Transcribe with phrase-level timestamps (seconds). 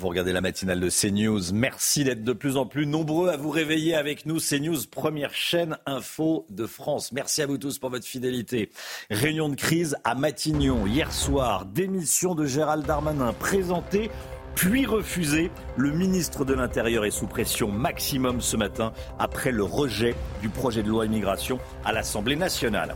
[0.00, 1.52] Vous regardez la matinale de CNews.
[1.52, 4.38] Merci d'être de plus en plus nombreux à vous réveiller avec nous.
[4.38, 7.12] CNews, première chaîne info de France.
[7.12, 8.70] Merci à vous tous pour votre fidélité.
[9.10, 11.66] Réunion de crise à Matignon hier soir.
[11.66, 14.10] Démission de Gérald Darmanin présentée
[14.54, 15.50] puis refusée.
[15.76, 20.82] Le ministre de l'Intérieur est sous pression maximum ce matin après le rejet du projet
[20.82, 22.94] de loi immigration à l'Assemblée nationale.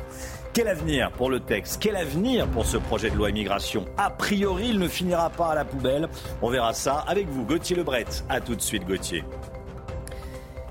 [0.55, 4.69] Quel avenir pour le texte Quel avenir pour ce projet de loi immigration A priori,
[4.69, 6.09] il ne finira pas à la poubelle.
[6.43, 8.05] On verra ça avec vous, Gauthier Lebret.
[8.29, 9.25] A tout de suite, Gauthier.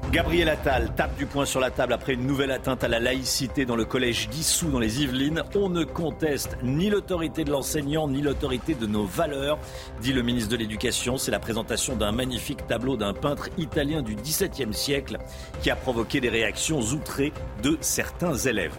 [0.10, 3.66] Gabriel Attal tape du poing sur la table après une nouvelle atteinte à la laïcité
[3.66, 5.44] dans le collège d'Issou dans les Yvelines.
[5.54, 9.60] On ne conteste ni l'autorité de l'enseignant ni l'autorité de nos valeurs,
[10.02, 11.18] dit le ministre de l'Éducation.
[11.18, 15.18] C'est la présentation d'un magnifique tableau d'un peintre italien du XVIIe siècle
[15.62, 18.78] qui a provoqué des réactions outrées de certains élèves.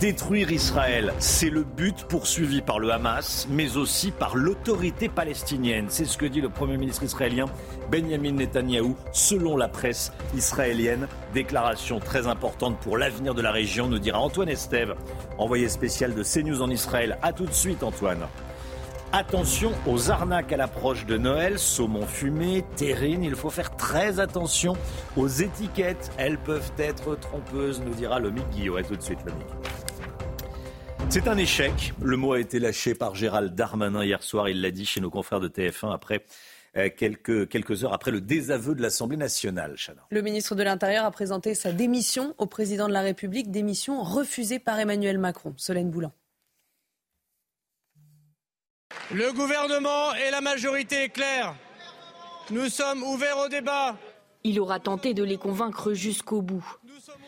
[0.00, 5.86] Détruire Israël, c'est le but poursuivi par le Hamas, mais aussi par l'autorité palestinienne.
[5.88, 7.46] C'est ce que dit le Premier ministre israélien
[7.90, 11.06] Benjamin Netanyahou, selon la presse israélienne.
[11.32, 14.94] Déclaration très importante pour l'avenir de la région, nous dira Antoine Estève,
[15.38, 17.16] envoyé spécial de CNews en Israël.
[17.22, 18.26] A tout de suite, Antoine.
[19.12, 23.22] Attention aux arnaques à l'approche de Noël, saumon fumé, terrine.
[23.22, 24.72] Il faut faire très attention
[25.16, 26.10] aux étiquettes.
[26.16, 28.76] Elles peuvent être trompeuses, nous dira le Guillot.
[28.76, 29.30] A tout de suite, le
[31.10, 31.92] c'est un échec.
[32.02, 34.48] Le mot a été lâché par Gérald Darmanin hier soir.
[34.48, 36.24] Il l'a dit chez nos confrères de TF1 après
[36.76, 39.76] euh, quelques, quelques heures après le désaveu de l'Assemblée nationale.
[40.10, 44.58] Le ministre de l'Intérieur a présenté sa démission au président de la République, démission refusée
[44.58, 45.54] par Emmanuel Macron.
[45.56, 46.12] Solène Boulan.
[49.12, 51.54] Le gouvernement et la majorité est claire.
[52.50, 53.96] Nous sommes ouverts au débat.
[54.42, 56.78] Il aura tenté de les convaincre jusqu'au bout.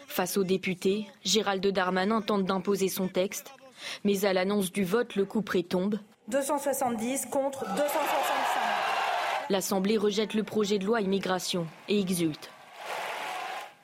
[0.06, 3.52] Face aux députés, Gérald Darmanin tente d'imposer son texte
[4.04, 5.98] mais à l'annonce du vote, le coup près tombe.
[6.28, 7.86] 270 contre 265.
[9.48, 12.50] L'Assemblée rejette le projet de loi immigration et exulte.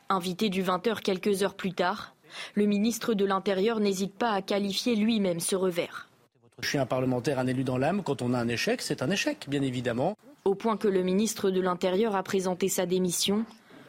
[0.08, 2.14] Invité du 20h quelques heures plus tard,
[2.54, 6.08] le ministre de l'Intérieur n'hésite pas à qualifier lui-même ce revers.
[6.60, 8.02] Je suis un parlementaire, un élu dans l'âme.
[8.02, 10.16] Quand on a un échec, c'est un échec, bien évidemment.
[10.44, 13.44] Au point que le ministre de l'Intérieur a présenté sa démission,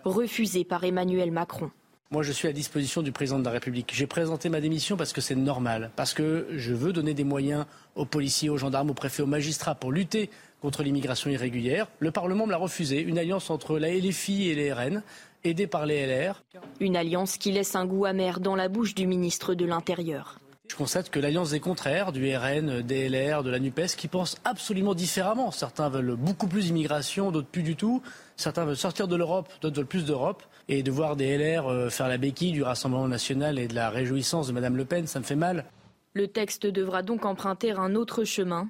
[0.06, 1.72] refusée par Emmanuel Macron.
[2.14, 3.92] Moi, je suis à disposition du président de la République.
[3.92, 7.66] J'ai présenté ma démission parce que c'est normal, parce que je veux donner des moyens
[7.96, 10.30] aux policiers, aux gendarmes, aux préfets, aux magistrats pour lutter
[10.62, 11.88] contre l'immigration irrégulière.
[11.98, 15.02] Le Parlement me l'a refusé, une alliance entre la LFI et les RN,
[15.44, 16.44] aidée par les LR.
[16.80, 20.38] Une alliance qui laisse un goût amer dans la bouche du ministre de l'Intérieur.
[20.70, 24.38] Je constate que l'alliance des contraires, du RN, des LR, de la NUPES, qui pensent
[24.46, 25.50] absolument différemment.
[25.50, 28.04] Certains veulent beaucoup plus d'immigration, d'autres plus du tout.
[28.38, 30.44] Certains veulent sortir de l'Europe, d'autres veulent plus d'Europe.
[30.70, 33.90] Et de voir des LR euh, faire la béquille du Rassemblement national et de la
[33.90, 35.66] réjouissance de Mme Le Pen, ça me fait mal.
[36.14, 38.70] Le texte devra donc emprunter un autre chemin.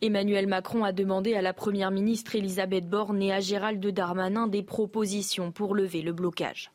[0.00, 4.62] Emmanuel Macron a demandé à la Première ministre Elisabeth Borne et à Gérald Darmanin des
[4.62, 6.70] propositions pour lever le blocage.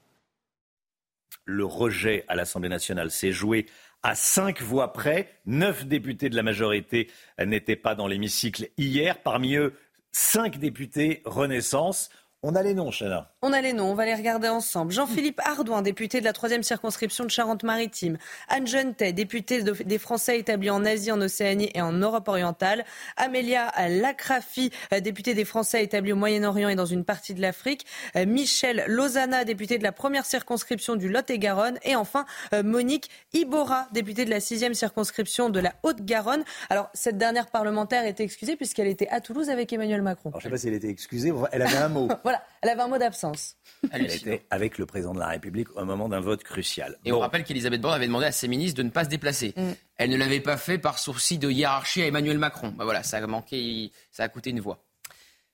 [1.46, 3.68] Le rejet à l'Assemblée nationale s'est joué
[4.04, 5.30] à cinq voix près.
[5.46, 9.22] Neuf députés de la majorité n'étaient pas dans l'hémicycle hier.
[9.22, 9.74] Parmi eux,
[10.12, 12.10] cinq députés Renaissance.
[12.44, 13.34] On a les noms, Chana.
[13.44, 14.92] On a les noms, on va les regarder ensemble.
[14.92, 18.18] Jean-Philippe Ardouin, député de la troisième circonscription de Charente-Maritime.
[18.48, 22.84] Anne Jeunetet, députée des Français établis en Asie, en Océanie et en Europe orientale.
[23.16, 27.86] Amélia Lacrafi, euh, députée des Français établis au Moyen-Orient et dans une partie de l'Afrique.
[28.16, 31.78] Euh, Michel Lozana, député de la première circonscription du Lot-et-Garonne.
[31.84, 36.44] Et enfin, euh, Monique Ibora, députée de la sixième circonscription de la Haute-Garonne.
[36.72, 40.32] Alors, cette dernière parlementaire était excusée puisqu'elle était à Toulouse avec Emmanuel Macron.
[40.32, 42.08] je ne sais pas si elle était excusée, elle avait un mot.
[42.24, 43.56] voilà, elle avait un mot d'absence.
[43.92, 46.98] Elle était avec le président de la République au moment d'un vote crucial.
[47.06, 49.54] Et on rappelle qu'Elisabeth Borne avait demandé à ses ministres de ne pas se déplacer.
[49.56, 49.72] Mm.
[49.98, 52.70] Elle ne l'avait pas fait par souci de hiérarchie à Emmanuel Macron.
[52.70, 54.84] Bah voilà, ça a manqué, ça a coûté une voix.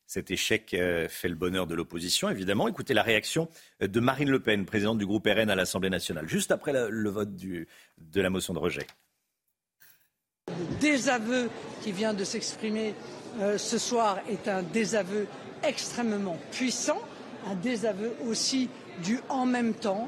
[0.06, 2.68] Cet échec euh, fait le bonheur de l'opposition, évidemment.
[2.68, 6.52] Écoutez la réaction de Marine Le Pen, présidente du groupe RN à l'Assemblée nationale, juste
[6.52, 7.68] après le, vote du,
[7.98, 8.86] de la motion de rejet.
[10.50, 11.50] Le désaveu
[11.82, 12.94] qui vient de s'exprimer
[13.40, 15.26] euh, ce soir est un désaveu
[15.64, 17.02] extrêmement puissant,
[17.50, 18.70] un désaveu aussi
[19.04, 20.08] du en même temps,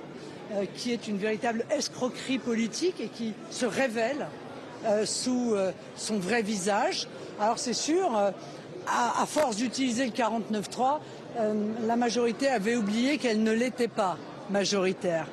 [0.54, 4.28] euh, qui est une véritable escroquerie politique et qui se révèle
[5.06, 5.56] sous
[5.96, 7.08] son vrai visage.
[7.40, 8.12] Alors c'est sûr,
[8.86, 11.00] à, force d'utiliser le 49.3,
[11.88, 14.16] la majorité avait oublié qu'elle ne l'était pas
[14.52, 15.26] majoritaire.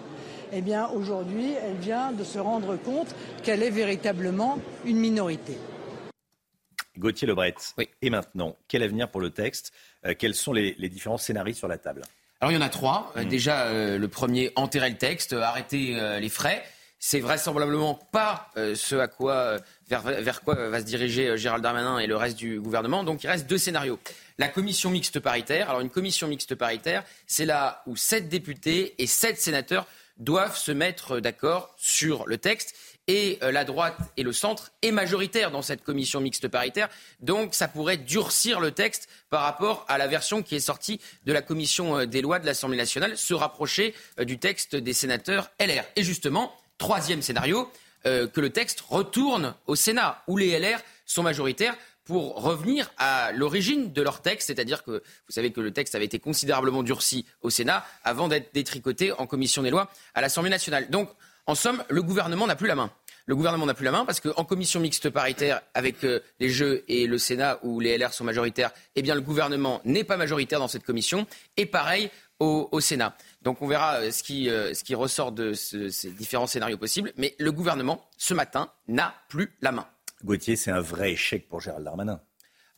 [0.54, 5.56] Eh bien, aujourd'hui, elle vient de se rendre compte qu'elle est véritablement une minorité.
[6.98, 7.54] Gauthier Lebret.
[7.78, 7.88] Oui.
[8.02, 9.72] Et maintenant, quel avenir pour le texte?
[9.72, 12.02] euh, Quels sont les, différents scénarios sur la table
[12.40, 13.12] Alors, il y en a trois.
[13.16, 13.28] Euh, hmm.
[13.28, 16.64] Déjà, euh, le premier, enterrer le texte, arrêter les frais.
[16.98, 19.56] C'est vraisemblablement pas ce à quoi,
[19.88, 23.02] vers, vers, quoi va se diriger Gérald Darmanin et le reste du gouvernement.
[23.02, 23.98] Donc, il reste deux scénarios.
[24.38, 25.68] La commission mixte paritaire.
[25.68, 29.86] Alors, une commission mixte paritaire, c'est là où sept députés et sept sénateurs
[30.18, 32.74] doivent se mettre d'accord sur le texte
[33.08, 36.88] et euh, la droite et le centre est majoritaire dans cette commission mixte paritaire.
[37.20, 41.32] Donc ça pourrait durcir le texte par rapport à la version qui est sortie de
[41.32, 45.50] la commission euh, des lois de l'Assemblée nationale, se rapprocher euh, du texte des sénateurs
[45.60, 45.84] LR.
[45.96, 47.70] Et justement, troisième scénario,
[48.04, 53.92] que le texte retourne au Sénat, où les LR sont majoritaires pour revenir à l'origine
[53.92, 57.50] de leur texte, c'est-à-dire que vous savez que le texte avait été considérablement durci au
[57.50, 60.90] Sénat avant d'être détricoté en commission des lois à l'Assemblée nationale.
[60.90, 61.10] Donc
[61.46, 62.90] en somme, le gouvernement n'a plus la main.
[63.26, 66.84] Le gouvernement n'a plus la main parce qu'en commission mixte paritaire avec euh, les Jeux
[66.88, 70.58] et le Sénat où les LR sont majoritaires, eh bien le gouvernement n'est pas majoritaire
[70.58, 71.26] dans cette commission.
[71.56, 72.10] Et pareil
[72.40, 73.16] au, Sénat.
[73.42, 77.12] Donc on verra euh, ce qui, euh, ce qui ressort de ces différents scénarios possibles.
[77.16, 79.86] Mais le gouvernement, ce matin, n'a plus la main.
[80.24, 82.20] Gauthier, c'est un vrai échec pour Gérald Darmanin.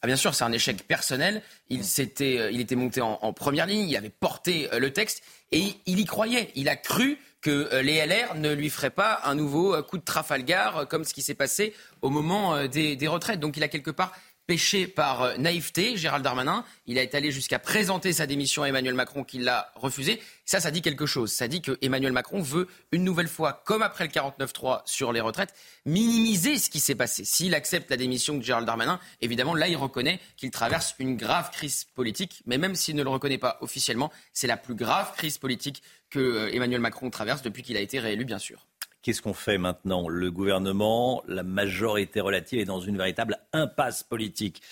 [0.02, 1.40] Ah bien sûr, c'est un échec personnel.
[1.70, 5.98] Il, il était monté en, en, première ligne, il avait porté le texte et il
[5.98, 6.50] y croyait.
[6.56, 9.98] Il a cru que euh, les LR ne lui feraient pas un nouveau euh, coup
[9.98, 13.38] de Trafalgar euh, comme ce qui s'est passé au moment des, des retraites.
[13.38, 14.12] Donc il a quelque part
[14.46, 16.64] péché par naïveté, Gérald Darmanin.
[16.86, 20.20] Il a été allé jusqu'à présenter sa démission à Emmanuel Macron qui l'a refusé.
[20.44, 21.32] Ça, ça dit quelque chose.
[21.32, 25.20] Ça dit que Emmanuel Macron veut une nouvelle fois, comme après le 49-3 sur les
[25.20, 25.54] retraites,
[25.86, 27.24] minimiser ce qui s'est passé.
[27.24, 31.50] S'il accepte la démission de Gérald Darmanin, évidemment, là, il reconnaît qu'il traverse une grave
[31.50, 32.42] crise politique.
[32.46, 36.18] Mais même s'il ne le reconnaît pas officiellement, c'est la plus grave crise politique que
[36.18, 38.66] euh, Emmanuel Macron traverse depuis qu'il a été réélu, bien sûr.
[39.04, 40.08] Qu'est-ce qu'on fait maintenant?
[40.08, 44.62] Le gouvernement, la majorité relative est dans une véritable impasse politique.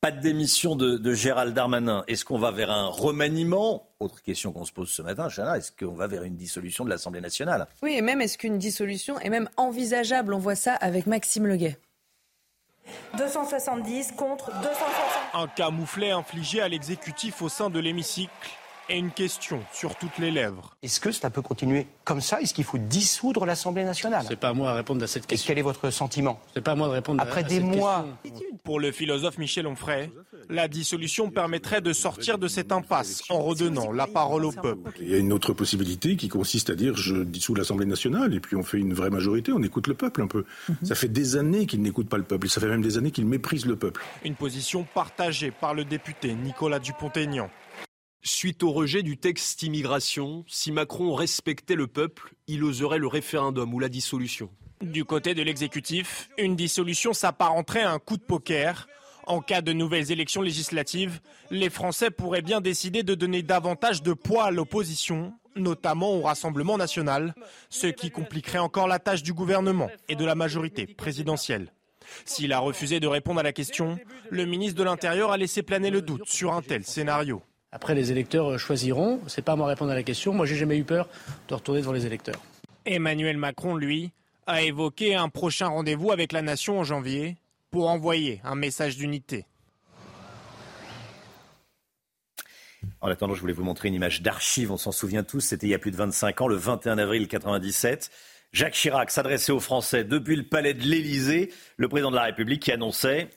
[0.00, 2.02] Pas de démission de, Gérald Darmanin.
[2.08, 3.90] Est-ce qu'on va vers un remaniement?
[4.00, 6.88] Autre question qu'on se pose ce matin, Chana, est-ce qu'on va vers une dissolution de
[6.88, 7.66] l'Assemblée nationale?
[7.82, 10.32] Oui, et même est-ce qu'une dissolution est même envisageable?
[10.32, 11.78] On voit ça avec Maxime Leguet.
[13.18, 14.72] 270 contre 260.
[15.34, 18.32] Un camouflet infligé à l'exécutif au sein de l'hémicycle
[18.88, 20.76] et une question sur toutes les lèvres.
[20.82, 22.40] Est-ce que cela peut continuer comme ça?
[22.40, 24.24] Est-ce qu'il faut dissoudre l'Assemblée nationale?
[24.28, 25.46] C'est pas à moi à répondre à cette question.
[25.46, 26.40] Et quel est votre sentiment?
[26.54, 28.06] C'est pas à moi de répondre Après à, des mois.
[28.64, 30.10] Pour le philosophe Michel Onfray,
[30.48, 34.92] la dissolution permettrait de sortir de cette impasse en redonnant la parole au peuple.
[35.00, 38.40] Il y a une autre possibilité qui consiste à dire je dissous l'Assemblée nationale et
[38.40, 40.44] puis on fait une vraie majorité, on écoute le peuple un peu.
[40.68, 40.76] Mhm.
[40.82, 43.26] Ça fait des années qu'il n'écoute pas le peuple, ça fait même des années qu'il
[43.26, 44.02] méprise le peuple.
[44.24, 47.48] Une position partagée par le député Nicolas Dupont-Aignan.
[48.24, 53.74] Suite au rejet du texte immigration, si Macron respectait le peuple, il oserait le référendum
[53.74, 54.48] ou la dissolution.
[54.80, 58.86] Du côté de l'exécutif, une dissolution s'apparenterait à un coup de poker.
[59.26, 61.20] En cas de nouvelles élections législatives,
[61.50, 66.78] les Français pourraient bien décider de donner davantage de poids à l'opposition, notamment au Rassemblement
[66.78, 67.34] national,
[67.70, 71.72] ce qui compliquerait encore la tâche du gouvernement et de la majorité présidentielle.
[72.24, 73.98] S'il a refusé de répondre à la question,
[74.30, 77.42] le ministre de l'Intérieur a laissé planer le doute sur un tel scénario.
[77.72, 79.20] Après, les électeurs euh, choisiront.
[79.26, 80.34] C'est pas à moi de répondre à la question.
[80.34, 81.08] Moi, j'ai jamais eu peur
[81.48, 82.40] de retourner devant les électeurs.
[82.84, 84.12] Emmanuel Macron, lui,
[84.46, 87.38] a évoqué un prochain rendez-vous avec la nation en janvier
[87.70, 89.46] pour envoyer un message d'unité.
[93.00, 94.70] En attendant, je voulais vous montrer une image d'archive.
[94.70, 95.40] On s'en souvient tous.
[95.40, 98.10] C'était il y a plus de 25 ans, le 21 avril 97.
[98.52, 101.50] Jacques Chirac s'adressait aux Français depuis le palais de l'Élysée.
[101.78, 103.30] Le président de la République qui annonçait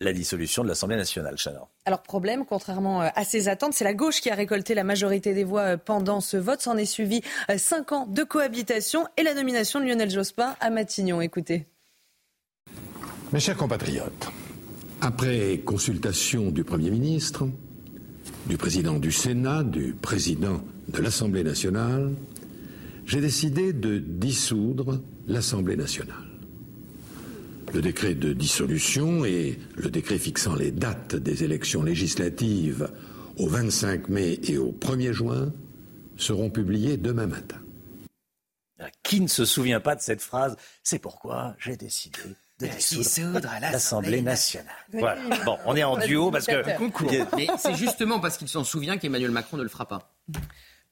[0.00, 1.36] la dissolution de l'Assemblée nationale.
[1.36, 1.68] Chanor.
[1.84, 5.34] Alors problème, contrairement euh, à ses attentes, c'est la gauche qui a récolté la majorité
[5.34, 6.60] des voix euh, pendant ce vote.
[6.62, 10.70] S'en est suivi euh, cinq ans de cohabitation et la nomination de Lionel Jospin à
[10.70, 11.20] Matignon.
[11.20, 11.66] Écoutez.
[13.32, 14.28] Mes chers compatriotes,
[15.00, 17.46] après consultation du Premier ministre,
[18.46, 22.10] du président du Sénat, du président de l'Assemblée nationale,
[23.04, 26.29] j'ai décidé de dissoudre l'Assemblée nationale
[27.72, 32.90] le décret de dissolution et le décret fixant les dates des élections législatives
[33.38, 35.52] au 25 mai et au 1er juin
[36.16, 37.60] seront publiés demain matin.
[39.02, 42.18] Qui ne se souvient pas de cette phrase C'est pourquoi j'ai décidé
[42.60, 44.74] de dissoudre l'Assemblée nationale.
[44.92, 45.20] Voilà.
[45.44, 46.62] Bon, on est en duo parce que.
[47.36, 50.12] Mais c'est justement parce qu'il s'en souvient qu'Emmanuel Macron ne le fera pas.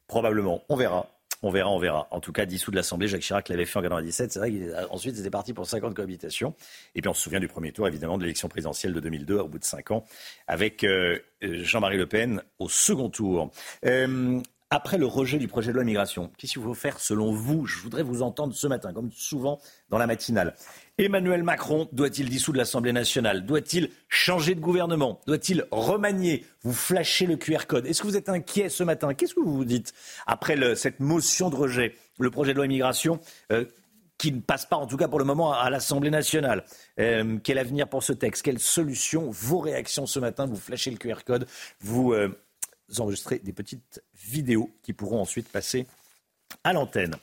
[0.06, 0.62] Probablement.
[0.68, 1.17] On verra.
[1.42, 2.08] On verra, on verra.
[2.10, 4.32] En tout cas, dissous de l'Assemblée, Jacques Chirac l'avait fait en 97.
[4.32, 6.54] C'est vrai qu'ensuite, c'était parti pour 50 cohabitations.
[6.94, 9.48] Et puis, on se souvient du premier tour, évidemment, de l'élection présidentielle de 2002, au
[9.48, 10.04] bout de 5 ans,
[10.48, 13.50] avec euh, Jean-Marie Le Pen au second tour.
[13.84, 14.40] Euh,
[14.70, 17.64] après le rejet du projet de loi immigration, qu'est-ce qu'il faut faire selon vous?
[17.64, 20.54] Je voudrais vous entendre ce matin, comme souvent dans la matinale.
[20.98, 23.46] Emmanuel Macron doit-il dissoudre l'Assemblée nationale?
[23.46, 25.20] Doit-il changer de gouvernement?
[25.26, 26.44] Doit-il remanier?
[26.62, 27.86] Vous flashez le QR code.
[27.86, 29.14] Est-ce que vous êtes inquiet ce matin?
[29.14, 29.94] Qu'est-ce que vous vous dites
[30.26, 33.20] après cette motion de rejet, le projet de loi immigration
[33.52, 33.64] euh,
[34.18, 36.64] qui ne passe pas, en tout cas pour le moment, à l'Assemblée nationale?
[37.00, 38.42] Euh, quel avenir pour ce texte?
[38.42, 39.30] Quelle solution?
[39.30, 41.46] Vos réactions ce matin, vous flashez le QR code,
[41.80, 42.36] vous euh,
[42.98, 45.86] enregistrez des petites vidéos qui pourront ensuite passer
[46.64, 47.14] à l'antenne.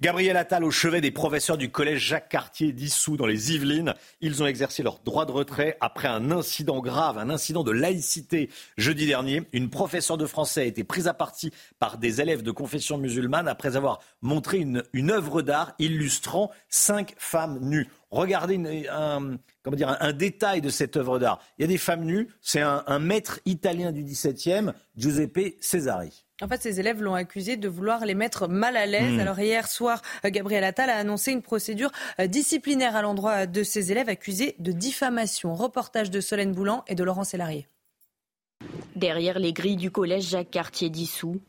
[0.00, 3.94] Gabriel Attal au chevet des professeurs du collège Jacques Cartier dissous dans les Yvelines.
[4.20, 8.50] Ils ont exercé leur droit de retrait après un incident grave, un incident de laïcité
[8.76, 9.44] jeudi dernier.
[9.52, 13.48] Une professeure de français a été prise à partie par des élèves de confession musulmane
[13.48, 17.88] après avoir montré une œuvre d'art illustrant cinq femmes nues.
[18.14, 21.40] Regardez un, comment dire, un, détail de cette œuvre d'art.
[21.58, 22.28] Il y a des femmes nues.
[22.40, 26.24] C'est un, un maître italien du XVIIe, Giuseppe Cesari.
[26.40, 29.14] En fait, ces élèves l'ont accusé de vouloir les mettre mal à l'aise.
[29.14, 29.20] Hmm.
[29.20, 31.90] Alors hier soir, euh, Gabriel Attal a annoncé une procédure
[32.20, 35.54] euh, disciplinaire à l'endroit de ces élèves accusés de diffamation.
[35.54, 37.66] Reportage de Solène Boulan et de Laurent Sélarié.
[38.94, 41.40] Derrière les grilles du collège Jacques Cartier dissous,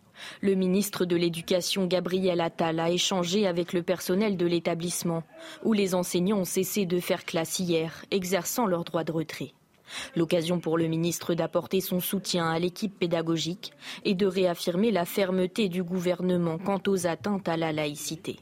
[0.42, 5.24] le ministre de l'Éducation Gabriel Attal a échangé avec le personnel de l'établissement,
[5.64, 9.54] où les enseignants ont cessé de faire classe hier, exerçant leur droit de retrait.
[10.16, 15.70] L'occasion pour le ministre d'apporter son soutien à l'équipe pédagogique et de réaffirmer la fermeté
[15.70, 18.40] du gouvernement quant aux atteintes à la laïcité.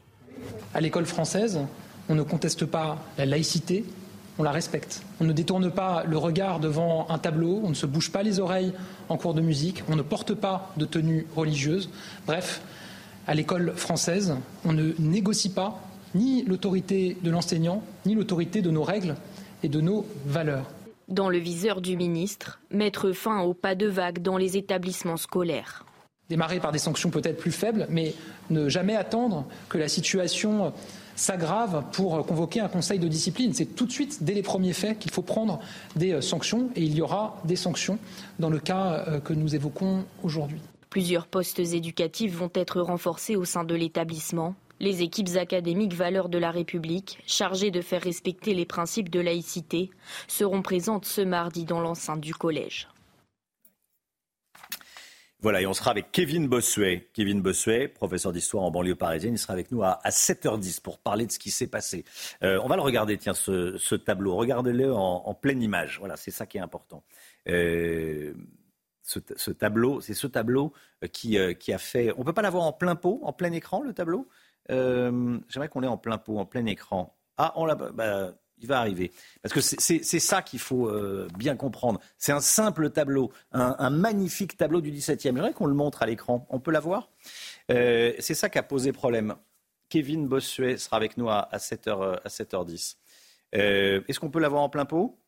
[0.72, 1.60] À l'école française,
[2.08, 3.84] on ne conteste pas la laïcité,
[4.38, 5.02] on la respecte.
[5.20, 8.40] On ne détourne pas le regard devant un tableau, on ne se bouge pas les
[8.40, 8.72] oreilles
[9.08, 11.90] en cours de musique, on ne porte pas de tenue religieuse.
[12.26, 12.62] Bref,
[13.26, 15.80] à l'école française, on ne négocie pas
[16.14, 19.16] ni l'autorité de l'enseignant, ni l'autorité de nos règles
[19.62, 20.66] et de nos valeurs
[21.08, 25.84] dans le viseur du ministre, mettre fin au pas de vague dans les établissements scolaires.
[26.30, 28.14] Démarrer par des sanctions peut-être plus faibles, mais
[28.50, 30.72] ne jamais attendre que la situation
[31.16, 33.52] s'aggrave pour convoquer un conseil de discipline.
[33.54, 35.60] C'est tout de suite, dès les premiers faits, qu'il faut prendre
[35.96, 37.98] des sanctions et il y aura des sanctions
[38.38, 40.60] dans le cas euh, que nous évoquons aujourd'hui.
[40.90, 44.54] Plusieurs postes éducatifs vont être renforcés au sein de l'établissement.
[44.80, 49.90] Les équipes académiques Valeurs de la République, chargées de faire respecter les principes de laïcité,
[50.28, 52.88] seront présentes ce mardi dans l'enceinte du collège.
[55.44, 57.10] Voilà, et on sera avec Kevin Bossuet.
[57.12, 61.26] Kevin Bossuet, professeur d'histoire en banlieue parisienne, il sera avec nous à, 7h10 pour parler
[61.26, 62.06] de ce qui s'est passé.
[62.42, 64.36] Euh, on va le regarder, tiens, ce, tableau.
[64.36, 65.98] Regardez-le en, pleine image.
[65.98, 67.04] Voilà, c'est ça qui est important.
[67.50, 68.32] Euh,
[69.02, 70.72] ce, tableau, c'est ce tableau
[71.12, 72.10] qui, euh, qui a fait.
[72.16, 74.26] On ne peut pas l'avoir en plein pot, en plein écran, le tableau?
[74.70, 77.14] J'aimerais qu'on l'ait en plein pot, en plein écran.
[77.36, 77.74] Ah, on l'a.
[77.74, 79.12] Bah, il va arriver.
[79.42, 82.00] Parce que c'est ça qu'il faut euh, bien comprendre.
[82.18, 85.20] C'est un simple tableau, un, magnifique tableau du 17e.
[85.22, 86.46] J'aimerais qu'on le montre à l'écran.
[86.50, 87.10] On peut l'avoir
[87.70, 89.34] euh, C'est ça qui a posé problème.
[89.88, 92.96] Kevin Bossuet sera avec nous à, 7h, à 7h10.
[93.52, 95.18] Est-ce qu'on peut l'avoir en plein pot?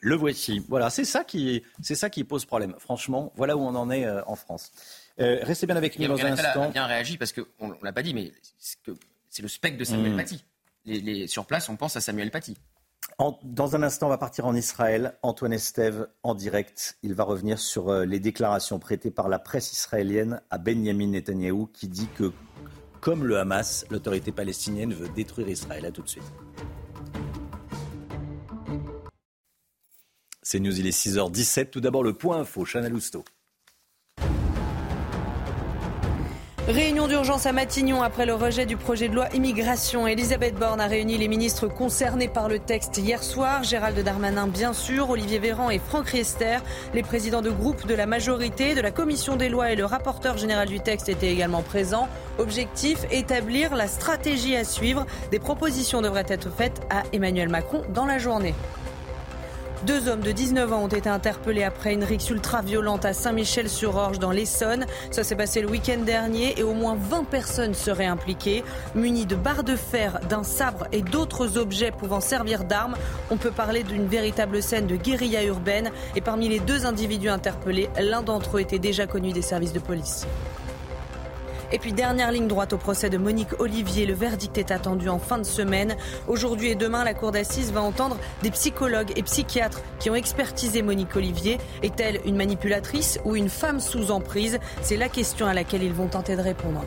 [0.00, 0.64] Le voici.
[0.68, 2.74] Voilà, c'est ça, qui, ça qui pose problème.
[2.78, 4.72] Franchement, voilà où on en est en France.
[5.20, 6.64] Euh, restez bien avec nous dans un instant.
[6.64, 10.14] a bien réagi parce qu'on ne l'a pas dit, mais c'est le spectre de Samuel
[10.14, 10.16] hmm.
[10.16, 10.44] Paty.
[11.26, 12.58] Sur place, on pense à Samuel Paty.
[13.42, 15.16] dans un instant, on va partir en Israël.
[15.22, 19.72] Antoine Estève, en direct, il va revenir sur euh, les déclarations prêtées par la presse
[19.72, 22.32] israélienne à Benjamin Netanyahou, qui dit que,
[23.00, 25.86] comme le Hamas, l'autorité palestinienne veut détruire Israël.
[25.86, 26.24] À tout de suite.
[30.42, 31.70] C'est News, il est 6h17.
[31.70, 33.24] Tout d'abord, le point info, Chana Lousteau.
[36.68, 40.06] Réunion d'urgence à Matignon après le rejet du projet de loi immigration.
[40.06, 43.62] Elisabeth Borne a réuni les ministres concernés par le texte hier soir.
[43.62, 46.56] Gérald Darmanin, bien sûr, Olivier Véran et Franck Riester.
[46.94, 50.38] Les présidents de groupe de la majorité, de la commission des lois et le rapporteur
[50.38, 52.08] général du texte étaient également présents.
[52.38, 55.04] Objectif, établir la stratégie à suivre.
[55.30, 58.54] Des propositions devraient être faites à Emmanuel Macron dans la journée.
[59.86, 64.30] Deux hommes de 19 ans ont été interpellés après une rixe ultra-violente à Saint-Michel-sur-Orge dans
[64.30, 64.86] l'Essonne.
[65.10, 68.64] Ça s'est passé le week-end dernier et au moins 20 personnes seraient impliquées.
[68.94, 72.96] Munis de barres de fer, d'un sabre et d'autres objets pouvant servir d'armes,
[73.30, 75.90] on peut parler d'une véritable scène de guérilla urbaine.
[76.16, 79.80] Et parmi les deux individus interpellés, l'un d'entre eux était déjà connu des services de
[79.80, 80.26] police.
[81.74, 84.06] Et puis dernière ligne droite au procès de Monique Olivier.
[84.06, 85.96] Le verdict est attendu en fin de semaine.
[86.28, 90.82] Aujourd'hui et demain, la cour d'assises va entendre des psychologues et psychiatres qui ont expertisé
[90.82, 91.58] Monique Olivier.
[91.82, 94.60] Est-elle une manipulatrice ou une femme sous emprise?
[94.82, 96.84] C'est la question à laquelle ils vont tenter de répondre.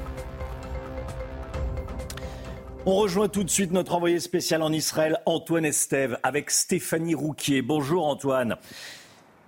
[2.85, 7.61] On rejoint tout de suite notre envoyé spécial en Israël, Antoine Estève, avec Stéphanie Rouquier.
[7.61, 8.55] Bonjour Antoine.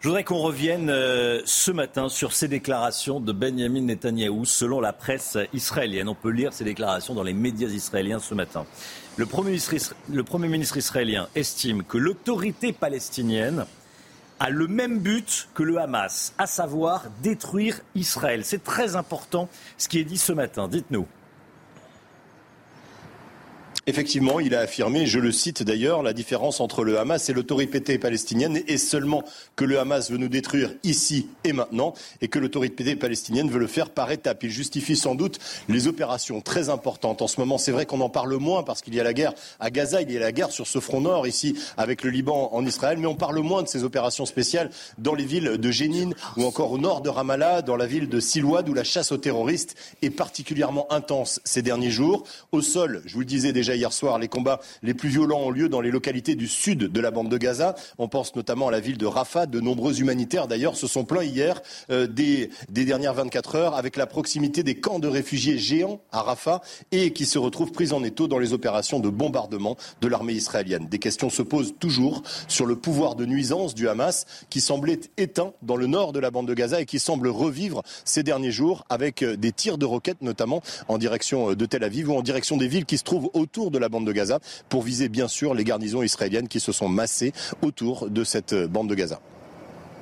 [0.01, 4.93] Je voudrais qu'on revienne euh, ce matin sur ces déclarations de Benjamin Netanyahou selon la
[4.93, 6.07] presse israélienne.
[6.07, 8.65] On peut lire ces déclarations dans les médias israéliens ce matin.
[9.17, 13.65] Le Premier ministre, le premier ministre israélien estime que l'autorité palestinienne
[14.39, 18.45] a le même but que le Hamas, à savoir détruire Israël.
[18.45, 20.69] C'est très important ce qui est dit ce matin.
[20.69, 21.07] Dites-nous.
[23.87, 27.97] Effectivement, il a affirmé, je le cite d'ailleurs, la différence entre le Hamas et l'autorité
[27.97, 29.23] palestinienne est seulement
[29.55, 33.67] que le Hamas veut nous détruire ici et maintenant et que l'autorité palestinienne veut le
[33.67, 34.43] faire par étapes.
[34.43, 37.57] Il justifie sans doute les opérations très importantes en ce moment.
[37.57, 40.11] C'est vrai qu'on en parle moins parce qu'il y a la guerre à Gaza, il
[40.11, 43.07] y a la guerre sur ce front nord ici avec le Liban en Israël, mais
[43.07, 46.77] on parle moins de ces opérations spéciales dans les villes de Jénine ou encore au
[46.77, 50.91] nord de Ramallah, dans la ville de Silouad où la chasse aux terroristes est particulièrement
[50.91, 52.23] intense ces derniers jours.
[52.51, 55.49] Au sol, je vous le disais déjà hier soir, les combats les plus violents ont
[55.49, 57.75] lieu dans les localités du sud de la bande de Gaza.
[57.97, 59.45] On pense notamment à la ville de Rafah.
[59.45, 63.95] De nombreux humanitaires, d'ailleurs, se sont plaints hier euh, des, des, dernières 24 heures avec
[63.95, 68.03] la proximité des camps de réfugiés géants à Rafah et qui se retrouvent pris en
[68.03, 70.87] étau dans les opérations de bombardement de l'armée israélienne.
[70.89, 75.53] Des questions se posent toujours sur le pouvoir de nuisance du Hamas qui semblait éteint
[75.61, 78.85] dans le nord de la bande de Gaza et qui semble revivre ces derniers jours
[78.89, 82.21] avec euh, des tirs de roquettes notamment en direction euh, de Tel Aviv ou en
[82.21, 84.39] direction des villes qui se trouvent autour de la bande de Gaza
[84.69, 88.89] pour viser bien sûr les garnisons israéliennes qui se sont massées autour de cette bande
[88.89, 89.19] de Gaza.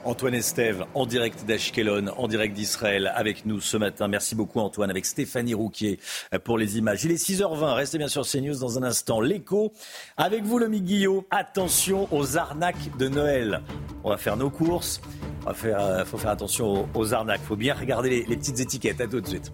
[0.08, 4.08] Antoine Estève, en direct d'Ashkelon, en direct d'Israël, avec nous ce matin.
[4.08, 6.00] Merci beaucoup Antoine, avec Stéphanie Rouquier
[6.46, 7.04] pour les images.
[7.04, 9.20] Il est 6h20, restez bien sur CNews dans un instant.
[9.20, 9.74] L'écho,
[10.16, 13.62] avec vous le Guillot, attention aux arnaques de Noël.
[14.06, 15.02] On va faire nos courses,
[15.46, 19.02] il euh, faut faire attention aux, arnaques, il faut bien regarder les, les petites étiquettes.
[19.02, 19.52] À tout de suite.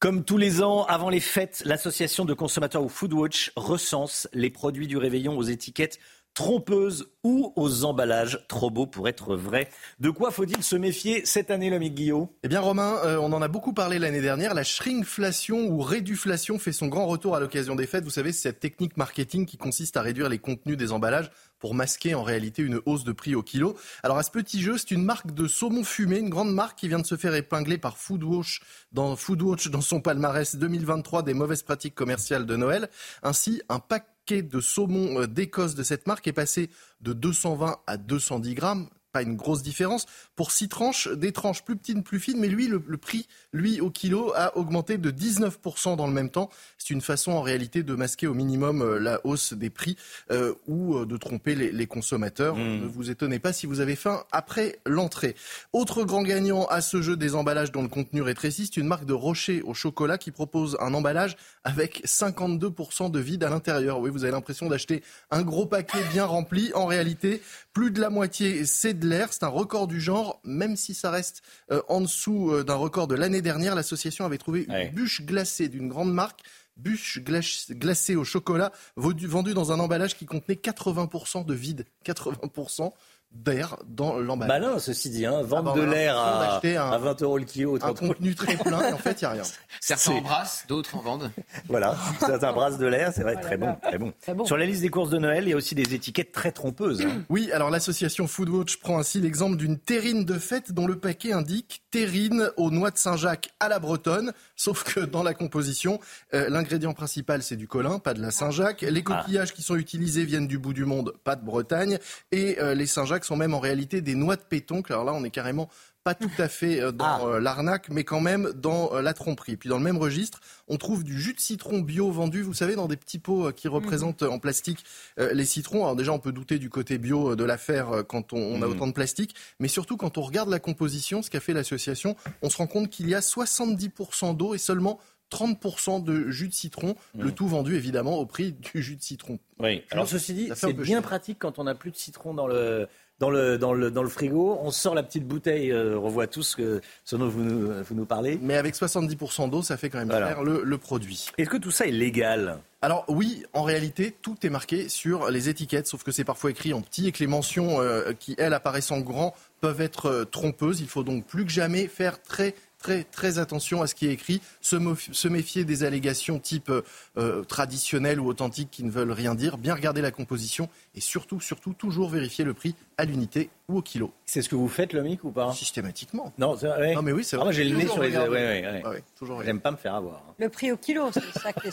[0.00, 4.86] Comme tous les ans, avant les fêtes, l'association de consommateurs ou Foodwatch recense les produits
[4.86, 5.98] du réveillon aux étiquettes
[6.34, 9.68] trompeuses ou aux emballages trop beaux pour être vrais.
[9.98, 13.42] De quoi faut-il se méfier cette année, l'ami Guillaume Eh bien, Romain, euh, on en
[13.42, 14.54] a beaucoup parlé l'année dernière.
[14.54, 18.04] La shrinkflation ou réduflation fait son grand retour à l'occasion des fêtes.
[18.04, 21.74] Vous savez, c'est cette technique marketing qui consiste à réduire les contenus des emballages pour
[21.74, 23.76] masquer en réalité une hausse de prix au kilo.
[24.02, 26.88] Alors à ce petit jeu, c'est une marque de saumon fumé, une grande marque qui
[26.88, 28.60] vient de se faire épingler par Foodwatch
[28.92, 32.88] dans, Foodwatch dans son palmarès 2023 des mauvaises pratiques commerciales de Noël.
[33.22, 37.96] Ainsi, un paquet de saumon euh, d'Écosse de cette marque est passé de 220 à
[37.96, 40.06] 210 grammes pas une grosse différence.
[40.36, 43.90] Pour six tranches, des tranches plus petites, plus fines, mais lui, le, prix, lui, au
[43.90, 46.50] kilo, a augmenté de 19% dans le même temps.
[46.76, 49.96] C'est une façon, en réalité, de masquer au minimum euh, la hausse des prix
[50.30, 52.56] euh, ou euh, de tromper les, consommateurs.
[52.56, 52.82] Hmm.
[52.82, 55.34] Ne vous étonnez pas si vous avez faim après l'entrée.
[55.72, 59.06] Autre grand gagnant à ce jeu des emballages dont le contenu rétrécit, c'est une marque
[59.06, 64.00] de rocher au chocolat qui propose un emballage avec 52% de vide à l'intérieur.
[64.00, 66.72] Oui, vous avez l'impression d'acheter un gros paquet bien rempli.
[66.74, 67.40] En réalité,
[67.78, 69.32] plus de la moitié, c'est de l'air.
[69.32, 73.06] C'est un record du genre, même si ça reste euh, en dessous euh, d'un record
[73.06, 73.76] de l'année dernière.
[73.76, 76.40] L'association avait trouvé une bûche glacée d'une grande marque
[76.76, 81.84] bûche glacée au chocolat vendue dans un emballage qui contenait 80% de vide.
[82.04, 82.92] 80%
[83.32, 84.60] d'air dans l'emballage.
[84.60, 87.78] Malin, ceci dit, hein, vendre ah, de l'air à, à, 20 euros le kilo.
[87.82, 89.42] Un contenu très plein et en fait, il n'y a rien.
[89.80, 91.30] Certains en brassent, d'autres en vendent.
[91.68, 93.98] Voilà, certains brassent de l'air, c'est vrai, très, bon, très
[94.34, 96.52] bon, Sur la liste des courses de Noël, il y a aussi des étiquettes très
[96.52, 97.02] trompeuses.
[97.02, 97.22] Hein.
[97.28, 101.82] Oui, alors l'association Foodwatch prend ainsi l'exemple d'une terrine de fête dont le paquet indique
[101.90, 106.00] terrine aux noix de Saint-Jacques à la bretonne, sauf que dans la composition,
[106.34, 108.82] euh, l'ingrédient principal c'est du colin, pas de la Saint-Jacques.
[108.82, 109.22] Les ah.
[109.22, 111.98] coquillages qui sont utilisés viennent du bout du monde, pas de Bretagne.
[112.32, 114.92] Et euh, les Saint-Jacques sont même en réalité des noix de pétoncle.
[114.92, 115.68] Alors là, on est carrément
[116.04, 117.20] pas tout à fait euh, dans ah.
[117.24, 119.56] euh, l'arnaque, mais quand même dans euh, la tromperie.
[119.56, 122.76] Puis dans le même registre, on trouve du jus de citron bio vendu, vous savez,
[122.76, 123.74] dans des petits pots qui mhm.
[123.74, 124.84] représentent en plastique
[125.18, 125.82] les citrons.
[125.82, 128.72] Alors déjà, on peut douter du côté bio de l'affaire quand on, a mhm.
[128.72, 132.50] autant de plastique, mais surtout quand on regarde la composition, ce qu'a fait l'association, on
[132.50, 134.98] se rend compte qu'il y a 70% d'eau et seulement
[135.30, 137.32] 30% de jus de citron, le mhm.
[137.32, 139.38] tout vendu évidemment au prix du jus de citron.
[139.58, 142.88] Oui, alors ceci dit, c'est bien pratique quand on n'a plus de citron dans le,
[143.18, 146.26] dans le, dans le, dans le frigo, on sort la petite bouteille, euh, on revoit
[146.26, 148.38] tout ce, que, ce dont vous nous, vous nous parlez.
[148.40, 151.26] Mais avec 70% d'eau, ça fait quand même faire le, le produit.
[151.36, 152.58] Est-ce que tout ça est légal?
[152.80, 156.72] Alors oui, en réalité, tout est marqué sur les étiquettes, sauf que c'est parfois écrit
[156.72, 160.24] en petit et que les mentions euh, qui, elles, apparaissent en grand peuvent être euh,
[160.24, 160.80] trompeuses.
[160.80, 164.12] Il faut donc plus que jamais faire très très très attention à ce qui est
[164.12, 166.70] écrit, se, méfier des allégations type
[167.16, 171.40] euh, traditionnelles ou authentiques qui ne veulent rien dire, bien regarder la composition et surtout,
[171.40, 174.12] surtout, toujours vérifier le prix à l'unité ou au kilo.
[174.24, 175.52] C'est ce que vous faites, Lomic, ou pas?
[175.52, 176.32] Systématiquement.
[176.38, 176.94] Non, vrai.
[176.94, 177.46] non mais oui, c'est ah, vrai.
[177.46, 178.16] moi, j'ai le nez sur les.
[178.16, 180.24] Ouais, ouais, toujours J'aime pas me faire avoir.
[180.28, 180.34] hein.
[180.38, 181.68] Le prix au kilo, c'est ça que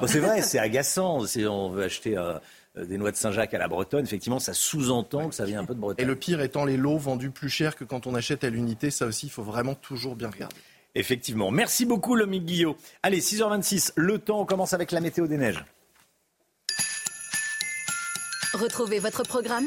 [0.00, 1.26] Bon, c'est vrai, c'est agaçant.
[1.26, 2.38] Si on veut acheter euh,
[2.76, 5.74] des noix de Saint-Jacques à la Bretonne, effectivement, ça sous-entend que ça vient un peu
[5.74, 6.04] de Bretagne.
[6.04, 8.90] Et le pire étant les lots vendus plus cher que quand on achète à l'unité,
[8.90, 10.56] ça aussi, il faut vraiment toujours bien regarder.
[10.94, 11.50] Effectivement.
[11.50, 12.76] Merci beaucoup, Lomic Guillot.
[13.02, 15.64] Allez, 6h26, le temps, on commence avec la météo des neiges.
[18.54, 19.66] Retrouvez votre programme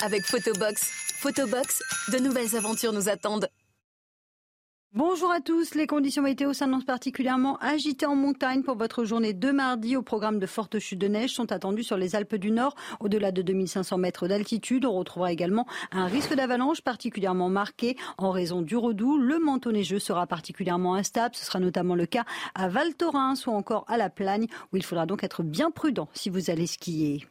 [0.00, 0.90] avec Photobox.
[1.20, 3.48] Photobox, de nouvelles aventures nous attendent.
[4.94, 5.74] Bonjour à tous.
[5.74, 9.96] Les conditions météo s'annoncent particulièrement agitées en montagne pour votre journée de mardi.
[9.96, 13.30] Au programme de fortes chutes de neige sont attendues sur les Alpes du Nord, au-delà
[13.30, 14.86] de 2500 mètres d'altitude.
[14.86, 19.18] On retrouvera également un risque d'avalanche particulièrement marqué en raison du redoux.
[19.18, 21.34] Le manteau neigeux sera particulièrement instable.
[21.34, 22.24] Ce sera notamment le cas
[22.54, 26.08] à Val Thorens ou encore à La Plagne, où il faudra donc être bien prudent
[26.14, 27.26] si vous allez skier.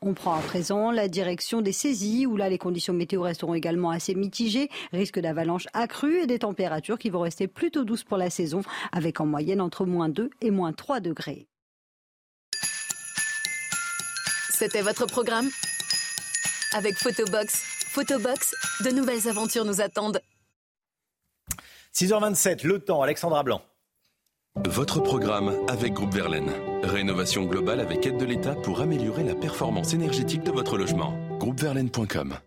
[0.00, 3.90] On prend à présent la direction des saisies, où là les conditions météo resteront également
[3.90, 8.30] assez mitigées, risque d'avalanche accrue et des températures qui vont rester plutôt douces pour la
[8.30, 11.46] saison, avec en moyenne entre moins 2 et moins 3 degrés.
[14.50, 15.48] C'était votre programme
[16.72, 17.62] avec Photobox.
[17.88, 18.54] Photobox,
[18.84, 20.20] de nouvelles aventures nous attendent.
[21.94, 23.62] 6h27, le temps, Alexandra Blanc.
[24.78, 26.50] Votre programme avec Groupe Verlaine.
[26.82, 31.14] Rénovation globale avec aide de l'État pour améliorer la performance énergétique de votre logement.
[31.38, 32.38] Groupeverlaine.com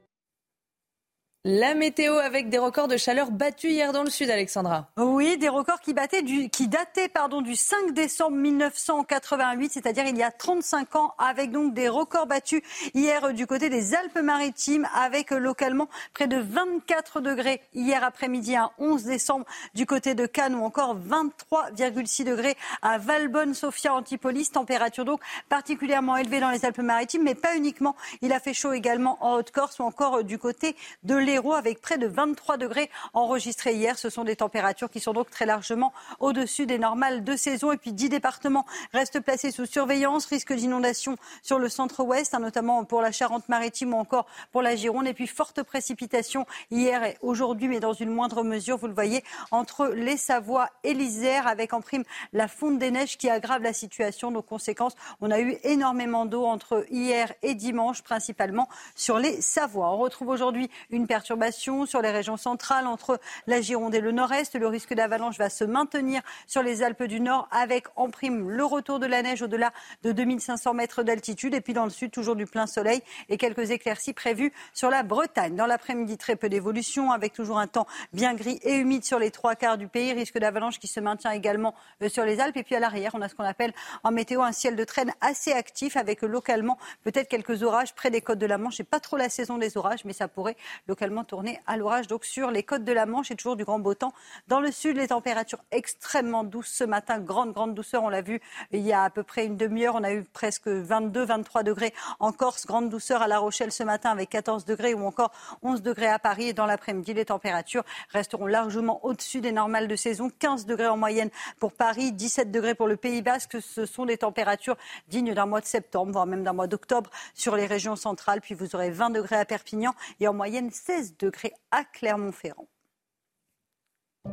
[1.43, 4.89] La météo avec des records de chaleur battus hier dans le sud, Alexandra.
[4.95, 10.15] Oui, des records qui, battaient du, qui dataient pardon, du 5 décembre 1988, c'est-à-dire il
[10.15, 12.61] y a 35 ans, avec donc des records battus
[12.93, 19.05] hier du côté des Alpes-Maritimes, avec localement près de 24 degrés hier après-midi, un 11
[19.05, 25.21] décembre du côté de Cannes, ou encore 23,6 degrés à Valbonne, Sofia, Antipolis, température donc
[25.49, 27.95] particulièrement élevée dans les Alpes-Maritimes, mais pas uniquement.
[28.21, 31.97] Il a fait chaud également en Haute-Corse ou encore du côté de l'Hérault, avec près
[31.97, 33.97] de 23 degrés enregistrés hier.
[33.97, 37.71] Ce sont des températures qui sont donc très largement au-dessus des normales de saison.
[37.71, 42.83] Et puis 10 départements restent placés sous surveillance, risque d'inondation sur le centre-ouest, hein, notamment
[42.83, 45.07] pour la Charente-Maritime ou encore pour la Gironde.
[45.07, 49.23] Et puis forte précipitation hier et aujourd'hui, mais dans une moindre mesure, vous le voyez,
[49.51, 53.73] entre les Savoies et l'Isère, avec en prime la fonte des neiges qui aggrave la
[53.73, 54.31] situation.
[54.31, 59.89] Donc conséquence, on a eu énormément d'eau entre hier et dimanche, principalement sur les Savoies.
[59.93, 64.55] On retrouve aujourd'hui une sur les régions centrales entre la Gironde et le nord-est.
[64.55, 68.65] Le risque d'avalanche va se maintenir sur les Alpes du Nord avec en prime le
[68.65, 69.71] retour de la neige au-delà
[70.03, 71.53] de 2500 mètres d'altitude.
[71.53, 75.03] Et puis dans le sud, toujours du plein soleil et quelques éclaircies prévues sur la
[75.03, 75.55] Bretagne.
[75.55, 79.31] Dans l'après-midi, très peu d'évolution avec toujours un temps bien gris et humide sur les
[79.31, 80.13] trois quarts du pays.
[80.13, 82.57] Risque d'avalanche qui se maintient également euh, sur les Alpes.
[82.57, 85.13] Et puis à l'arrière, on a ce qu'on appelle en météo un ciel de traîne
[85.21, 88.77] assez actif avec localement peut-être quelques orages près des côtes de la Manche.
[88.77, 90.55] C'est pas trop la saison des orages, mais ça pourrait
[90.87, 92.07] localement tourner à l'orage.
[92.07, 94.13] Donc sur les côtes de la Manche et toujours du grand beau temps.
[94.47, 97.19] Dans le sud, les températures extrêmement douces ce matin.
[97.19, 98.03] Grande, grande douceur.
[98.03, 99.95] On l'a vu il y a à peu près une demi-heure.
[99.95, 102.65] On a eu presque 22, 23 degrés en Corse.
[102.65, 105.31] Grande douceur à La Rochelle ce matin avec 14 degrés ou encore
[105.63, 106.49] 11 degrés à Paris.
[106.49, 110.29] Et dans l'après-midi, les températures resteront largement au-dessus des normales de saison.
[110.39, 113.57] 15 degrés en moyenne pour Paris, 17 degrés pour le Pays Basque.
[113.61, 117.55] Ce sont des températures dignes d'un mois de septembre, voire même d'un mois d'octobre sur
[117.55, 118.41] les régions centrales.
[118.41, 122.67] Puis vous aurez 20 degrés à Perpignan et en moyenne 16 degrés à Clermont-Ferrand.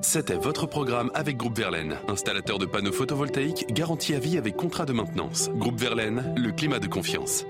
[0.03, 4.85] C'était votre programme avec Groupe Verlaine, installateur de panneaux photovoltaïques garantie à vie avec contrat
[4.85, 5.49] de maintenance.
[5.51, 7.47] Groupe Verlaine, le climat de confiance.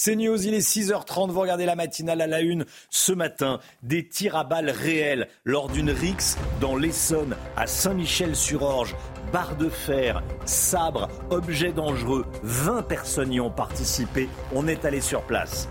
[0.00, 2.66] C'est News, il est 6h30, vous regardez la matinale à la une.
[2.88, 8.94] Ce matin, des tirs à balles réels lors d'une rixe dans l'Essonne, à Saint-Michel-sur-Orge.
[9.32, 12.26] Barre de fer, sabre, objets dangereux.
[12.44, 14.28] 20 personnes y ont participé.
[14.54, 15.68] On est allé sur place.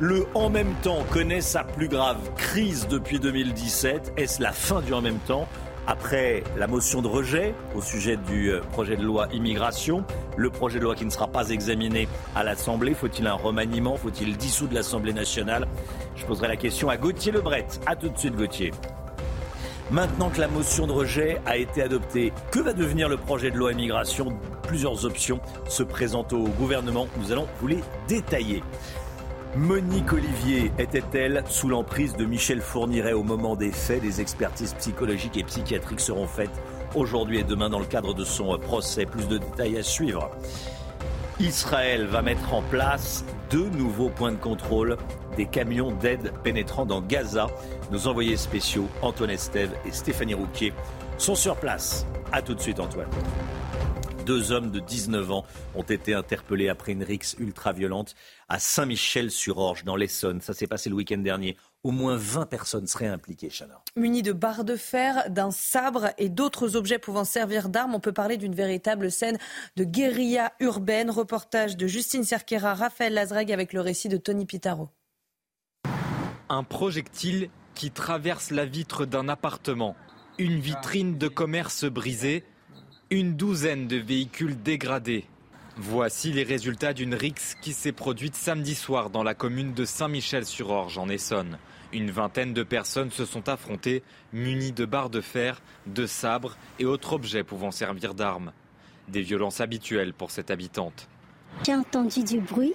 [0.00, 4.14] Le en même temps connaît sa plus grave crise depuis 2017.
[4.16, 5.46] Est-ce la fin du en même temps?
[5.86, 10.02] Après la motion de rejet au sujet du euh, projet de loi immigration,
[10.36, 13.96] le projet de loi qui ne sera pas examiné à l'Assemblée, faut-il un remaniement?
[13.96, 15.68] Faut-il dissoudre l'Assemblée nationale?
[16.16, 17.66] Je poserai la question à Gauthier Lebret.
[17.86, 18.72] A tout de suite Gauthier.
[19.92, 23.58] Maintenant que la motion de rejet a été adoptée, que va devenir le projet de
[23.58, 24.36] loi immigration?
[24.62, 27.06] Plusieurs options se présentent au gouvernement.
[27.18, 28.62] Nous allons vous les détailler.
[29.56, 34.02] Monique Olivier était-elle sous l'emprise de Michel Fourniret au moment des faits?
[34.02, 36.50] Des expertises psychologiques et psychiatriques seront faites
[36.96, 39.06] aujourd'hui et demain dans le cadre de son procès.
[39.06, 40.28] Plus de détails à suivre.
[41.38, 44.96] Israël va mettre en place deux nouveaux points de contrôle
[45.36, 47.46] des camions d'aide pénétrant dans Gaza.
[47.92, 50.72] Nos envoyés spéciaux, Antoine Estève et Stéphanie Rouquier,
[51.16, 52.06] sont sur place.
[52.32, 53.06] A tout de suite, Antoine.
[54.24, 58.14] Deux hommes de 19 ans ont été interpellés après une rixe ultra-violente
[58.48, 60.40] à Saint-Michel-sur-Orge, dans l'Essonne.
[60.40, 61.58] Ça s'est passé le week-end dernier.
[61.82, 63.82] Au moins 20 personnes seraient impliquées, Chana.
[63.96, 68.12] Munis de barres de fer, d'un sabre et d'autres objets pouvant servir d'armes, on peut
[68.12, 69.36] parler d'une véritable scène
[69.76, 71.10] de guérilla urbaine.
[71.10, 74.88] Reportage de Justine Cerquera, Raphaël Lazreg avec le récit de Tony Pitaro.
[76.48, 79.96] Un projectile qui traverse la vitre d'un appartement,
[80.38, 82.44] une vitrine de commerce brisée,
[83.10, 85.24] une douzaine de véhicules dégradés.
[85.76, 90.98] Voici les résultats d'une rixe qui s'est produite samedi soir dans la commune de Saint-Michel-sur-Orge
[90.98, 91.58] en Essonne.
[91.92, 96.84] Une vingtaine de personnes se sont affrontées, munies de barres de fer, de sabres et
[96.84, 98.52] autres objets pouvant servir d'armes.
[99.08, 101.08] Des violences habituelles pour cette habitante.
[101.66, 102.74] J'ai entendu du bruit.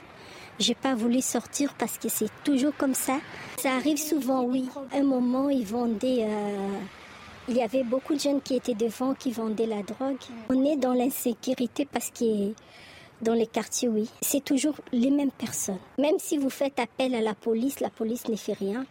[0.59, 3.19] J'ai pas voulu sortir parce que c'est toujours comme ça.
[3.57, 4.69] Ça arrive souvent, oui.
[4.93, 6.25] un moment, ils vendaient.
[6.25, 6.79] Euh,
[7.49, 10.17] il y avait beaucoup de jeunes qui étaient devant, qui vendaient la drogue.
[10.49, 12.53] On est dans l'insécurité parce que
[13.23, 15.79] dans les quartiers, oui, c'est toujours les mêmes personnes.
[15.97, 18.85] Même si vous faites appel à la police, la police ne fait rien.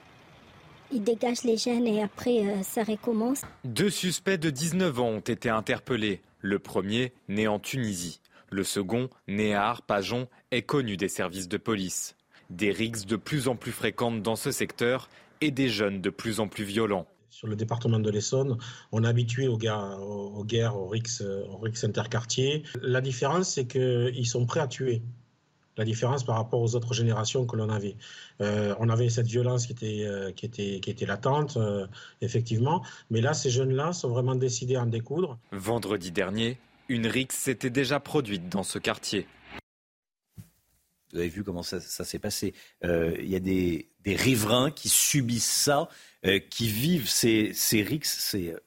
[0.90, 3.42] Ils dégagent les jeunes et après, euh, ça recommence.
[3.64, 6.21] Deux suspects de 19 ans ont été interpellés.
[6.40, 8.21] Le premier, né en Tunisie.
[8.51, 12.16] Le second, né à Arpajon, est connu des services de police.
[12.51, 15.09] Des rixes de plus en plus fréquentes dans ce secteur
[15.42, 17.07] et des jeunes de plus en plus violents
[17.38, 18.59] sur le département de l'Essonne.
[18.90, 22.64] On est habitué aux, guerres, aux, guerres, aux rixes, aux interquartiers.
[22.83, 25.03] La différence, c'est qu'ils sont prêts à tuer.
[25.77, 27.94] La différence par rapport aux autres générations que l'on avait.
[28.40, 31.87] Euh, on avait cette violence qui était, euh, qui était, qui était latente, euh,
[32.22, 32.85] effectivement.
[33.09, 35.38] Mais là, ces jeunes-là sont vraiment décidés à en découdre.
[35.53, 39.29] Vendredi dernier, une rixe s'était déjà produite dans ce quartier.
[41.12, 42.55] Vous avez vu comment ça, s'est passé.
[42.83, 45.88] Il y a des, riverains qui subissent ça
[46.27, 48.59] euh, qui vivent ces, ces rixes euh,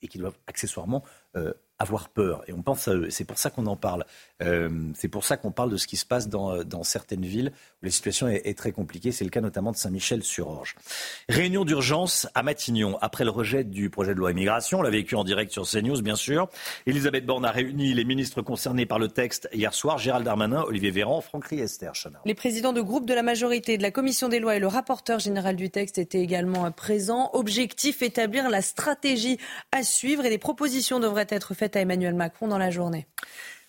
[0.00, 1.04] et qui doivent accessoirement
[1.36, 2.42] euh, avoir peur.
[2.46, 3.10] Et on pense à eux.
[3.10, 4.04] C'est pour ça qu'on en parle.
[4.42, 7.52] Euh, c'est pour ça qu'on parle de ce qui se passe dans, dans certaines villes
[7.82, 9.10] où la situation est, très compliquée.
[9.12, 10.76] C'est le cas notamment de Saint-Michel-sur-Orge.
[11.28, 14.78] Réunion d'urgence à Matignon après le rejet du projet de loi immigration.
[14.78, 16.48] On l'a vécu en direct sur CNews, bien sûr.
[16.86, 19.98] Elisabeth Borne a réuni les ministres concernés par le texte hier soir.
[19.98, 21.90] Gérald Darmanin, Olivier Véran, Franck Riester.
[22.24, 25.18] Les présidents de groupe de la majorité de la commission des lois et le rapporteur
[25.18, 27.30] général du texte étaient également présents.
[27.32, 29.38] Objectif établir la stratégie
[29.72, 33.06] à suivre et des propositions devraient être faites à Emmanuel Macron dans la journée.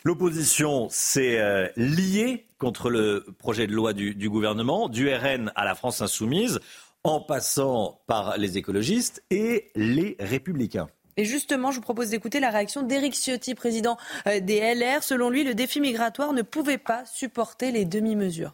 [0.06, 5.66] L'opposition s'est euh, liée contre le projet de loi du, du, gouvernement, du RN à
[5.66, 6.60] la France insoumise,
[7.04, 10.88] en passant par les écologistes et les républicains.
[11.18, 15.02] Et justement, je vous propose d'écouter la réaction d'Éric Ciotti, président euh, des LR.
[15.02, 18.54] Selon lui, le défi migratoire ne pouvait pas supporter les demi-mesures.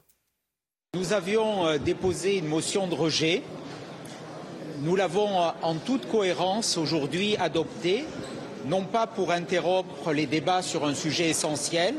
[0.93, 3.41] Nous avions euh, déposé une motion de rejet.
[4.82, 8.06] Nous l'avons en toute cohérence aujourd'hui adoptée
[8.65, 11.95] non pas pour interrompre les débats sur un sujet essentiel,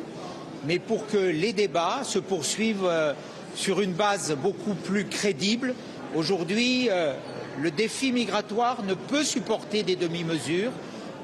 [0.64, 3.12] mais pour que les débats se poursuivent euh,
[3.55, 5.75] sur une base beaucoup plus crédible.
[6.14, 7.14] Aujourd'hui, euh,
[7.61, 10.72] le défi migratoire ne peut supporter des demi-mesures.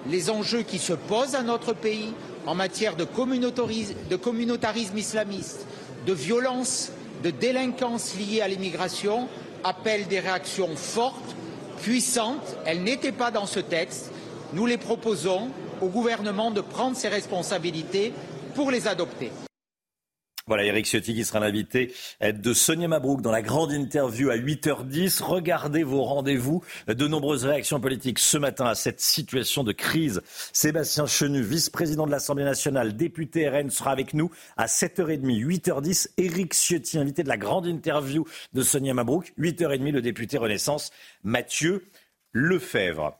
[0.09, 2.13] Les enjeux qui se posent à notre pays
[2.47, 5.67] en matière de communautarisme, islamiste,
[6.07, 6.91] de violence,
[7.23, 9.29] de délinquance liée à l'immigration
[9.65, 11.35] appellent des réactions fortes,
[11.83, 12.57] puissantes.
[12.65, 14.11] Elles n'étaient pas dans ce texte.
[14.55, 15.51] Nous les proposons
[15.83, 18.15] au gouvernement de prendre ses responsabilités
[18.55, 19.31] pour les adopter.
[20.47, 25.23] Voilà, Eric Ciotti qui sera l'invité de Sonia Mabrouk dans la grande interview à 8h10.
[25.23, 26.65] Regardez vos rendez-vous.
[26.87, 30.23] De nombreuses réactions politiques ce matin à cette situation de crise.
[30.55, 36.09] Sébastien Chenu, vice-président de l'Assemblée nationale, député RN, sera avec nous à 7h30, 8h10.
[36.17, 39.35] Eric Ciotti, invité de la grande interview de Sonia Mabrouk.
[39.39, 40.91] 8h30, le député Renaissance,
[41.23, 41.85] Mathieu
[42.33, 43.19] Lefebvre.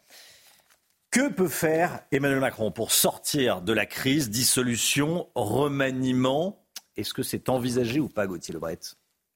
[1.19, 6.65] Que peut faire Emmanuel Macron pour sortir de la crise Dissolution, remaniement?
[6.97, 8.79] Est-ce que c'est envisagé ou pas, Gauthier Lebret?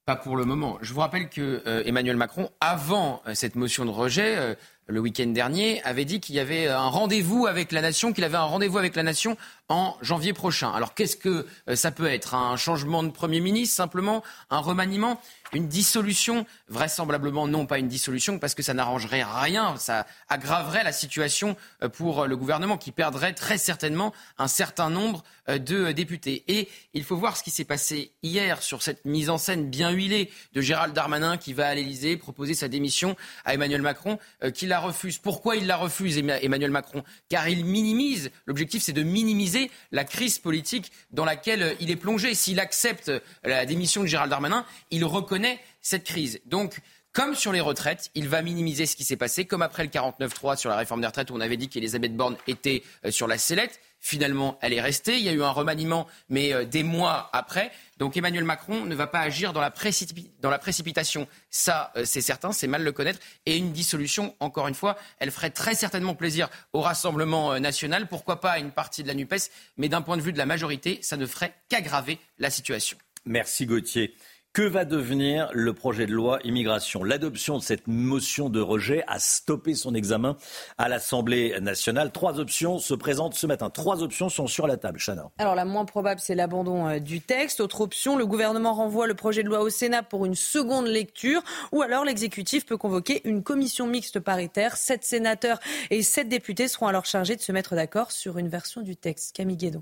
[0.05, 0.77] Pas pour le moment.
[0.79, 4.55] Je vous rappelle que euh, Emmanuel Macron, avant euh, cette motion de rejet, euh,
[4.87, 8.37] le week-end dernier, avait dit qu'il y avait un rendez-vous avec la nation, qu'il avait
[8.37, 9.35] un rendez-vous avec la nation
[9.69, 10.71] en janvier prochain.
[10.71, 12.35] Alors qu'est-ce que ça peut être?
[12.35, 14.23] Un changement de Premier ministre, simplement?
[14.49, 15.19] Un remaniement?
[15.53, 20.91] Une dissolution, vraisemblablement non pas une dissolution, parce que ça n'arrangerait rien, ça aggraverait la
[20.91, 26.43] situation euh, pour le gouvernement qui perdrait très certainement un certain nombre euh, de députés.
[26.47, 29.91] Et il faut voir ce qui s'est passé hier sur cette mise en scène bien
[29.91, 34.49] huilée de Gérald Darmanin qui va à l'Elysée proposer sa démission à Emmanuel Macron, euh,
[34.49, 35.19] qui la refuse.
[35.19, 37.03] Pourquoi il la refuse, Emmanuel Macron?
[37.29, 39.52] Car il minimise, l'objectif c'est de minimiser
[39.91, 42.35] la crise politique dans laquelle il est plongé.
[42.35, 43.11] S'il accepte
[43.43, 46.39] la démission de Gérald Darmanin, il reconnaît cette crise.
[46.45, 46.79] Donc,
[47.13, 50.57] comme sur les retraites, il va minimiser ce qui s'est passé, comme après le 49-3
[50.57, 53.37] sur la réforme des retraites où on avait dit qu'Elisabeth Borne était euh, sur la
[53.37, 53.79] sellette.
[53.99, 55.17] Finalement, elle est restée.
[55.17, 57.71] Il y a eu un remaniement, mais euh, des mois après.
[57.99, 61.27] Donc Emmanuel Macron ne va pas agir dans la, précipitation.
[61.51, 63.19] Ça, euh, c'est certain, c'est mal le connaître.
[63.45, 68.07] Et une dissolution, encore une fois, elle ferait très certainement plaisir au Rassemblement national.
[68.07, 70.47] Pourquoi pas à une partie de la NUPES Mais d'un point de vue de la
[70.47, 72.97] majorité, ça ne ferait qu'aggraver la situation.
[73.25, 74.15] Merci Gauthier.
[74.53, 77.03] Que va devenir le projet de loi immigration?
[77.03, 80.37] L'adoption de cette motion de rejet a stoppé son examen
[80.77, 82.11] à l'Assemblée nationale.
[82.11, 83.71] Trois options se présentent ce matin.
[83.71, 84.99] Trois options sont sur la table.
[84.99, 85.31] Chana.
[85.39, 87.61] Alors la moins probable, c'est l'abandon euh, du texte.
[87.61, 91.41] Autre option, le gouvernement renvoie le projet de loi au Sénat pour une seconde lecture.
[91.71, 94.77] Ou alors l'exécutif peut convoquer une commission mixte paritaire.
[94.77, 98.81] Sept sénateurs et sept députés seront alors chargés de se mettre d'accord sur une version
[98.81, 99.35] du texte.
[99.35, 99.81] Camille Guédon.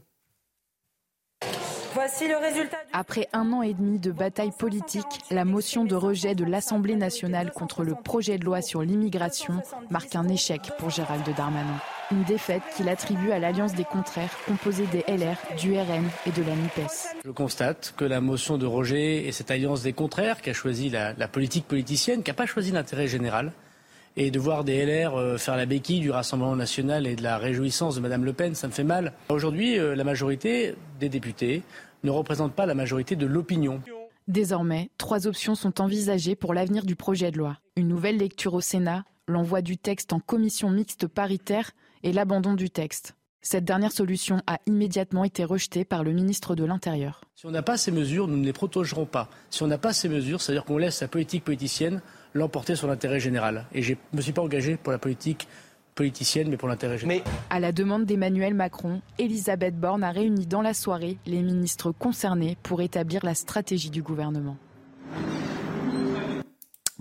[1.94, 2.78] Voici le résultat.
[2.94, 7.52] Après un an et demi de bataille politique, la motion de rejet de l'Assemblée nationale
[7.52, 11.82] contre le projet de loi sur l'immigration marque un échec pour Gérald Darmanin.
[12.12, 16.44] Une défaite qu'il attribue à l'alliance des contraires composée des LR, du RN et de
[16.44, 17.16] la NUPES.
[17.26, 20.90] Je constate que la motion de rejet et cette alliance des contraires qui a choisi
[20.90, 23.52] la, la politique politicienne, qui n'a pas choisi l'intérêt général,
[24.18, 27.38] et de voir des LR euh, faire la béquille du Rassemblement national et de la
[27.38, 29.14] réjouissance de Mme Le Pen, ça me fait mal.
[29.30, 31.64] Aujourd'hui, euh, la majorité des députés
[32.04, 33.82] ne représente pas la majorité de l'opinion.
[34.28, 37.58] Désormais, trois options sont envisagées pour l'avenir du projet de loi.
[37.76, 41.72] Une nouvelle lecture au Sénat, l'envoi du texte en commission mixte paritaire
[42.04, 43.16] et l'abandon du texte.
[43.44, 47.22] Cette dernière solution a immédiatement été rejetée par le ministre de l'Intérieur.
[47.36, 49.30] Si on n'a pas ces mesures, nous ne les protégerons pas.
[49.50, 52.02] Si on n'a pas ces mesures, c'est-à-dire qu'on laisse la politique politicienne
[52.34, 53.66] l'emporter sur l'intérêt général.
[53.74, 55.48] Et je ne me suis pas engagé pour la politique
[55.96, 57.24] politicienne, mais pour l'intérêt général.
[57.26, 57.32] Mais...
[57.50, 62.58] À la demande d'Emmanuel Macron, Elisabeth Borne a réuni dans la soirée les ministres concernés
[62.64, 64.58] pour établir la stratégie du gouvernement.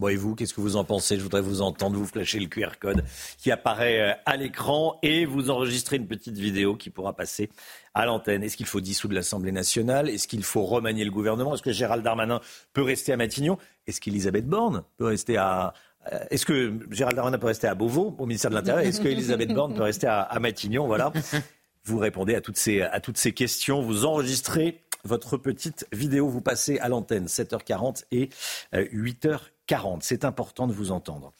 [0.00, 1.18] Bon, et vous, qu'est-ce que vous en pensez?
[1.18, 3.04] Je voudrais vous entendre, vous flasher le QR code
[3.36, 7.50] qui apparaît euh, à l'écran et vous enregistrer une petite vidéo qui pourra passer
[7.92, 8.42] à l'antenne.
[8.42, 10.08] Est-ce qu'il faut dissoudre l'Assemblée nationale?
[10.08, 11.52] Est-ce qu'il faut remanier le gouvernement?
[11.52, 12.40] Est-ce que Gérald Darmanin
[12.72, 13.58] peut rester à Matignon?
[13.90, 15.74] Est-ce qu'Elisabeth Borne peut rester à,
[16.12, 18.86] euh, est-ce que Gérald Darmanin peut rester à Beauvau, au ministère de l'Intérieur?
[18.86, 20.86] Est-ce qu'Elisabeth Borne peut rester à, Matignon?
[20.86, 21.12] Voilà.
[21.84, 23.82] Vous répondez à toutes, ces, à toutes ces questions.
[23.82, 26.28] Vous enregistrez votre petite vidéo.
[26.28, 28.28] Vous passez à l'antenne 7h40 et
[28.72, 29.34] 8h40.
[29.72, 31.32] Euh, C'est important de vous entendre.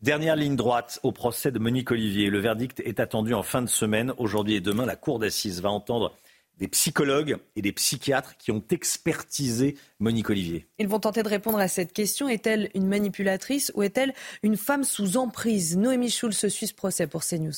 [0.00, 2.30] Dernière ligne droite au procès de Monique Olivier.
[2.30, 4.14] Le verdict est attendu en fin de semaine.
[4.18, 6.14] Aujourd'hui et demain, la Cour d'assises va entendre
[6.58, 10.66] des psychologues et des psychiatres qui ont expertisé Monique Olivier.
[10.78, 12.28] Ils vont tenter de répondre à cette question.
[12.28, 15.76] Est-elle une manipulatrice ou est-elle une femme sous emprise?
[15.76, 17.52] Noémie Schulz suit ce procès pour CNews.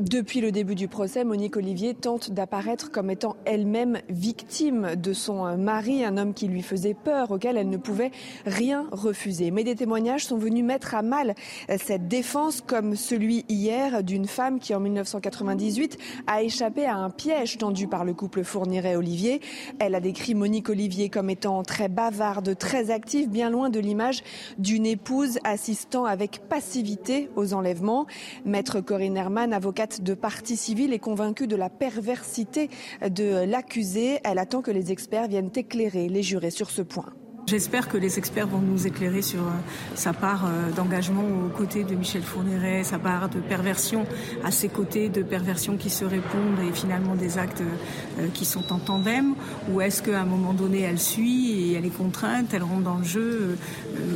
[0.00, 5.56] Depuis le début du procès, Monique Olivier tente d'apparaître comme étant elle-même victime de son
[5.56, 8.10] mari, un homme qui lui faisait peur, auquel elle ne pouvait
[8.44, 9.52] rien refuser.
[9.52, 11.36] Mais des témoignages sont venus mettre à mal
[11.78, 17.58] cette défense, comme celui hier d'une femme qui, en 1998, a échappé à un piège
[17.58, 19.40] tendu par le couple Fourniret-Olivier.
[19.78, 24.24] Elle a décrit Monique Olivier comme étant très bavarde, très active, bien loin de l'image
[24.58, 28.06] d'une épouse assistant avec passivité aux enlèvements.
[28.44, 29.54] Maître Corinne Herman,
[30.00, 32.70] de partie civile est convaincue de la perversité
[33.08, 34.20] de l'accusé.
[34.24, 37.12] Elle attend que les experts viennent éclairer les jurés sur ce point.
[37.46, 39.50] J'espère que les experts vont nous éclairer sur euh,
[39.94, 44.06] sa part euh, d'engagement aux côtés de Michel Fourniret, sa part de perversion
[44.42, 48.72] à ses côtés, de perversion qui se répondent et finalement des actes euh, qui sont
[48.72, 49.34] en tandem,
[49.70, 52.96] ou est-ce qu'à un moment donné elle suit et elle est contrainte, elle rentre dans
[52.96, 53.58] le jeu.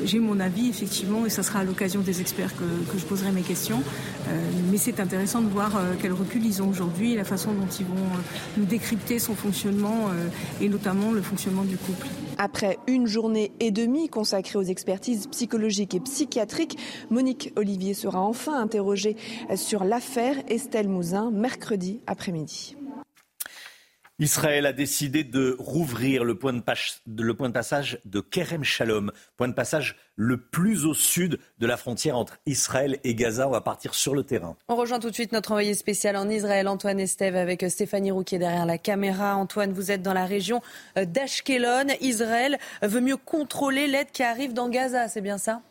[0.04, 3.30] J'ai mon avis effectivement et ça sera à l'occasion des experts que, que, je poserai
[3.32, 3.82] mes questions.
[4.70, 8.06] Mais c'est intéressant de voir quel recul ils ont aujourd'hui, la façon dont ils vont
[8.56, 10.10] nous décrypter son fonctionnement
[10.60, 12.06] et notamment le fonctionnement du couple.
[12.38, 13.17] Après une journée
[13.60, 16.78] et demie consacrée aux expertises psychologiques et psychiatriques,
[17.10, 19.16] Monique Olivier sera enfin interrogée
[19.56, 22.76] sur l'affaire Estelle Mouzin mercredi après-midi.
[24.20, 26.60] Israël a décidé de rouvrir le point de,
[27.50, 32.38] passage de Kerem Shalom, point de passage le plus au sud de la frontière entre
[32.44, 33.46] Israël et Gaza.
[33.48, 34.56] On va partir sur le terrain.
[34.68, 38.38] On rejoint tout de suite notre envoyé spécial en Israël, Antoine Estève, avec Stéphanie Rouquier
[38.38, 39.36] derrière la caméra.
[39.36, 40.60] Antoine, vous êtes dans la région
[40.96, 41.86] d'Ashkelon.
[42.00, 45.62] Israël veut mieux contrôler l'aide qui arrive dans Gaza, c'est bien ça?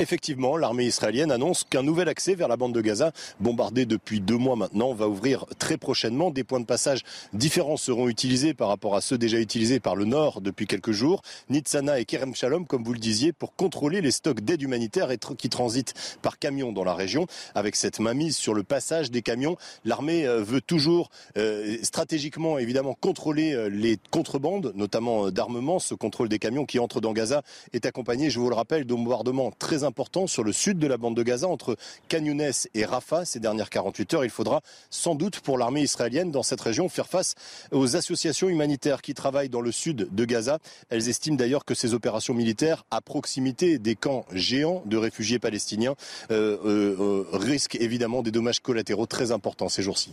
[0.00, 4.36] Effectivement, l'armée israélienne annonce qu'un nouvel accès vers la bande de Gaza, bombardée depuis deux
[4.36, 6.30] mois maintenant, va ouvrir très prochainement.
[6.30, 7.00] Des points de passage
[7.32, 11.22] différents seront utilisés par rapport à ceux déjà utilisés par le Nord depuis quelques jours.
[11.50, 15.48] Nitzana et Kerem Shalom, comme vous le disiez, pour contrôler les stocks d'aide humanitaire qui
[15.48, 17.26] transitent par camion dans la région.
[17.56, 22.94] Avec cette mainmise sur le passage des camions, l'armée euh, veut toujours euh, stratégiquement, évidemment,
[22.94, 25.80] contrôler euh, les contrebandes, notamment d'armement.
[25.80, 27.42] Ce contrôle des camions qui entrent dans Gaza
[27.72, 29.87] est accompagné, je vous le rappelle, de bombardements très importants
[30.26, 31.76] sur le sud de la bande de Gaza, entre
[32.08, 33.24] Canyones et Rafah.
[33.24, 37.08] Ces dernières 48 heures, il faudra sans doute pour l'armée israélienne dans cette région faire
[37.08, 37.34] face
[37.72, 40.58] aux associations humanitaires qui travaillent dans le sud de Gaza.
[40.88, 45.94] Elles estiment d'ailleurs que ces opérations militaires à proximité des camps géants de réfugiés palestiniens
[46.30, 50.12] euh, euh, euh, risquent évidemment des dommages collatéraux très importants ces jours-ci.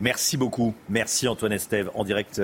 [0.00, 0.74] Merci beaucoup.
[0.88, 2.40] Merci Antoine Estève en direct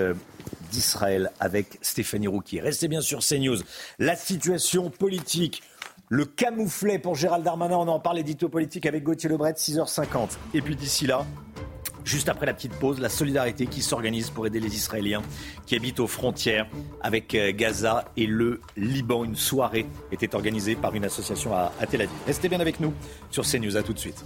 [0.70, 2.60] d'Israël avec Stéphanie Rouquier.
[2.60, 3.58] Restez bien sur CNews.
[3.98, 5.62] La situation politique,
[6.10, 10.30] le camouflet pour Gérald Darmanin, on en parle édito politique avec Gauthier Lebret, 6h50.
[10.54, 11.24] Et puis d'ici là,
[12.02, 15.22] Juste après la petite pause, la solidarité qui s'organise pour aider les Israéliens
[15.66, 16.66] qui habitent aux frontières
[17.02, 19.22] avec euh, Gaza et le Liban.
[19.22, 22.16] Une soirée était organisée par une association à, Tel Aviv.
[22.26, 22.94] Restez bien avec nous
[23.30, 23.76] sur CNews.
[23.76, 24.24] À tout de suite.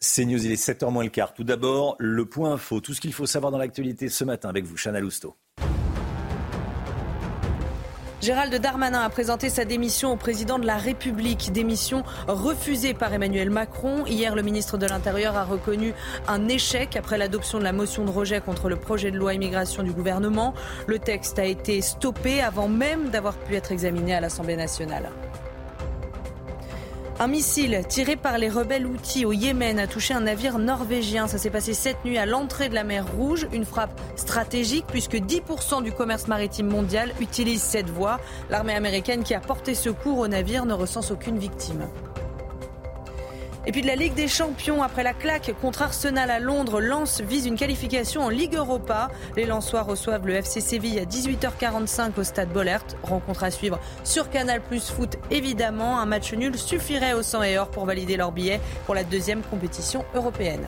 [0.00, 1.34] CNews, il est 7h moins le quart.
[1.34, 4.64] Tout d'abord, le point info, tout ce qu'il faut savoir dans l'actualité ce matin avec
[4.64, 5.36] vous, Chana Lousteau.
[8.22, 11.50] Gérald Darmanin a présenté sa démission au président de la République.
[11.50, 14.06] Démission refusée par Emmanuel Macron.
[14.06, 15.92] Hier, le ministre de l'Intérieur a reconnu
[16.28, 19.82] un échec après l'adoption de la motion de rejet contre le projet de loi immigration
[19.82, 20.54] du gouvernement.
[20.86, 25.10] Le texte a été stoppé avant même d'avoir pu être examiné à l'Assemblée nationale.
[27.20, 31.28] Un missile tiré par les rebelles outils au Yémen a touché un navire norvégien.
[31.28, 33.46] Ça s'est passé cette nuit à l'entrée de la mer Rouge.
[33.52, 38.18] Une frappe stratégique puisque 10% du commerce maritime mondial utilise cette voie.
[38.50, 41.86] L'armée américaine qui a porté secours au navire ne recense aucune victime.
[43.64, 47.20] Et puis de la Ligue des Champions, après la claque contre Arsenal à Londres, Lens
[47.20, 49.08] vise une qualification en Ligue Europa.
[49.36, 52.84] Les Lensois reçoivent le FC Séville à 18h45 au stade Bollert.
[53.04, 56.00] Rencontre à suivre sur Canal Plus Foot, évidemment.
[56.00, 59.42] Un match nul suffirait au 100 et or pour valider leur billet pour la deuxième
[59.42, 60.66] compétition européenne.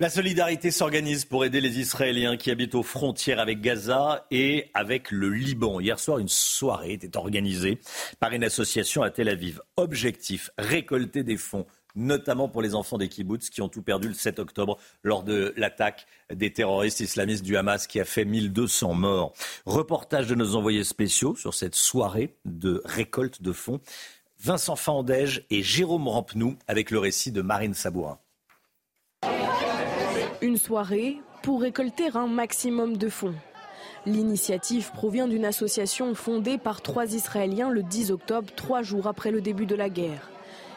[0.00, 5.12] La solidarité s'organise pour aider les Israéliens qui habitent aux frontières avec Gaza et avec
[5.12, 5.78] le Liban.
[5.78, 7.78] Hier soir, une soirée était organisée
[8.18, 9.60] par une association à Tel Aviv.
[9.76, 11.64] Objectif, récolter des fonds
[11.94, 15.54] notamment pour les enfants des kibbutz qui ont tout perdu le 7 octobre lors de
[15.56, 19.32] l'attaque des terroristes islamistes du Hamas qui a fait 1200 morts.
[19.64, 23.80] Reportage de nos envoyés spéciaux sur cette soirée de récolte de fonds.
[24.40, 28.18] Vincent Fandège et Jérôme Rampenou avec le récit de Marine Sabourin.
[30.44, 33.34] Une soirée pour récolter un maximum de fonds.
[34.04, 39.40] L'initiative provient d'une association fondée par trois Israéliens le 10 octobre, trois jours après le
[39.40, 40.28] début de la guerre.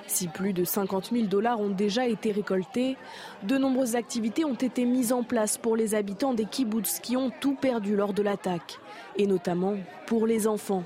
[0.08, 2.96] Si plus de 50 000 dollars ont déjà été récoltés,
[3.44, 7.30] de nombreuses activités ont été mises en place pour les habitants des kibbutz qui ont
[7.42, 8.80] tout perdu lors de l'attaque,
[9.18, 10.86] et notamment pour les enfants.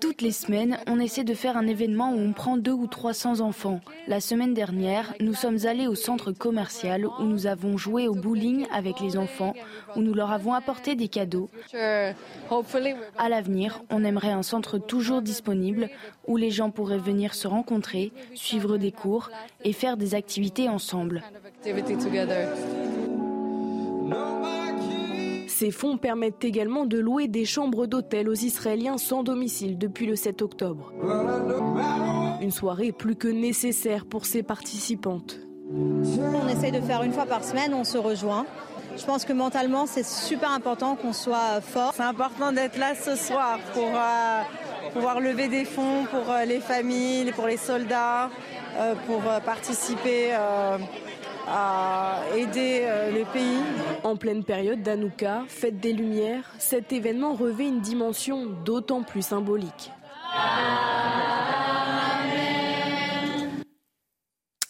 [0.00, 3.40] Toutes les semaines, on essaie de faire un événement où on prend deux ou 300
[3.40, 3.80] enfants.
[4.06, 8.66] La semaine dernière, nous sommes allés au centre commercial où nous avons joué au bowling
[8.72, 9.54] avec les enfants,
[9.96, 11.50] où nous leur avons apporté des cadeaux.
[11.74, 15.88] À l'avenir, on aimerait un centre toujours disponible
[16.26, 19.30] où les gens pourraient venir se rencontrer, suivre des cours
[19.64, 21.22] et faire des activités ensemble.
[25.52, 30.16] Ces fonds permettent également de louer des chambres d'hôtel aux Israéliens sans domicile depuis le
[30.16, 30.94] 7 octobre.
[32.40, 35.38] Une soirée plus que nécessaire pour ces participantes.
[35.70, 38.46] On essaye de faire une fois par semaine, on se rejoint.
[38.96, 41.92] Je pense que mentalement, c'est super important qu'on soit fort.
[41.94, 44.40] C'est important d'être là ce soir pour euh,
[44.94, 48.30] pouvoir lever des fonds pour euh, les familles, pour les soldats,
[48.78, 50.30] euh, pour participer
[51.46, 53.60] à aider euh, les pays.
[54.04, 59.90] En pleine période d'Anouka, fête des Lumières, cet événement revêt une dimension d'autant plus symbolique.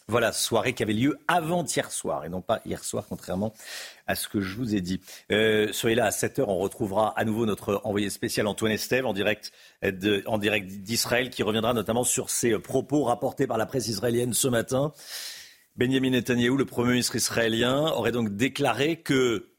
[0.08, 3.54] Voilà, soirée qui avait lieu avant-hier soir et non pas hier soir, contrairement
[4.06, 5.00] à ce que je vous ai dit.
[5.30, 9.14] Euh, soyez là à 7h, on retrouvera à nouveau notre envoyé spécial Antoine Estève en
[9.14, 9.52] direct,
[10.26, 14.48] en direct d'Israël qui reviendra notamment sur ses propos rapportés par la presse israélienne ce
[14.48, 14.92] matin.
[15.74, 19.54] Benjamin Netanyahu, le Premier ministre israélien, aurait donc déclaré que,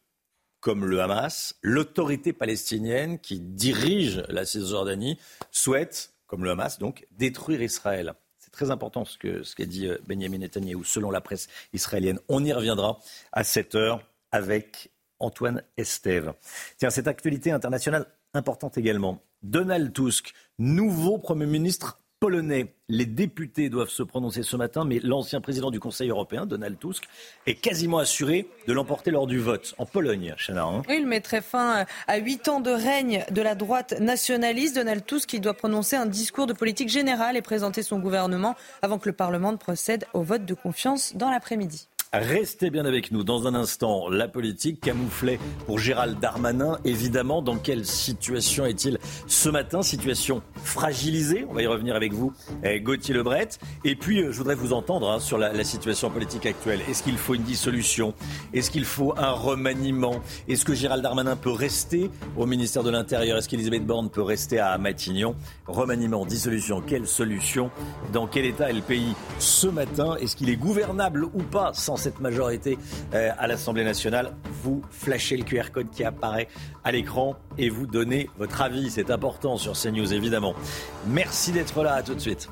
[0.59, 5.17] comme le Hamas, l'autorité palestinienne qui dirige la Cisjordanie
[5.49, 8.13] souhaite, comme le Hamas, donc, détruire Israël.
[8.37, 12.19] C'est très important ce qu'a ce dit euh, Benjamin Netanyahu, selon la presse israélienne.
[12.27, 12.99] On y reviendra
[13.31, 16.33] à 7 heure avec Antoine Estève.
[16.77, 18.05] Tiens, cette actualité internationale
[18.35, 19.23] importante également.
[19.41, 22.73] Donald Tusk, nouveau Premier ministre polonais.
[22.87, 27.03] Les députés doivent se prononcer ce matin, mais l'ancien président du Conseil européen, Donald Tusk,
[27.47, 30.63] est quasiment assuré de l'emporter lors du vote en Pologne, Chana.
[30.63, 30.83] Hein.
[30.89, 34.77] il mettrait fin à huit ans de règne de la droite nationaliste.
[34.77, 38.99] Donald Tusk qui doit prononcer un discours de politique générale et présenter son gouvernement avant
[38.99, 41.89] que le Parlement ne procède au vote de confiance dans l'après-midi.
[42.13, 43.23] Restez bien avec nous.
[43.23, 46.77] Dans un instant, la politique camouflée pour Gérald Darmanin.
[46.85, 49.81] Évidemment, dans quelle situation est-il ce matin?
[49.81, 51.43] Situation fragilisée.
[51.49, 52.31] On va y revenir avec vous,
[52.63, 53.49] eh, Gauthier Lebret.
[53.83, 56.81] Et puis, euh, je voudrais vous entendre hein, sur la, situation politique actuelle.
[56.87, 58.13] Est-ce qu'il faut une dissolution?
[58.53, 60.21] Est-ce qu'il faut un remaniement?
[60.47, 63.39] Est-ce que Gérald Darmanin peut rester au ministère de l'Intérieur?
[63.39, 65.35] Est-ce qu'Elisabeth Borne peut rester à Matignon?
[65.65, 67.71] Remaniement, dissolution, quelle solution?
[68.11, 70.15] Dans quel état est le pays ce matin?
[70.21, 71.71] Est-ce qu'il est gouvernable ou pas?
[72.03, 72.77] Cette majorité
[73.13, 74.35] euh, à l'Assemblée nationale.
[74.61, 76.47] Vous flashez le QR code qui apparaît
[76.83, 78.91] à l'écran et vous donnez votre avis.
[78.91, 80.53] C'est important sur CNews, évidemment.
[81.07, 81.93] Merci d'être là.
[81.93, 82.49] À tout de suite.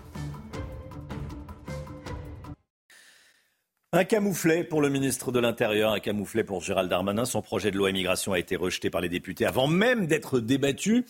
[3.94, 7.26] Un camouflet pour le ministre de l'Intérieur, un camouflet pour Gérald Darmanin.
[7.26, 11.06] Son projet de loi immigration a été rejeté par les députés avant même d'être débattu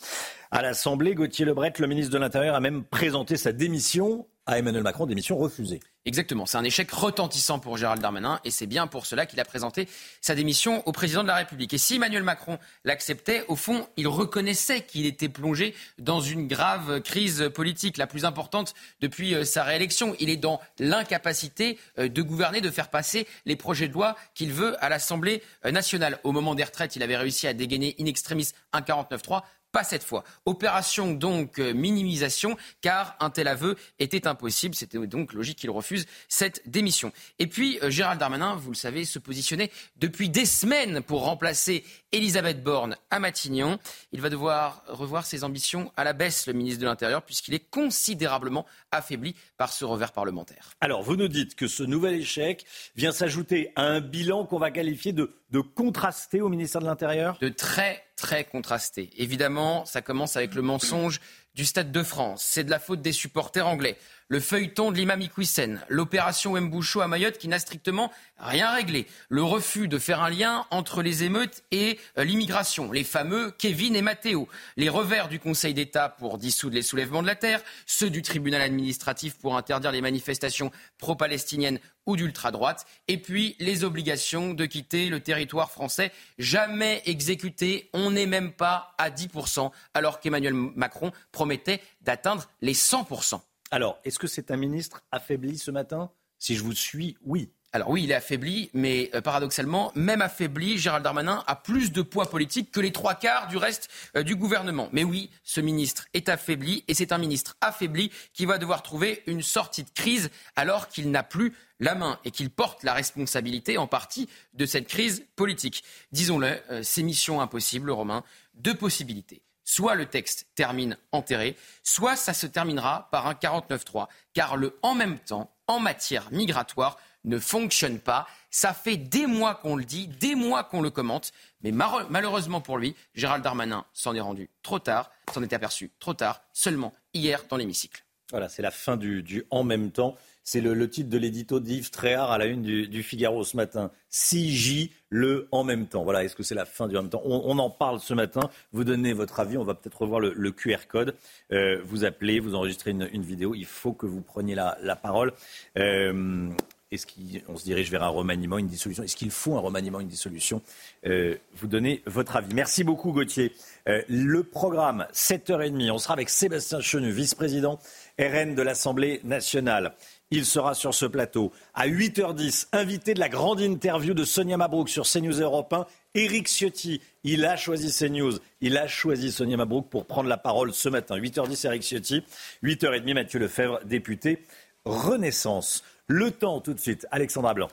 [0.50, 1.14] à l'Assemblée.
[1.14, 5.38] Gauthier Lebret, le ministre de l'Intérieur, a même présenté sa démission à Emmanuel Macron, démission
[5.38, 5.80] refusée.
[6.04, 9.46] Exactement, c'est un échec retentissant pour Gérald Darmanin et c'est bien pour cela qu'il a
[9.46, 9.88] présenté
[10.20, 11.74] sa démission au président de la République.
[11.76, 17.02] Et si Emmanuel Macron l'acceptait, au fond, il reconnaissait qu'il était plongé dans une grave
[17.02, 20.16] crise politique, la plus importante depuis euh, sa réélection.
[20.20, 24.52] Il est dans l'incapacité euh, de gouverner, de faire passer les projets de loi qu'il
[24.52, 26.20] veut à l'Assemblée euh, nationale.
[26.24, 29.44] Au moment des retraites, il avait réussi à dégainer in extremis un 49-3.
[29.72, 30.24] Pas cette fois.
[30.46, 34.76] Opération donc euh, minimisation, car un tel aveu était impossible.
[34.76, 37.12] C'était donc logique qu'il refuse cette démission.
[37.40, 41.86] Et puis, euh, Gérald Darmanin, vous le savez, se positionnait depuis des semaines pour remplacer
[42.12, 43.80] Elisabeth Borne à Matignon.
[44.12, 47.70] Il va devoir revoir ses ambitions à la baisse, le ministre de l'Intérieur, puisqu'il est
[47.70, 50.72] considérablement affaibli par ce revers parlementaire.
[50.82, 52.66] Alors, vous nous dites que ce nouvel échec
[52.96, 57.38] vient s'ajouter à un bilan qu'on va qualifier de, de contrasté au ministère de l'Intérieur?
[57.42, 59.10] De très, très contrasté.
[59.18, 61.20] Évidemment, ça commence avec le mensonge
[61.56, 62.46] du Stade de France.
[62.48, 63.98] C'est de la faute des supporters anglais.
[64.30, 69.44] Le feuilleton de l'imam Iqwisen, l'opération Mboucho à Mayotte qui n'a strictement rien réglé, le
[69.44, 74.02] refus de faire un lien entre les émeutes et euh, l'immigration, les fameux Kevin et
[74.02, 74.48] Matteo,
[74.78, 78.62] les revers du Conseil d'État pour dissoudre les soulèvements de la terre, ceux du tribunal
[78.62, 85.20] administratif pour interdire les manifestations pro-palestiniennes ou d'ultra-droite, et puis les obligations de quitter le
[85.20, 92.50] territoire français, jamais exécutées, on n'est même pas à 10%, alors qu'Emmanuel Macron promettait d'atteindre
[92.62, 93.42] les 100%.
[93.72, 96.12] Alors, est-ce que c'est un ministre affaibli ce matin?
[96.40, 97.52] Si je vous suis, oui.
[97.74, 102.02] Alors oui, il est affaibli, mais euh, paradoxalement, même affaibli, Gérald Darmanin a plus de
[102.02, 104.90] poids politique que les trois quarts du reste euh, du gouvernement.
[104.92, 109.24] Mais oui, ce ministre est affaibli, et c'est un ministre affaibli qui va devoir trouver
[109.26, 113.78] une sortie de crise alors qu'il n'a plus la main et qu'il porte la responsabilité
[113.78, 115.86] en partie de cette crise politique.
[116.12, 118.26] Disons-le, euh, c'est mission impossible, Romain.
[118.54, 124.08] Deux possibilités soit le texte termine enterré, soit ça se terminera par un 49-3.
[124.34, 128.28] Car le en même temps, en matière migratoire, ne fonctionne pas.
[128.50, 132.78] Ça fait des mois qu'on le dit, des mois qu'on le commente, mais malheureusement pour
[132.78, 137.44] lui, Gérald Darmanin s'en est rendu trop tard, s'en est aperçu trop tard, seulement hier
[137.50, 138.04] dans l'hémicycle.
[138.32, 140.16] Voilà, c'est la fin du, en même temps.
[140.44, 143.92] C'est le, titre de l'édito d'Yves Tréhard à la une du, Figaro ce matin.
[144.12, 146.04] 6J, le en même temps.
[146.04, 147.22] Voilà, est-ce que c'est la fin du en même temps?
[147.26, 148.50] On, en parle ce matin.
[148.72, 149.58] Vous donnez votre avis.
[149.58, 151.16] On va peut-être revoir le, QR code.
[151.52, 153.54] Euh, vous appelez, vous enregistrez une, vidéo.
[153.54, 155.34] Il faut que vous preniez la, parole.
[155.78, 156.50] Euh,
[156.92, 160.08] est-ce qu'on se dirige vers un remaniement, une dissolution Est-ce qu'il faut un remaniement, une
[160.08, 160.62] dissolution
[161.06, 162.54] euh, Vous donnez votre avis.
[162.54, 163.54] Merci beaucoup, Gauthier.
[163.86, 167.80] le programme, 7h30, on sera avec Sébastien Chenu, vice-président
[168.20, 169.94] RN de l'Assemblée nationale.
[170.34, 171.52] Il sera sur ce plateau.
[171.74, 175.86] À 8h10, invité de la grande interview de Sonia Mabrouk sur CNews Europe 1,
[176.16, 177.02] Éric Ciotti.
[177.26, 178.40] Il a choisi CNews.
[178.62, 181.18] Il a choisi Sonia Mabrouk pour prendre la parole ce matin.
[181.18, 182.24] 8h10, Éric Ciotti.
[182.64, 184.40] 8h30, Mathieu Lefebvre, député
[184.86, 185.84] Renaissance.
[186.08, 187.70] Le temps tout de suite, Alexandra Blanc.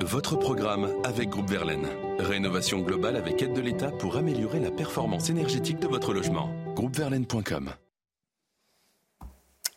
[0.00, 1.88] Votre programme avec Groupe Verlaine.
[2.18, 6.50] Rénovation globale avec aide de l'État pour améliorer la performance énergétique de votre logement.
[6.74, 7.72] Groupeverlaine.com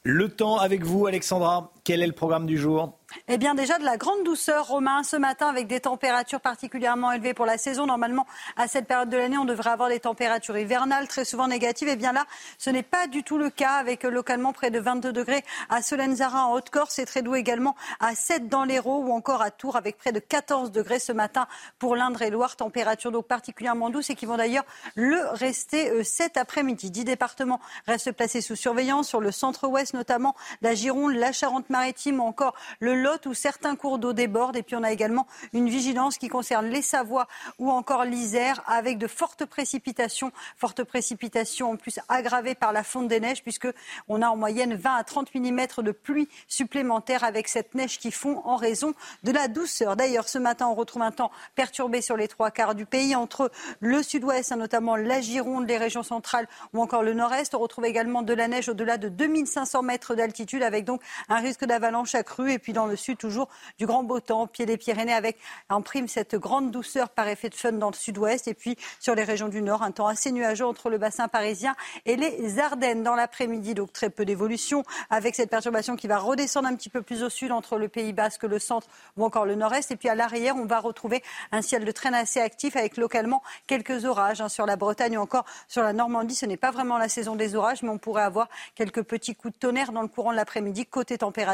[0.04, 1.72] le temps avec vous, Alexandra.
[1.84, 2.98] Quel est le programme du jour?
[3.28, 7.34] Eh bien déjà de la grande douceur, Romain, ce matin avec des températures particulièrement élevées
[7.34, 7.86] pour la saison.
[7.86, 8.26] Normalement,
[8.56, 11.88] à cette période de l'année, on devrait avoir des températures hivernales très souvent négatives.
[11.88, 12.26] Et eh bien là,
[12.58, 15.82] ce n'est pas du tout le cas avec euh, localement près de 22 degrés à
[15.82, 16.94] Solenzara en Haute-Corse.
[16.94, 20.20] C'est très doux également à 7 dans l'Hérault ou encore à Tours avec près de
[20.20, 21.48] 14 degrés ce matin
[21.80, 22.56] pour l'Indre et Loire.
[22.56, 24.66] Températures donc particulièrement douces et qui vont d'ailleurs
[24.96, 26.92] le rester euh, cet après-midi.
[26.92, 31.34] Dix départements restent placés sous surveillance sur le centre-ouest notamment, la Gironde, la
[31.72, 34.58] Charente-Maritime ou encore le Lot où certains cours d'eau débordent.
[34.58, 37.28] Et puis on a également une vigilance qui concerne les Savoies
[37.60, 43.08] ou encore l'Isère avec de fortes précipitations, fortes précipitations en plus aggravées par la fonte
[43.08, 43.68] des neiges puisque
[44.08, 48.12] on a en moyenne 20 à 30 mm de pluie supplémentaire avec cette neige qui
[48.12, 48.94] fond en raison
[49.24, 49.96] de la douceur.
[49.96, 53.52] D'ailleurs, ce matin, on retrouve un temps perturbé sur les trois quarts du pays entre
[53.80, 57.56] le sud-ouest, hein, notamment la Gironde, les régions centrales ou encore le nord-est.
[57.56, 61.61] On retrouve également de la neige au-delà de 2500 mètres d'altitude avec donc un risque
[61.66, 62.52] d'avalanche accru.
[62.52, 65.38] Et puis dans le sud, toujours du grand beau temps, pied des Pyrénées, avec
[65.70, 68.48] en prime cette grande douceur par effet de fun dans le sud-ouest.
[68.48, 71.76] Et puis sur les régions du nord, un temps assez nuageux entre le bassin parisien
[72.06, 73.74] et les Ardennes dans l'après-midi.
[73.74, 77.30] Donc très peu d'évolution avec cette perturbation qui va redescendre un petit peu plus au
[77.30, 78.88] sud entre le Pays basque, le centre
[79.18, 79.92] ou encore le nord-est.
[79.92, 83.42] Et puis à l'arrière, on va retrouver un ciel de traîne assez actif avec localement
[83.68, 86.36] quelques orages hein, sur la Bretagne ou encore sur la Normandie.
[86.36, 89.54] Ce n'est pas vraiment la saison des orages, mais on pourrait avoir quelques petits coups
[89.54, 90.86] de tonnerre dans le courant de l'après-midi.
[90.86, 91.51] Côté température,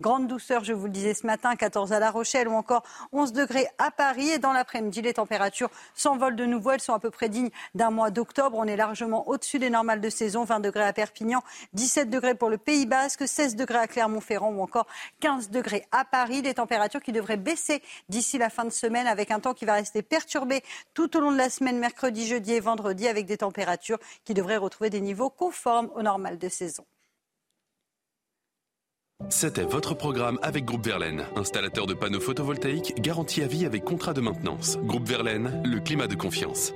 [0.00, 2.82] grande douceur, je vous le disais ce matin, 14 à La Rochelle ou encore
[3.12, 4.28] 11 degrés à Paris.
[4.30, 6.72] Et dans l'après-midi, les températures s'envolent de nouveau.
[6.72, 8.56] Elles sont à peu près dignes d'un mois d'octobre.
[8.58, 10.44] On est largement au-dessus des normales de saison.
[10.44, 11.42] 20 degrés à Perpignan,
[11.72, 14.86] 17 degrés pour le Pays Basque, 16 degrés à Clermont-Ferrand ou encore
[15.20, 16.42] 15 degrés à Paris.
[16.42, 19.74] Des températures qui devraient baisser d'ici la fin de semaine avec un temps qui va
[19.74, 20.62] rester perturbé
[20.94, 24.56] tout au long de la semaine, mercredi, jeudi et vendredi, avec des températures qui devraient
[24.56, 26.84] retrouver des niveaux conformes aux normales de saison.
[29.28, 34.12] C'était votre programme avec Groupe Verlaine, installateur de panneaux photovoltaïques garantie à vie avec contrat
[34.12, 34.76] de maintenance.
[34.78, 36.72] Groupe Verlaine, le climat de confiance.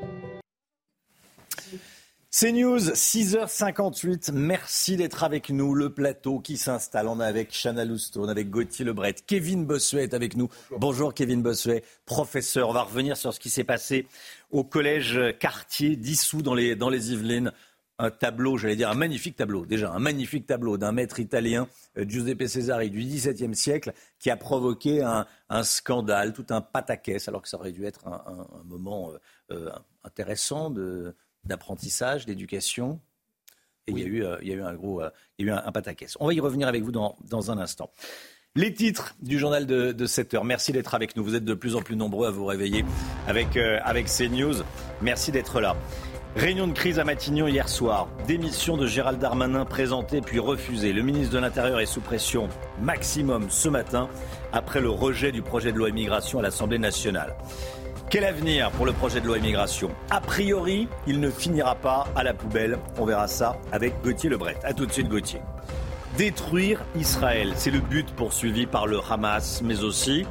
[2.31, 4.31] C'est News, 6h58.
[4.33, 5.75] Merci d'être avec nous.
[5.75, 7.09] Le plateau qui s'installe.
[7.09, 9.15] On est avec Chana Lousteau, on est avec Gauthier Lebret.
[9.27, 10.49] Kevin Bossuet est avec nous.
[10.71, 11.15] Bonjour.
[11.15, 12.69] Kevin Bossuet, professeur.
[12.69, 14.07] On va revenir sur ce qui s'est passé
[14.51, 17.53] au collège quartier dissous dans les Yvelines
[17.99, 22.05] un tableau, j'allais dire un magnifique tableau, déjà un magnifique tableau d'un maître italien, euh,
[22.09, 25.27] Giuseppe Cesari, du XVIIe siècle, qui a provoqué un,
[25.63, 29.19] scandale, tout un pataquès, alors que ça aurait dû être un, moment euh,
[29.53, 29.71] euh,
[30.05, 30.73] intéressant
[31.45, 33.01] d'apprentissage, d'éducation.
[33.87, 35.03] Et il, y a eu, il y a eu un gros,
[35.39, 36.17] il y a eu un, pataquès.
[36.21, 37.91] On va y revenir avec vous dans, dans un instant.
[38.55, 40.45] Les titres du journal de, de 7 heures.
[40.45, 41.25] Merci d'être avec nous.
[41.25, 42.85] Vous êtes de plus en plus nombreux à vous réveiller
[43.27, 44.63] avec, avec CNews.
[45.01, 45.75] Merci d'être là.
[46.39, 48.07] Réunion de crise à Matignon hier soir.
[48.29, 50.93] Démission de Gérald Darmanin présentée puis refusée.
[50.93, 52.49] Le ministre de l'Intérieur est sous pression
[52.81, 54.09] maximum ce matin
[54.53, 57.35] après le rejet du projet de loi immigration à l'Assemblée nationale.
[58.09, 59.91] Quel avenir pour le projet de loi immigration?
[60.11, 62.79] A priori, il ne finira pas à la poubelle.
[62.99, 64.57] On verra ça avec Gauthier Lebret.
[64.63, 65.41] A tout de suite Gauthier.
[66.17, 70.25] Détruire Israël, c'est le but poursuivi par le Hamas, mais aussi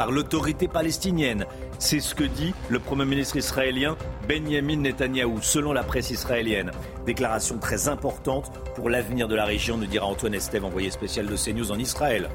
[0.00, 1.44] par l'autorité palestinienne.
[1.78, 6.70] C'est ce que dit le Premier ministre israélien Benjamin Netanyahou, selon la presse israélienne.
[7.04, 11.36] Déclaration très importante pour l'avenir de la région, nous dira Antoine Estève, envoyé spécial de
[11.36, 12.30] CNews en Israël.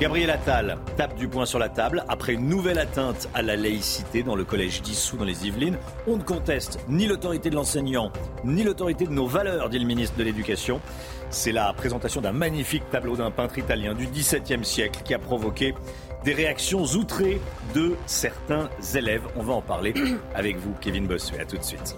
[0.00, 4.22] Gabriel Attal tape du poing sur la table après une nouvelle atteinte à la laïcité
[4.22, 5.78] dans le collège d'Issou dans les Yvelines.
[6.06, 8.12] On ne conteste ni l'autorité de l'enseignant,
[8.44, 10.80] ni l'autorité de nos valeurs, dit le ministre de l'Éducation.
[11.30, 15.74] C'est la présentation d'un magnifique tableau d'un peintre italien du XVIIe siècle qui a provoqué
[16.24, 17.40] des réactions outrées
[17.74, 19.22] de certains élèves.
[19.36, 19.94] On va en parler
[20.34, 21.40] avec vous, Kevin Bossuet.
[21.40, 21.96] À tout de suite.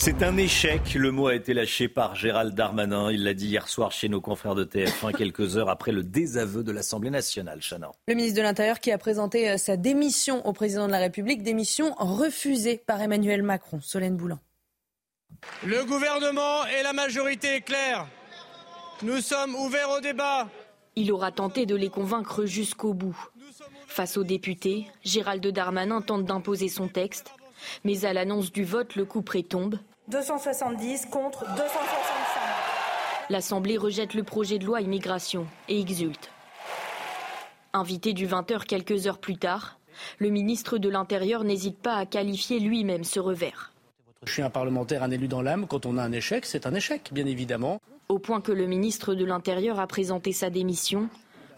[0.00, 0.94] C'est un échec.
[0.94, 3.10] Le mot a été lâché par Gérald Darmanin.
[3.10, 6.62] Il l'a dit hier soir chez nos confrères de TF1, quelques heures après le désaveu
[6.62, 7.60] de l'Assemblée nationale.
[7.60, 7.90] Chana.
[8.06, 11.42] Le ministre de l'Intérieur qui a présenté euh, sa démission au président de la République,
[11.42, 13.80] démission refusée par Emmanuel Macron.
[13.82, 14.38] Solène Boulan.
[15.66, 18.06] Le gouvernement et la majorité est claire.
[19.02, 20.48] Nous sommes ouverts au débat.
[20.94, 23.30] Il aura tenté de les convaincre jusqu'au bout.
[23.88, 27.32] Face aux députés, Gérald Darmanin tente d'imposer son texte,
[27.84, 29.78] mais à l'annonce du vote, le coup près tombe.
[30.08, 31.60] 270 contre 265.
[33.30, 36.30] L'Assemblée rejette le projet de loi immigration et exulte.
[37.72, 39.78] Invité du 20h quelques heures plus tard,
[40.18, 43.72] le ministre de l'Intérieur n'hésite pas à qualifier lui-même ce revers.
[44.24, 45.66] Je suis un parlementaire, un élu dans l'âme.
[45.66, 47.78] Quand on a un échec, c'est un échec, bien évidemment
[48.08, 51.08] au point que le ministre de l'Intérieur a présenté sa démission,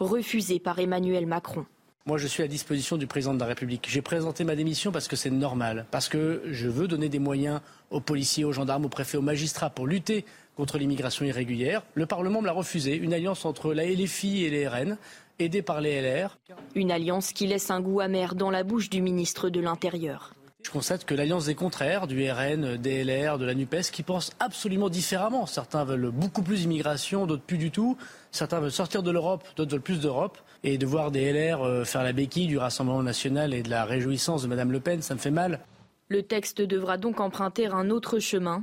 [0.01, 1.65] refusée par Emmanuel Macron.
[2.07, 3.87] Moi, je suis à disposition du président de la République.
[3.87, 7.61] J'ai présenté ma démission parce que c'est normal, parce que je veux donner des moyens
[7.91, 10.25] aux policiers, aux gendarmes, aux préfets, aux magistrats pour lutter
[10.57, 11.83] contre l'immigration irrégulière.
[11.95, 14.97] Le Parlement me l'a refusé, une alliance entre la LFI et les RN,
[15.39, 16.39] aidée par les LR.
[16.75, 20.33] Une alliance qui laisse un goût amer dans la bouche du ministre de l'Intérieur.
[20.63, 24.31] Je constate que l'alliance des contraires, du RN, des LR, de la NUPES, qui pensent
[24.41, 25.47] absolument différemment.
[25.47, 27.97] Certains veulent beaucoup plus d'immigration, d'autres plus du tout.
[28.31, 30.39] Certains veulent sortir de l'Europe, d'autres veulent plus d'Europe.
[30.63, 33.85] Et de voir des LR euh, faire la béquille du Rassemblement national et de la
[33.85, 35.61] réjouissance de Mme Le Pen, ça me fait mal.
[36.09, 38.63] Le texte devra donc emprunter un autre chemin.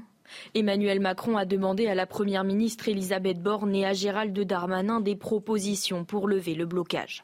[0.53, 5.15] Emmanuel Macron a demandé à la Première ministre Elisabeth Borne et à Gérald Darmanin des
[5.15, 7.23] propositions pour lever le blocage.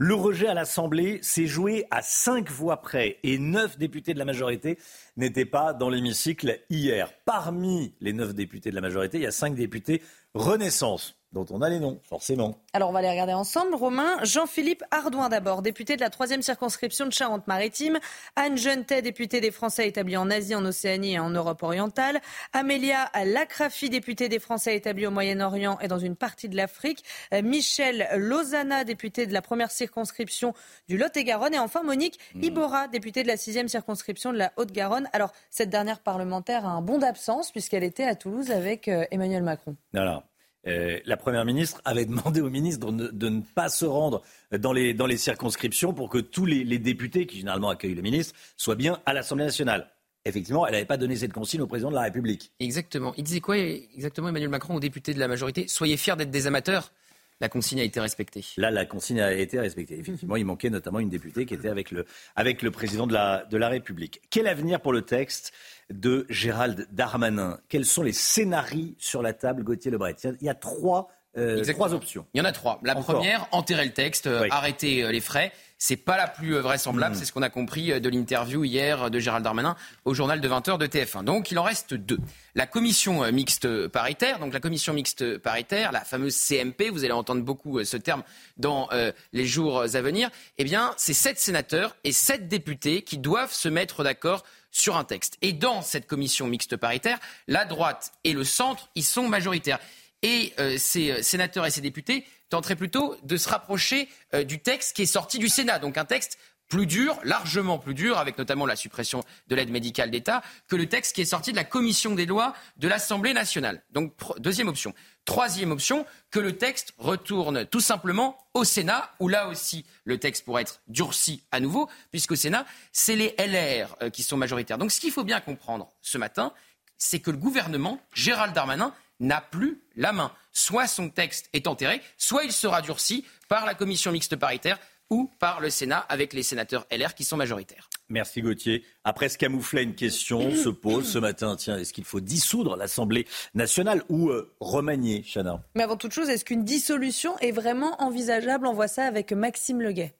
[0.00, 4.24] Le rejet à l'Assemblée s'est joué à cinq voix près et neuf députés de la
[4.24, 4.78] majorité
[5.16, 7.12] n'étaient pas dans l'hémicycle hier.
[7.24, 10.00] Parmi les neuf députés de la majorité, il y a cinq députés
[10.34, 12.58] Renaissance dont on a les noms, forcément.
[12.72, 13.74] Alors on va les regarder ensemble.
[13.74, 17.98] Romain, Jean-Philippe Ardouin d'abord, député de la troisième circonscription de Charente-Maritime.
[18.36, 22.20] Anne Jeunetet, députée des Français établis en Asie, en Océanie et en Europe orientale.
[22.52, 27.04] Amélia Lacrafi, députée des Français établis au Moyen-Orient et dans une partie de l'Afrique.
[27.34, 30.54] Euh, Michel Lozana, député de la première circonscription
[30.88, 31.54] du Lot-et-Garonne.
[31.54, 32.44] Et enfin Monique mmh.
[32.44, 35.08] Ibora, députée de la sixième circonscription de la Haute-Garonne.
[35.12, 39.42] Alors cette dernière parlementaire a un bon d'absence puisqu'elle était à Toulouse avec euh, Emmanuel
[39.42, 39.76] Macron.
[39.92, 40.24] Voilà.
[40.66, 44.94] Euh, la Première ministre avait demandé au ministre de ne, pas se rendre dans les,
[44.94, 49.00] dans les, circonscriptions pour que tous les, députés qui généralement accueillent le ministre soient bien
[49.06, 49.90] à l'Assemblée nationale.
[50.24, 52.52] Effectivement, elle n'avait pas donné cette consigne au président de la République.
[52.60, 53.14] Exactement.
[53.16, 55.66] Il disait quoi exactement Emmanuel Macron aux députés de la majorité?
[55.68, 56.92] Soyez fiers d'être des amateurs
[57.40, 58.44] la consigne a été respectée.
[58.56, 59.98] Là, la consigne a été respectée.
[59.98, 62.04] Effectivement, il manquait notamment une députée qui était avec le,
[62.34, 64.20] avec le président de la, de la République.
[64.30, 65.52] Quel avenir pour le texte
[65.90, 67.58] de Gérald Darmanin.
[67.68, 70.16] Quels sont les scénarios sur la table, Gauthier Lebret?
[70.40, 72.26] Il y a trois, euh, trois options.
[72.34, 72.80] Il y en a trois.
[72.82, 75.52] La première, enterrer le texte, euh, arrêter euh, les frais.
[75.80, 77.18] C'est pas la plus vraisemblable, hmm.
[77.18, 80.76] c'est ce qu'on a compris de l'interview hier de Gérald Darmanin au journal de 20h
[80.76, 81.22] de TF1.
[81.22, 82.18] Donc il en reste deux.
[82.56, 87.42] La commission mixte paritaire, donc la commission mixte paritaire, la fameuse CMP, vous allez entendre
[87.42, 88.24] beaucoup ce terme
[88.56, 88.88] dans
[89.32, 93.68] les jours à venir, eh bien c'est sept sénateurs et sept députés qui doivent se
[93.68, 94.42] mettre d'accord
[94.78, 95.36] sur un texte.
[95.42, 99.78] Et dans cette commission mixte paritaire, la droite et le centre y sont majoritaires.
[100.22, 104.58] Et euh, ces euh, sénateurs et ces députés tenteraient plutôt de se rapprocher euh, du
[104.58, 108.36] texte qui est sorti du Sénat, donc un texte plus dur, largement plus dur, avec
[108.36, 111.64] notamment la suppression de l'aide médicale d'État, que le texte qui est sorti de la
[111.64, 113.82] commission des lois de l'Assemblée nationale.
[113.90, 114.94] Donc, deuxième option.
[115.28, 120.46] Troisième option, que le texte retourne tout simplement au Sénat, où là aussi le texte
[120.46, 124.78] pourrait être durci à nouveau, puisqu'au Sénat, c'est les LR euh, qui sont majoritaires.
[124.78, 126.54] Donc ce qu'il faut bien comprendre ce matin,
[126.96, 130.32] c'est que le gouvernement, Gérald Darmanin, n'a plus la main.
[130.52, 134.78] Soit son texte est enterré, soit il sera durci par la commission mixte paritaire
[135.10, 137.88] ou par le Sénat avec les sénateurs LR qui sont majoritaires.
[138.08, 138.84] Merci Gauthier.
[139.04, 141.56] Après ce camouflet, une question se pose ce matin.
[141.56, 145.60] Tiens, est-ce qu'il faut dissoudre l'Assemblée nationale ou euh, remanier, Chana?
[145.74, 148.66] Mais avant toute chose, est-ce qu'une dissolution est vraiment envisageable?
[148.66, 150.14] On voit ça avec Maxime Leguet.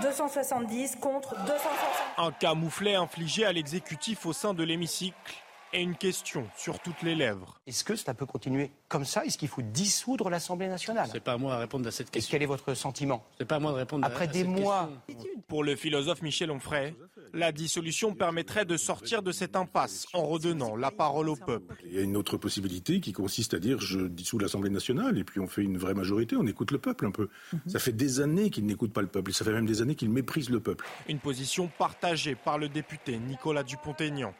[0.00, 1.58] 270 contre 260.
[2.18, 5.16] Un camouflet infligé à l'exécutif au sein de l'hémicycle
[5.72, 7.60] et une question sur toutes les lèvres.
[7.66, 9.24] Est-ce que cela peut continuer comme ça?
[9.24, 11.08] Est-ce qu'il faut dissoudre l'Assemblée nationale?
[11.12, 12.30] C'est pas à moi à répondre à cette question.
[12.30, 13.24] quel est votre sentiment?
[13.38, 14.90] C'est pas à moi de répondre Après à, des mois.
[15.48, 16.94] Pour le philosophe Michel Onfray,
[17.32, 21.76] la dissolution permettrait de sortir de cette impasse en redonnant la parole au peuple.
[21.84, 25.24] Il y a une autre possibilité qui consiste à dire je dissous l'Assemblée nationale et
[25.24, 27.28] puis on fait une vraie majorité, on écoute le peuple un peu.
[27.52, 27.60] Mhm.
[27.66, 30.10] Ça fait des années qu'il n'écoute pas le peuple, ça fait même des années qu'il
[30.10, 30.86] méprise le peuple.
[31.08, 34.32] Une position partagée par le député Nicolas Dupont-Aignan.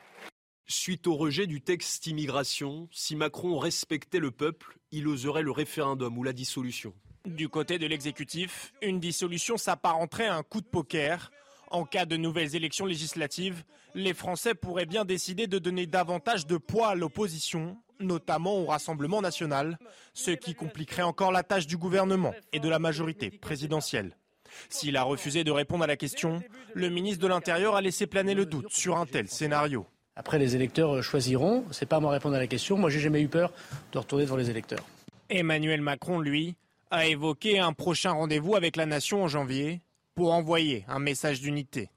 [0.69, 6.19] Suite au rejet du texte immigration, si Macron respectait le peuple, il oserait le référendum
[6.19, 6.93] ou la dissolution.
[7.25, 11.31] Du côté de l'exécutif, une dissolution s'apparenterait à un coup de poker.
[11.71, 13.62] En cas de nouvelles élections législatives,
[13.95, 19.23] les Français pourraient bien décider de donner davantage de poids à l'opposition, notamment au Rassemblement
[19.23, 19.79] national,
[20.14, 24.17] ce qui compliquerait encore la tâche du gouvernement et de la majorité présidentielle.
[24.69, 26.43] S'il a refusé de répondre à la question,
[26.75, 29.87] le ministre de l'Intérieur a laissé planer le doute sur un tel scénario.
[30.17, 31.64] Après, les électeurs choisiront.
[31.71, 32.79] C'est pas à moi de répondre à la question.
[32.79, 33.53] Moi, j'ai jamais eu peur
[33.93, 34.85] de retourner devant les électeurs.
[35.29, 36.57] Emmanuel Macron, lui,
[36.91, 39.83] a évoqué un prochain rendez-vous avec la nation en janvier
[40.14, 41.91] pour envoyer un message d'unité.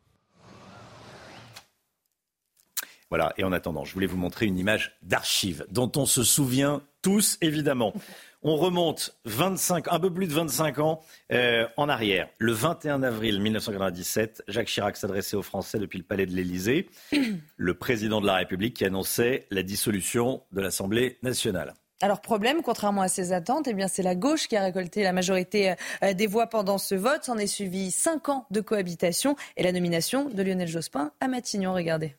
[3.09, 6.81] Voilà, et en attendant, je voulais vous montrer une image d'archive dont on se souvient
[7.01, 7.93] tous, évidemment.
[8.41, 11.01] On remonte 25, un peu plus de 25 ans
[11.33, 12.29] euh, en arrière.
[12.37, 16.87] Le 21 avril 1997, Jacques Chirac s'adressait aux Français depuis le palais de l'Élysée,
[17.57, 21.73] le président de la République qui annonçait la dissolution de l'Assemblée nationale.
[22.01, 25.11] Alors problème, contrairement à ses attentes, eh bien c'est la gauche qui a récolté la
[25.11, 27.25] majorité euh, des voix pendant ce vote.
[27.25, 31.73] S'en est suivi cinq ans de cohabitation et la nomination de Lionel Jospin à Matignon.
[31.73, 32.15] Regardez.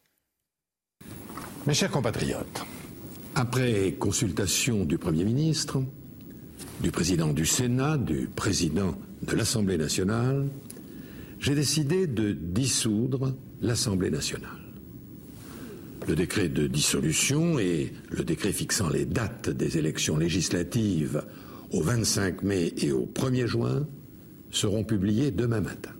[1.66, 2.62] Mes chers compatriotes,
[3.34, 5.82] après consultation du Premier ministre,
[6.80, 10.46] du président du Sénat, du président de l'Assemblée nationale,
[11.38, 14.50] j'ai décidé de dissoudre l'Assemblée nationale.
[16.08, 21.22] Le décret de dissolution et le décret fixant les dates des élections législatives
[21.72, 23.86] au 25 mai et au 1er juin
[24.50, 25.92] seront publiés demain matin.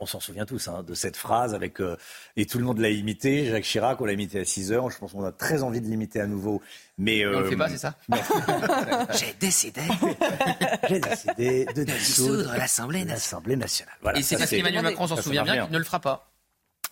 [0.00, 1.96] On s'en souvient tous hein, de cette phrase avec euh,
[2.36, 3.46] et tout le monde l'a imité.
[3.46, 4.90] Jacques Chirac, on l'a imité à 6 heures.
[4.90, 6.60] Je pense qu'on a très envie de l'imiter à nouveau.
[6.98, 7.94] Mais on le fait euh, pas, c'est ça
[9.12, 9.80] J'ai décidé,
[10.88, 13.94] j'ai décidé de dissoudre l'Assemblée nationale.
[14.16, 16.28] et c'est parce qu'Emmanuel Macron s'en souvient bien qu'il ne le fera pas.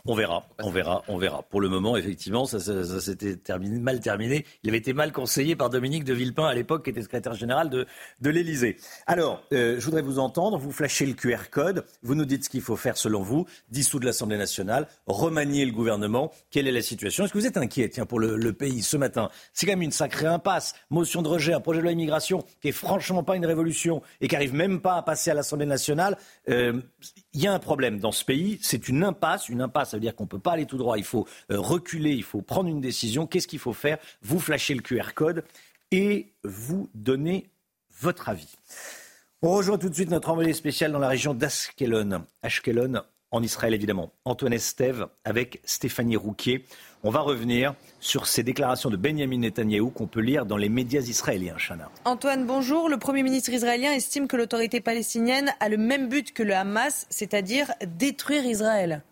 [0.08, 1.42] On verra, on verra, on verra.
[1.42, 2.60] Pour le moment, effectivement, ça,
[3.00, 4.44] s'était terminé, mal terminé.
[4.62, 7.70] Il avait été mal conseillé par Dominique de Villepin à l'époque, qui était secrétaire général
[7.70, 7.86] de,
[8.20, 8.76] de l'Élysée.
[9.06, 10.58] Alors, euh, je voudrais vous entendre.
[10.58, 11.84] Vous flashez le QR code.
[12.02, 13.46] Vous nous dites ce qu'il faut faire selon vous.
[13.70, 16.32] Dissoudre l'Assemblée nationale, remanier le gouvernement.
[16.50, 17.24] Quelle est la situation?
[17.24, 19.28] Est-ce que vous êtes inquiet, tiens, pour le, pays ce matin?
[19.52, 20.74] C'est quand même une sacrée impasse.
[20.90, 24.28] Motion de rejet, un projet de loi immigration qui est franchement pas une révolution et
[24.28, 26.16] qui arrive même pas à passer à l'Assemblée nationale.
[26.48, 26.80] Euh,
[27.36, 28.58] il y a un problème dans ce pays.
[28.62, 30.96] C'est une impasse, une impasse ça veut dire qu'on ne peut pas aller tout droit.
[30.96, 33.26] Il faut euh, reculer, il faut prendre une décision.
[33.26, 33.98] Qu'est-ce qu'il faut faire?
[34.22, 35.44] Vous flashez le QR code
[35.92, 37.50] et vous donnez
[38.00, 38.54] votre avis.
[39.42, 42.24] On rejoint tout de suite notre envoyé spécial dans la région d'Ashkelon.
[42.42, 44.12] Ashkelon, en Israël évidemment.
[44.24, 46.64] Antoine Estève avec Stéphanie Rouquier.
[47.04, 51.02] On va revenir sur ces déclarations de Benjamin Netanyahou qu'on peut lire dans les médias
[51.02, 51.90] israéliens, Chana.
[52.04, 52.88] Antoine, bonjour.
[52.88, 57.06] Le Premier ministre israélien estime que l'autorité palestinienne a le même but que le Hamas,
[57.10, 59.02] c'est-à-dire détruire Israël.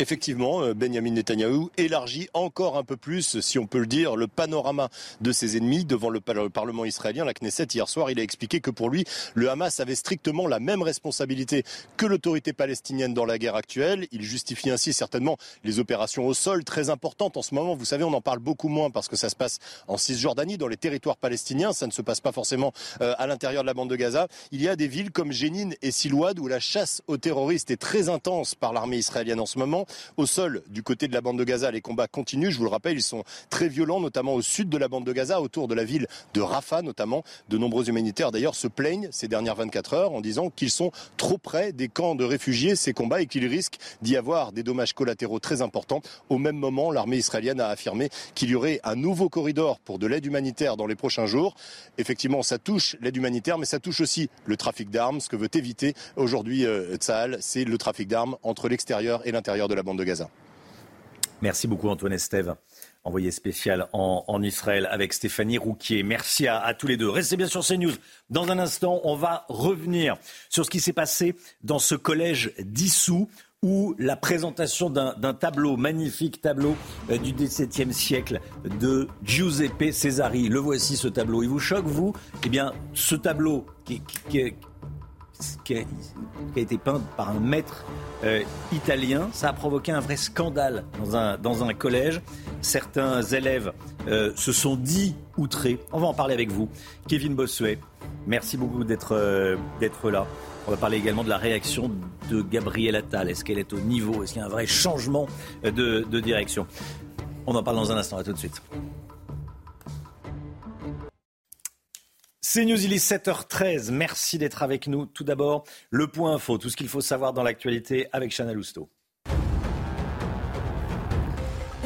[0.00, 4.28] Effectivement, euh, Benjamin Netanyahou élargit encore un peu plus, si on peut le dire, le
[4.28, 4.88] panorama
[5.20, 7.66] de ses ennemis devant le Parlement israélien, la Knesset.
[7.74, 11.64] Hier soir, il a expliqué que pour lui, le Hamas avait strictement la même responsabilité
[11.98, 14.08] que l'autorité palestinienne dans la guerre actuelle.
[14.10, 17.74] Il justifie ainsi certainement les opérations au sol, très importantes en ce moment.
[17.74, 20.68] Vous savez, on en parle beaucoup moins parce que ça se passe en Cisjordanie, dans
[20.68, 21.74] les territoires palestiniens.
[21.74, 22.72] Ça ne se passe pas forcément
[23.02, 24.28] euh, à l'intérieur de la bande de Gaza.
[24.50, 27.76] Il y a des villes comme Jénine et Silouad où la chasse aux terroristes est
[27.76, 29.84] très intense par l'armée israélienne en ce moment.
[30.16, 32.50] Au sol, du côté de la bande de Gaza, les combats continuent.
[32.50, 35.12] Je vous le rappelle, ils sont très violents, notamment au sud de la bande de
[35.12, 37.24] Gaza, autour de la ville de Rafah notamment.
[37.48, 41.38] De nombreux humanitaires d'ailleurs se plaignent ces dernières 24 heures en disant qu'ils sont trop
[41.38, 45.40] près des camps de réfugiés, ces combats, et qu'il risque d'y avoir des dommages collatéraux
[45.40, 46.00] très importants.
[46.28, 50.06] Au même moment, l'armée israélienne a affirmé qu'il y aurait un nouveau corridor pour de
[50.06, 51.54] l'aide humanitaire dans les prochains jours.
[51.98, 55.20] Effectivement, ça touche l'aide humanitaire, mais ça touche aussi le trafic d'armes.
[55.20, 56.96] Ce que veut éviter aujourd'hui euh,
[57.40, 60.28] c'est le trafic d'armes entre l'extérieur et l'intérieur de la bande de Gaza.
[61.42, 62.54] Merci beaucoup Antoine Estève,
[63.02, 66.02] envoyé spécial en, Israël avec Stéphanie Rouquier.
[66.02, 67.08] Merci à, tous les deux.
[67.08, 67.94] Restez bien sur CNews.
[68.28, 70.16] Dans un instant, on va revenir
[70.50, 73.28] sur ce qui s'est passé dans ce collège dissous
[73.62, 76.76] où la présentation d'un tableau, magnifique tableau
[77.10, 78.40] euh, du XVIIe siècle
[78.80, 80.48] de Giuseppe Cesari.
[80.48, 81.42] Le voici ce tableau.
[81.42, 82.14] Il vous choque, vous?
[82.46, 84.00] Eh bien, ce tableau qui,
[84.30, 84.54] qui,
[85.64, 85.84] qui a,
[86.56, 87.84] été peint par un maître
[88.24, 89.28] euh, italien.
[89.32, 92.20] Ça a provoqué un vrai scandale dans un, dans un collège.
[92.60, 93.72] Certains élèves
[94.08, 95.78] euh, se sont dit outrés.
[95.92, 96.68] On va en parler avec vous.
[97.08, 97.78] Kevin Bossuet,
[98.26, 100.26] merci beaucoup d'être euh, d'être là.
[100.66, 101.90] On va parler également de la réaction
[102.30, 103.30] de Gabriel Attal.
[103.30, 104.22] Est-ce qu'elle est au niveau?
[104.22, 105.26] Est-ce qu'il y a un vrai changement
[105.64, 106.66] de, de direction?
[107.46, 108.18] On en parle dans un instant.
[108.18, 108.62] À tout de suite.
[112.52, 113.92] C'est News, il est 7h13.
[113.92, 115.06] Merci d'être avec nous.
[115.06, 118.90] Tout d'abord, le point info, tout ce qu'il faut savoir dans l'actualité avec Chanel Housteau.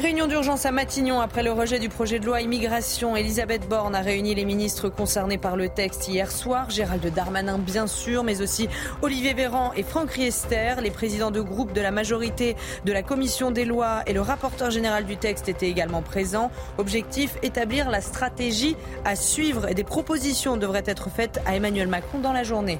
[0.05, 3.15] Réunion d'urgence à Matignon après le rejet du projet de loi immigration.
[3.15, 6.69] Elisabeth Borne a réuni les ministres concernés par le texte hier soir.
[6.69, 8.69] Gérald Darmanin, bien sûr, mais aussi
[9.01, 10.75] Olivier Véran et Franck Riester.
[10.83, 14.69] Les présidents de groupe de la majorité de la commission des lois et le rapporteur
[14.69, 16.51] général du texte étaient également présents.
[16.77, 22.19] Objectif, établir la stratégie à suivre et des propositions devraient être faites à Emmanuel Macron
[22.19, 22.79] dans la journée.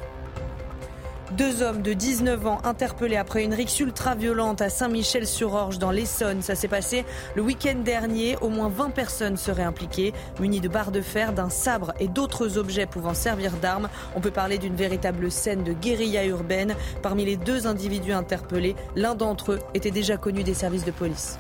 [1.32, 6.43] Deux hommes de 19 ans interpellés après une rixe ultra-violente à Saint-Michel-sur-Orge dans l'Essonne.
[6.43, 7.03] Ça s'est passé
[7.36, 8.38] le week-end dernier.
[8.41, 12.59] Au moins 20 personnes seraient impliquées, munies de barres de fer, d'un sabre et d'autres
[12.59, 13.89] objets pouvant servir d'armes.
[14.15, 16.76] On peut parler d'une véritable scène de guérilla urbaine.
[17.01, 21.39] Parmi les deux individus interpellés, l'un d'entre eux était déjà connu des services de police.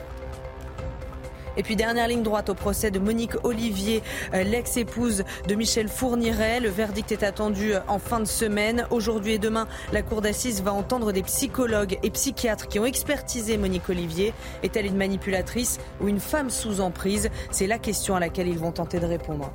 [1.57, 4.01] Et puis dernière ligne droite au procès de Monique Olivier,
[4.33, 6.59] euh, l'ex-épouse de Michel Fourniret.
[6.59, 8.87] Le verdict est attendu euh, en fin de semaine.
[8.91, 13.57] Aujourd'hui et demain, la cour d'assises va entendre des psychologues et psychiatres qui ont expertisé
[13.57, 14.33] Monique Olivier.
[14.63, 17.29] Est-elle une manipulatrice ou une femme sous emprise?
[17.51, 19.51] C'est la question à laquelle ils vont tenter de répondre.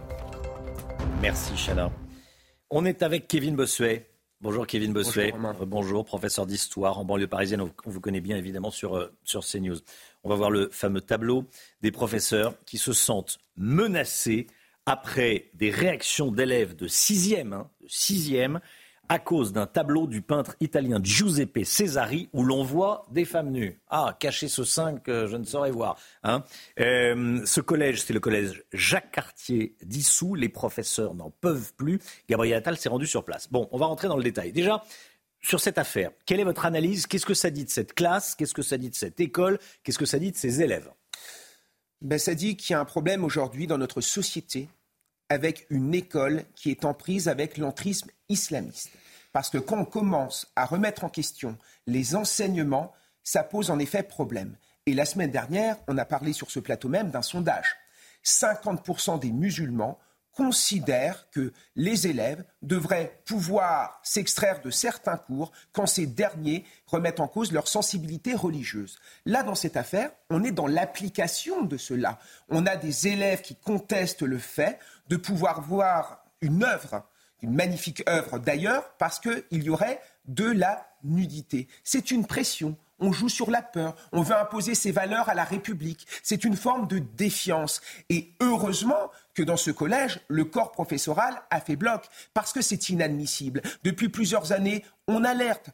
[1.21, 1.91] Merci Chana.
[2.71, 4.07] On est avec Kevin Bossuet.
[4.43, 5.35] Bonjour Kevin Bossuet.
[5.67, 7.61] Bonjour, professeur d'histoire en banlieue parisienne.
[7.61, 9.77] On vous connaît bien évidemment sur, euh, sur CNews.
[10.23, 11.47] On va voir le fameux tableau
[11.81, 14.47] des professeurs qui se sentent menacés
[14.87, 18.61] après des réactions d'élèves de 6e, hein, de 6e
[19.11, 23.81] à cause d'un tableau du peintre italien Giuseppe Cesari où l'on voit des femmes nues.
[23.89, 25.97] Ah, caché ce 5, je ne saurais voir.
[26.23, 26.45] Hein.
[26.79, 30.37] Euh, ce collège, c'est le collège Jacques Cartier d'Issou.
[30.37, 31.99] Les professeurs n'en peuvent plus.
[32.29, 33.51] Gabriel Attal s'est rendu sur place.
[33.51, 34.53] Bon, on va rentrer dans le détail.
[34.53, 34.85] Déjà,
[35.43, 37.07] sur cette affaire, quelle est votre analyse?
[37.07, 38.35] Qu'est-ce que ça dit de cette classe?
[38.35, 39.59] Qu'est-ce que ça dit de cette école?
[39.83, 40.91] Qu'est-ce que ça dit de ces élèves?
[42.03, 44.69] Ben, Ça dit qu'il y a un problème aujourd'hui dans notre société
[45.29, 48.91] avec une école qui est en prise avec l'entrisme islamiste.
[49.33, 54.03] Parce que quand on commence à remettre en question les enseignements, ça pose en effet
[54.03, 54.57] problème.
[54.87, 57.77] Et la semaine dernière, on a parlé sur ce plateau même d'un sondage.
[58.25, 59.99] 50% des musulmans
[60.35, 67.29] considèrent que les élèves devraient pouvoir s'extraire de certains cours quand ces derniers remettent en
[67.29, 68.99] cause leur sensibilité religieuse.
[69.27, 72.19] Là, dans cette affaire, on est dans l'application de cela.
[72.49, 74.79] On a des élèves qui contestent le fait
[75.09, 77.05] de pouvoir voir une œuvre,
[77.43, 81.69] une magnifique œuvre d'ailleurs, parce qu'il y aurait de la nudité.
[81.85, 82.77] C'est une pression.
[83.01, 83.97] On joue sur la peur.
[84.13, 86.07] On veut imposer ses valeurs à la République.
[86.23, 87.81] C'est une forme de défiance.
[88.11, 92.89] Et heureusement que dans ce collège, le corps professoral a fait bloc, parce que c'est
[92.89, 93.63] inadmissible.
[93.85, 95.71] Depuis plusieurs années, on alerte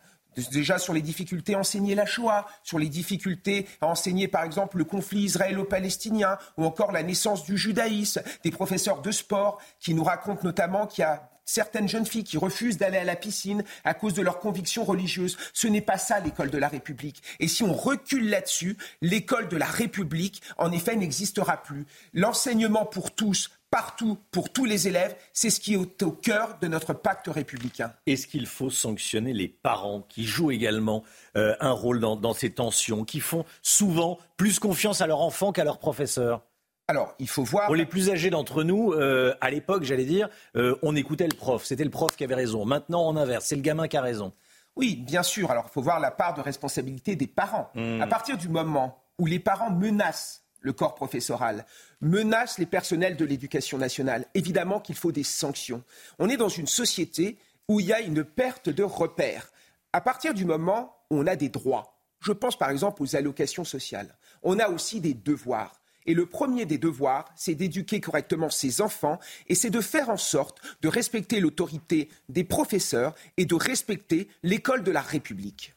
[0.52, 4.78] déjà sur les difficultés à enseigner la Shoah, sur les difficultés à enseigner par exemple
[4.78, 10.04] le conflit israélo-palestinien ou encore la naissance du judaïsme, des professeurs de sport qui nous
[10.04, 13.94] racontent notamment qu'il y a certaines jeunes filles qui refusent d'aller à la piscine à
[13.94, 15.38] cause de leurs convictions religieuses.
[15.54, 17.22] Ce n'est pas ça l'école de la République.
[17.40, 21.86] Et si on recule là-dessus, l'école de la République, en effet, n'existera plus.
[22.12, 26.66] L'enseignement pour tous, partout, pour tous les élèves, c'est ce qui est au cœur de
[26.66, 27.92] notre pacte républicain.
[28.06, 31.04] Est-ce qu'il faut sanctionner les parents qui jouent également
[31.36, 35.52] euh, un rôle dans, dans ces tensions, qui font souvent plus confiance à leurs enfants
[35.52, 36.42] qu'à leurs professeurs
[36.88, 37.66] alors, il faut voir.
[37.66, 41.36] Pour les plus âgés d'entre nous, euh, à l'époque, j'allais dire, euh, on écoutait le
[41.36, 41.64] prof.
[41.64, 42.64] C'était le prof qui avait raison.
[42.64, 44.32] Maintenant, en inverse, c'est le gamin qui a raison.
[44.76, 45.50] Oui, bien sûr.
[45.50, 47.70] Alors, il faut voir la part de responsabilité des parents.
[47.74, 48.00] Hmm.
[48.00, 51.64] À partir du moment où les parents menacent le corps professoral,
[52.00, 55.82] menacent les personnels de l'éducation nationale, évidemment qu'il faut des sanctions.
[56.18, 59.50] On est dans une société où il y a une perte de repères.
[59.92, 63.64] À partir du moment où on a des droits, je pense par exemple aux allocations
[63.64, 65.80] sociales, on a aussi des devoirs.
[66.06, 70.16] Et le premier des devoirs, c'est d'éduquer correctement ses enfants et c'est de faire en
[70.16, 75.74] sorte de respecter l'autorité des professeurs et de respecter l'école de la République.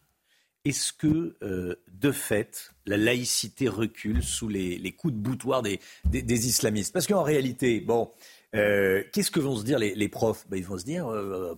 [0.65, 5.80] Est-ce que, euh, de fait, la laïcité recule sous les, coups de boutoir des,
[6.13, 6.91] islamistes?
[6.93, 8.11] Parce qu'en réalité, bon,
[8.55, 10.45] euh, qu'est-ce que vont se dire les, profs?
[10.49, 11.57] Ben, Ils vont se dire, euh,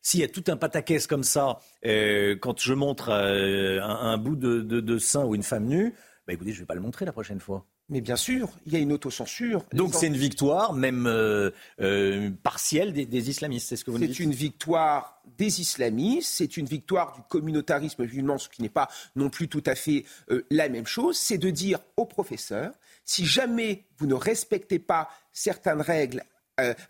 [0.00, 5.24] s'il y a tout un pataquès comme ça, quand je montre un, bout de, sein
[5.24, 5.94] ou une femme nue,
[6.26, 7.66] ben, écoutez, je ne vais pas le montrer la prochaine fois.
[7.90, 9.64] Mais bien sûr, il y a une autocensure.
[9.72, 14.14] Donc c'est une victoire, même euh, euh, partielle, des, islamistes, c'est ce que vous dites
[14.14, 18.88] C'est une victoire des islamistes, c'est une victoire du communautarisme musulman, ce qui n'est pas
[19.16, 21.18] non plus tout à fait euh, la même chose.
[21.18, 22.72] C'est de dire aux professeurs,
[23.04, 26.22] si jamais vous ne respectez pas certaines règles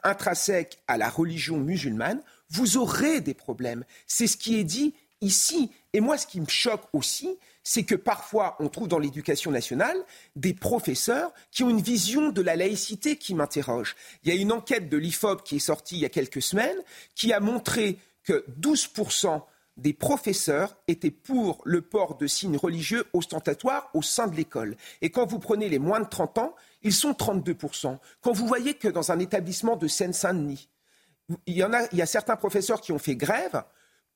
[0.03, 3.84] intrinsèques à la religion musulmane, vous aurez des problèmes.
[4.09, 5.70] C'est ce qui est dit ici.
[5.92, 9.96] Et moi, ce qui me choque aussi, c'est que parfois on trouve dans l'éducation nationale
[10.36, 13.96] des professeurs qui ont une vision de la laïcité qui m'interroge.
[14.22, 16.78] Il y a une enquête de l'IFOP qui est sortie il y a quelques semaines
[17.14, 19.42] qui a montré que 12%
[19.76, 24.76] des professeurs étaient pour le port de signes religieux ostentatoires au sein de l'école.
[25.00, 27.98] Et quand vous prenez les moins de 30 ans, ils sont 32%.
[28.20, 30.68] Quand vous voyez que dans un établissement de Seine-Saint-Denis,
[31.46, 33.62] il y, il y a certains professeurs qui ont fait grève,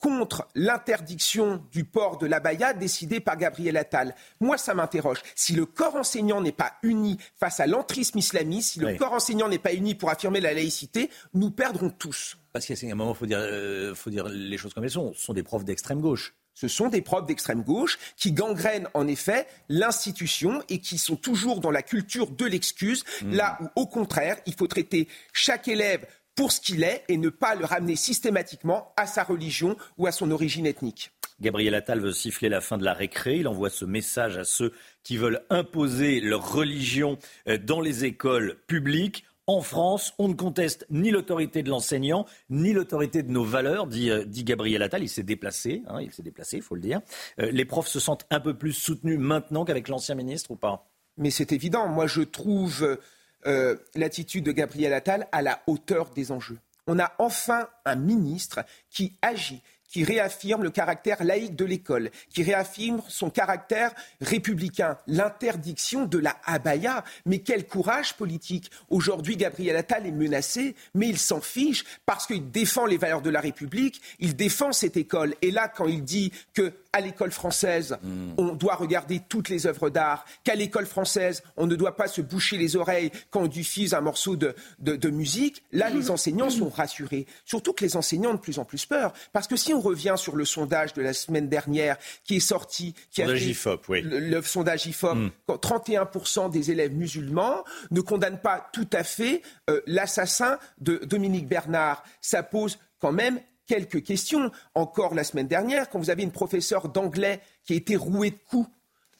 [0.04, 4.14] contre l'interdiction du port de l'abaya décidée par Gabriel Attal.
[4.38, 5.22] Moi, ça m'interroge.
[5.34, 9.48] Si le corps enseignant n'est pas uni face à l'entrisme islamiste, si le corps enseignant
[9.48, 12.36] n'est pas uni pour affirmer la laïcité, nous perdrons tous.
[12.52, 15.14] Parce qu'à un moment, il faut, dire, euh, faut dire les choses comme elles sont.
[15.14, 16.34] Ce sont des profs d'extrême gauche.
[16.52, 21.60] Ce sont des profs d'extrême gauche qui gangrènent en effet l'institution et qui sont toujours
[21.60, 23.32] dans la culture de l'excuse, mmh.
[23.32, 27.28] là où au contraire, il faut traiter chaque élève pour ce qu'il est et ne
[27.28, 31.10] pas le ramener systématiquement à sa religion ou à son origine ethnique.
[31.40, 33.38] Gabriel Attal veut siffler la fin de la récré.
[33.38, 34.72] Il envoie ce message à ceux
[35.02, 37.18] qui veulent imposer leur religion
[37.48, 39.24] euh, dans les écoles publiques.
[39.46, 44.10] En France, on ne conteste ni l'autorité de l'enseignant, ni l'autorité de nos valeurs, dit,
[44.10, 45.02] euh, dit Gabriel Attal.
[45.02, 47.00] Il s'est déplacé, hein, il s'est déplacé, il faut le dire.
[47.40, 50.88] Euh, les profs se sentent un peu plus soutenus maintenant qu'avec l'ancien ministre ou pas?
[51.18, 51.88] Mais c'est évident.
[51.88, 52.98] Moi, je trouve
[53.46, 56.58] euh, l'attitude de Gabriel Attal à la hauteur des enjeux.
[56.86, 62.42] On a enfin un ministre qui agit, qui réaffirme le caractère laïque de l'école, qui
[62.42, 67.04] réaffirme son caractère républicain, l'interdiction de la abaya.
[67.26, 72.50] Mais quel courage politique Aujourd'hui, Gabriel Attal est menacé, mais il s'en fiche parce qu'il
[72.50, 75.34] défend les valeurs de la République, il défend cette école.
[75.42, 77.98] Et là, quand il dit que à l'école française,
[78.38, 82.20] on doit regarder toutes les œuvres d'art, qu'à l'école française, on ne doit pas se
[82.20, 86.50] boucher les oreilles quand on diffuse un morceau de, de, de musique, là, les enseignants
[86.50, 87.26] sont rassurés.
[87.44, 89.12] Surtout que les enseignants ont de plus en plus peur.
[89.32, 92.94] Parce que si on revient sur le sondage de la semaine dernière qui est sorti,
[93.10, 94.02] qui Sondage a fait IFOP, oui.
[94.02, 95.16] le, le sondage IFOP,
[95.46, 101.48] quand 31% des élèves musulmans ne condamnent pas tout à fait euh, l'assassin de Dominique
[101.48, 102.04] Bernard.
[102.20, 104.50] Ça pose quand même quelques questions.
[104.74, 108.38] Encore la semaine dernière, quand vous avez une professeure d'anglais qui a été rouée de
[108.48, 108.68] coups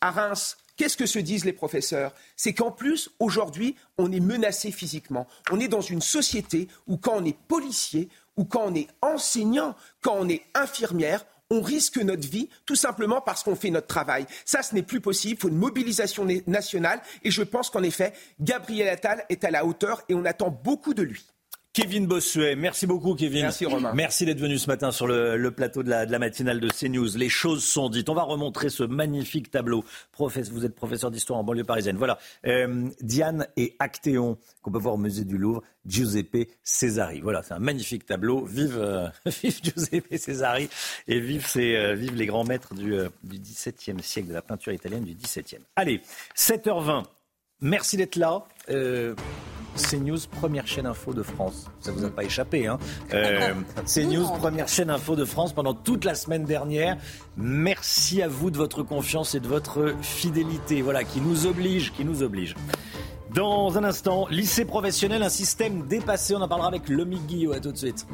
[0.01, 2.13] à Reims, Qu'est-ce que se disent les professeurs?
[2.35, 5.29] C'est qu'en plus, aujourd'hui, on est menacé physiquement.
[5.53, 9.77] On est dans une société où quand on est policier, ou quand on est enseignant,
[10.03, 14.27] quand on est infirmière, on risque notre vie tout simplement parce qu'on fait notre travail.
[14.45, 15.35] Ça, ce n'est plus possible.
[15.39, 17.01] Il faut une mobilisation na- nationale.
[17.23, 20.93] Et je pense qu'en effet, Gabriel Attal est à la hauteur et on attend beaucoup
[20.95, 21.25] de lui.
[21.75, 23.43] Kevin Bossuet, merci beaucoup Kevin.
[23.43, 23.93] Merci, Romain.
[23.95, 26.69] Merci d'être venu ce matin sur le, le plateau de la, de la matinale de
[26.69, 27.17] CNews.
[27.17, 28.09] Les choses sont dites.
[28.09, 29.85] On va remontrer ce magnifique tableau.
[30.13, 31.97] Professe- vous êtes professeur d'histoire en banlieue parisienne.
[31.97, 32.19] Voilà.
[32.47, 35.65] Euh, Diane et Actéon, qu'on peut voir au musée du Louvre.
[35.85, 37.21] Giuseppe Cesari.
[37.21, 38.45] Voilà, c'est un magnifique tableau.
[38.45, 40.69] Vive, euh, vive Giuseppe Cesari
[41.09, 42.95] et vive, ces, euh, vive les grands maîtres du,
[43.25, 45.59] du XVIIe siècle, de la peinture italienne du XVIIe.
[45.75, 46.01] Allez,
[46.37, 47.03] 7h20.
[47.65, 48.43] Merci d'être là.
[48.69, 49.15] Euh,
[49.77, 51.65] CNews, première chaîne info de France.
[51.81, 52.79] Ça vous a pas échappé, hein
[53.15, 53.55] euh,
[53.87, 56.99] CNews, première chaîne info de France pendant toute la semaine dernière.
[57.39, 62.05] Merci à vous de votre confiance et de votre fidélité, voilà, qui nous oblige, qui
[62.05, 62.55] nous oblige.
[63.33, 66.37] Dans un instant, lycée professionnel, un système dépassé.
[66.37, 67.53] On en parlera avec Lomi Guillot.
[67.53, 68.07] À tout de suite.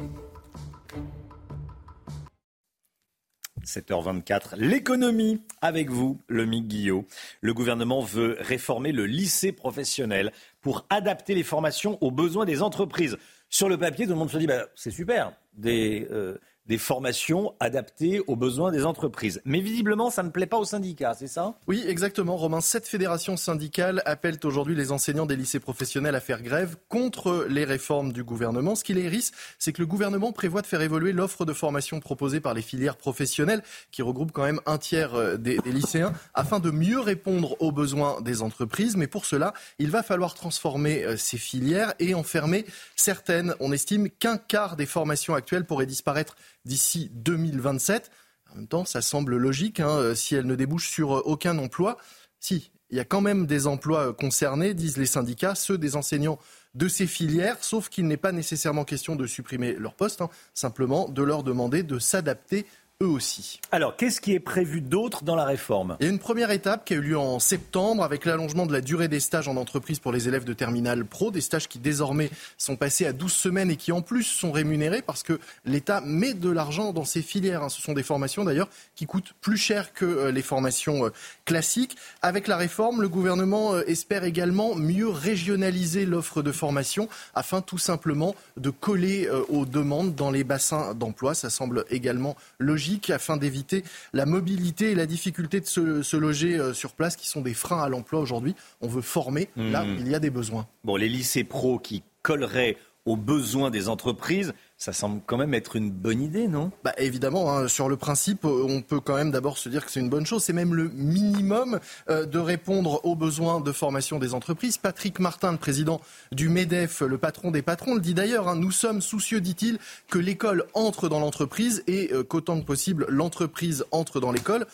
[3.65, 7.05] 7h24, l'économie avec vous, le Guillot.
[7.41, 10.31] Le gouvernement veut réformer le lycée professionnel
[10.61, 13.17] pour adapter les formations aux besoins des entreprises.
[13.49, 15.33] Sur le papier, tout le monde se dit, bah, c'est super,
[15.65, 16.37] euh,
[16.71, 19.41] des formations adaptées aux besoins des entreprises.
[19.43, 21.55] Mais visiblement, ça ne plaît pas aux syndicats, c'est ça?
[21.67, 22.61] Oui, exactement, Romain.
[22.61, 27.65] Sept fédérations syndicales appellent aujourd'hui les enseignants des lycées professionnels à faire grève contre les
[27.65, 28.75] réformes du gouvernement.
[28.75, 31.99] Ce qui les hérisse, c'est que le gouvernement prévoit de faire évoluer l'offre de formation
[31.99, 36.61] proposée par les filières professionnelles, qui regroupent quand même un tiers euh, des, lycéens, afin
[36.61, 38.95] de mieux répondre aux besoins des entreprises.
[38.95, 42.65] Mais pour cela, il va falloir transformer euh, ces filières et enfermer
[42.95, 43.55] certaines.
[43.59, 48.11] On estime qu'un quart des formations actuelles pourraient disparaître d'ici 2027.
[48.51, 51.57] En même temps, ça semble logique hein, euh, si elles ne débouchent sur euh, aucun
[51.57, 51.97] emploi.
[52.39, 55.95] Si, il y a quand même des emplois euh, concernés, disent les syndicats, ceux des
[55.95, 56.39] enseignants
[56.75, 61.07] de ces filières, sauf qu'il n'est pas nécessairement question de supprimer leur poste, hein, simplement
[61.07, 62.65] de leur demander de s'adapter
[63.01, 63.59] eux aussi.
[63.71, 65.97] Alors, qu'est-ce qui est prévu d'autre dans la réforme?
[65.99, 68.73] Il y a une première étape qui a eu lieu en septembre avec l'allongement de
[68.73, 71.79] la durée des stages en entreprise pour les élèves de terminale pro, des stages qui
[71.79, 76.01] désormais sont passés à 12 semaines et qui en plus sont rémunérés parce que l'État
[76.01, 77.63] met de l'argent dans ces filières.
[77.63, 77.69] hein.
[77.69, 81.09] Ce sont des formations d'ailleurs qui coûtent plus cher que euh, les formations euh,
[81.45, 81.97] classiques.
[82.21, 87.77] Avec la réforme, le gouvernement euh, espère également mieux régionaliser l'offre de formation afin tout
[87.77, 91.33] simplement de coller aux demandes dans les bassins d'emploi.
[91.33, 93.83] Ça semble également logique afin d'éviter
[94.13, 97.53] la mobilité et la difficulté de se, se loger euh, sur place qui sont des
[97.53, 98.55] freins à l'emploi aujourd'hui.
[98.81, 99.97] On veut former là où Mhm.
[99.99, 100.67] il y a des besoins.
[100.83, 105.75] Bon, les lycées pro qui colleraient aux besoins des entreprises, ça semble quand même être
[105.75, 106.71] une bonne idée, non?
[106.83, 109.91] Bah, évidemment, hein, sur le principe, euh, on peut quand même d'abord se dire que
[109.91, 110.43] c'est une bonne chose.
[110.43, 111.79] C'est même le minimum
[112.09, 114.79] euh, de répondre aux besoins de formation des entreprises.
[114.79, 116.01] Patrick Martin, le président
[116.31, 118.47] du MEDEF, le patron des patrons, le dit d'ailleurs.
[118.47, 119.77] hein, nous sommes soucieux, dit-il,
[120.09, 124.65] que l'école entre dans l'entreprise et euh, qu'autant que possible, l'entreprise entre dans l'école.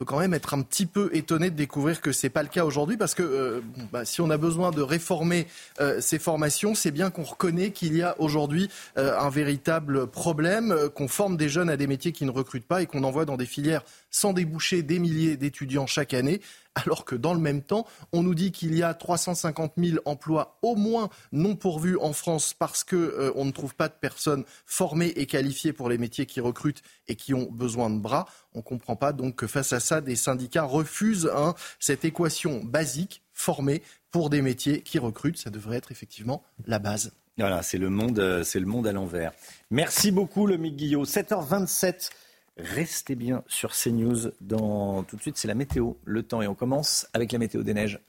[0.00, 2.64] Peut quand même être un petit peu étonné de découvrir que c'est pas le cas
[2.64, 3.60] aujourd'hui parce que euh,
[3.92, 5.46] bah, si on a besoin de réformer
[5.78, 10.88] euh, ces formations, c'est bien qu'on reconnaît qu'il y a aujourd'hui euh, un véritable problème,
[10.94, 13.36] qu'on forme des jeunes à des métiers qui ne recrutent pas et qu'on envoie dans
[13.36, 16.40] des filières sans déboucher des milliers d'étudiants chaque année.
[16.74, 20.58] alors que dans le même temps, on nous dit qu'il y a 350 000 emplois
[20.62, 25.12] au moins non pourvus en France parce qu'on on ne trouve pas de personnes formées
[25.16, 28.26] et qualifiées pour les métiers qui recrutent et qui ont besoin de bras.
[28.54, 32.62] On ne comprend pas donc que face à ça, des syndicats refusent hein, cette équation
[32.64, 35.38] basique, formée pour des métiers qui recrutent.
[35.38, 37.12] Ça devrait être effectivement la base.
[37.38, 39.32] Voilà, c'est le monde, euh, c'est le monde à l'envers.
[39.70, 41.04] Merci beaucoup, le Guillot.
[41.04, 42.10] 7h27.
[42.56, 44.32] Restez bien sur CNews.
[44.40, 45.04] Dans...
[45.04, 46.42] Tout de suite, c'est la météo, le temps.
[46.42, 48.00] Et on commence avec la météo des neiges.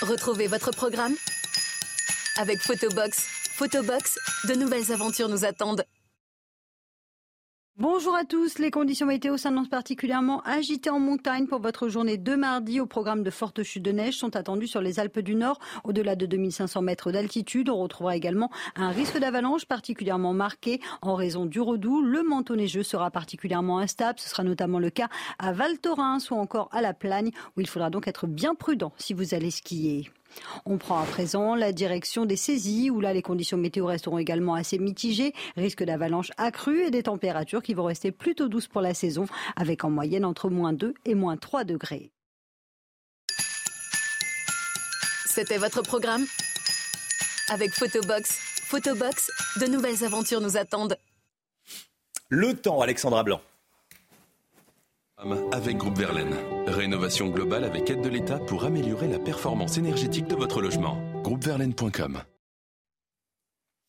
[0.00, 1.14] Retrouvez votre programme
[2.38, 3.26] avec Photobox.
[3.52, 5.84] Photobox, de nouvelles aventures nous attendent.
[7.80, 8.58] Bonjour à tous.
[8.58, 12.80] Les conditions météo s'annoncent particulièrement agitées en montagne pour votre journée de mardi.
[12.80, 16.16] Au programme de fortes chutes de neige sont attendues sur les Alpes du Nord, au-delà
[16.16, 17.70] de 2500 mètres d'altitude.
[17.70, 22.02] On retrouvera également un risque d'avalanche particulièrement marqué en raison du redoux.
[22.02, 24.18] Le manteau neigeux sera particulièrement instable.
[24.18, 27.68] Ce sera notamment le cas à Val Thorens ou encore à La Plagne, où il
[27.68, 30.10] faudra donc être bien prudent si vous allez skier.
[30.66, 34.54] On prend à présent la direction des saisies, où là les conditions météo resteront également
[34.54, 38.94] assez mitigées, risque d'avalanche accrue et des températures qui vont rester plutôt douces pour la
[38.94, 39.26] saison,
[39.56, 42.10] avec en moyenne entre moins 2 et moins 3 degrés.
[45.26, 46.24] C'était votre programme
[47.48, 48.38] Avec Photobox.
[48.64, 49.30] Photobox,
[49.60, 50.98] de nouvelles aventures nous attendent.
[52.28, 53.40] Le temps, Alexandra Blanc.
[55.52, 56.36] Avec Groupe Verlaine.
[56.66, 60.96] Rénovation globale avec aide de l'État pour améliorer la performance énergétique de votre logement.
[61.24, 62.22] Groupeverlaine.com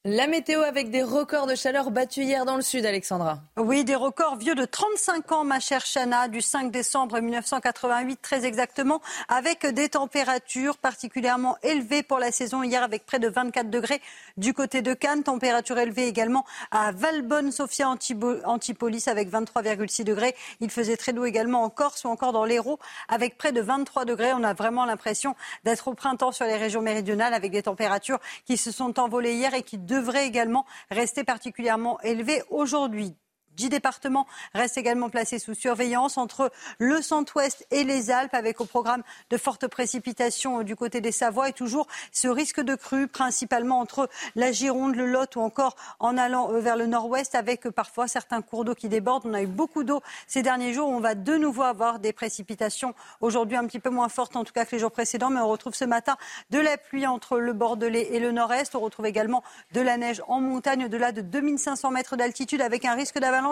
[0.06, 3.40] la météo avec des records de chaleur battus hier dans le sud, Alexandra.
[3.58, 8.46] Oui, des records vieux de 35 ans, ma chère Chana, du 5 décembre 1988 très
[8.46, 14.02] exactement, avec des températures particulièrement élevées pour la saison hier avec près de 24 degrés
[14.38, 20.34] du côté de Cannes, température élevée également à Valbonne, Sofia Antipolis avec 23,6 degrés.
[20.62, 24.06] Il faisait très doux également en Corse ou encore dans l'Hérault avec près de 23
[24.06, 24.32] degrés.
[24.32, 25.36] On a vraiment l'impression
[25.66, 29.54] d'être au printemps sur les régions méridionales avec des températures qui se sont envolées hier
[29.54, 33.16] et qui devrait également rester particulièrement élevé aujourd'hui.
[33.58, 38.66] Dix départements restent également placés sous surveillance entre le centre-ouest et les Alpes, avec au
[38.66, 43.80] programme de fortes précipitations du côté des Savoies et toujours ce risque de crue, principalement
[43.80, 47.72] entre la Gironde, le Lot ou encore en allant euh, vers le nord-ouest, avec euh,
[47.72, 49.26] parfois certains cours d'eau qui débordent.
[49.26, 50.90] On a eu beaucoup d'eau ces derniers jours.
[50.90, 54.54] On va de nouveau avoir des précipitations aujourd'hui un petit peu moins fortes en tout
[54.54, 56.16] cas que les jours précédents, mais on retrouve ce matin
[56.50, 58.76] de la pluie entre le Bordelais et le nord-est.
[58.76, 59.44] On retrouve également
[59.74, 63.49] de la neige en montagne au-delà de 2500 mètres d'altitude avec un risque d'avalanche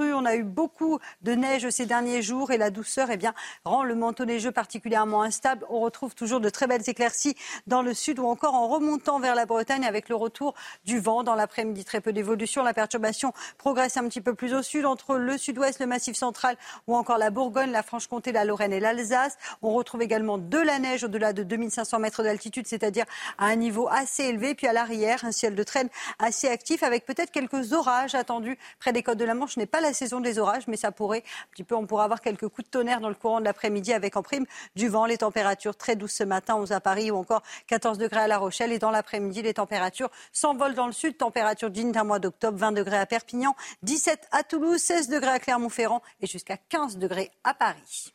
[0.00, 3.34] On a eu beaucoup de neige ces derniers jours et la douceur eh bien,
[3.64, 5.64] rend le manteau neigeux particulièrement instable.
[5.68, 7.36] On retrouve toujours de très belles éclaircies
[7.66, 11.22] dans le sud ou encore en remontant vers la Bretagne avec le retour du vent.
[11.22, 12.62] Dans l'après-midi, très peu d'évolution.
[12.62, 16.56] La perturbation progresse un petit peu plus au sud entre le sud-ouest, le massif central
[16.86, 19.36] ou encore la Bourgogne, la Franche-Comté, la Lorraine et l'Alsace.
[19.62, 23.04] On retrouve également de la neige au-delà de 2500 mètres d'altitude, c'est-à-dire
[23.38, 24.54] à un niveau assez élevé.
[24.54, 25.88] Puis à l'arrière, un ciel de traîne
[26.18, 29.80] assez actif avec peut-être quelques orages attendus près des côtes de la Manche n'est pas
[29.80, 32.66] la saison des orages, mais ça pourrait, un petit peu, on pourrait avoir quelques coups
[32.66, 35.94] de tonnerre dans le courant de l'après-midi avec en prime du vent, les températures très
[35.94, 38.72] douces ce matin, 11 à Paris ou encore 14 degrés à La Rochelle.
[38.72, 42.72] Et dans l'après-midi, les températures s'envolent dans le sud, température digne d'un mois d'octobre, 20
[42.72, 47.54] degrés à Perpignan, 17 à Toulouse, 16 degrés à Clermont-Ferrand et jusqu'à 15 degrés à
[47.54, 48.12] Paris.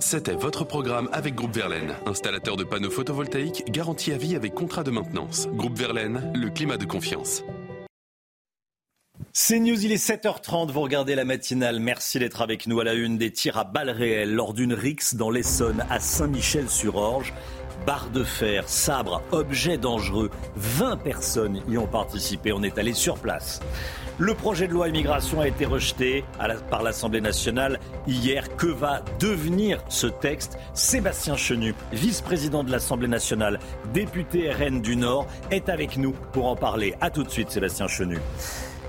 [0.00, 4.82] C'était votre programme avec Groupe Verlaine, installateur de panneaux photovoltaïques garantie à vie avec contrat
[4.82, 5.46] de maintenance.
[5.48, 7.42] Groupe Verlaine, le climat de confiance.
[9.36, 11.80] C'est News, il est 7h30, vous regardez la matinale.
[11.80, 15.16] Merci d'être avec nous à la une des tirs à balles réelles lors d'une rixe
[15.16, 17.32] dans l'Essonne à Saint-Michel-sur-Orge.
[17.84, 20.30] Barre de fer, sabre, objets dangereux.
[20.56, 22.52] 20 personnes y ont participé.
[22.52, 23.60] On est allé sur place.
[24.18, 26.24] Le projet de loi immigration a été rejeté
[26.70, 28.56] par l'Assemblée nationale hier.
[28.56, 30.58] Que va devenir ce texte?
[30.74, 33.58] Sébastien Chenu, vice-président de l'Assemblée nationale,
[33.92, 36.94] député RN du Nord, est avec nous pour en parler.
[37.00, 38.18] A tout de suite, Sébastien Chenu.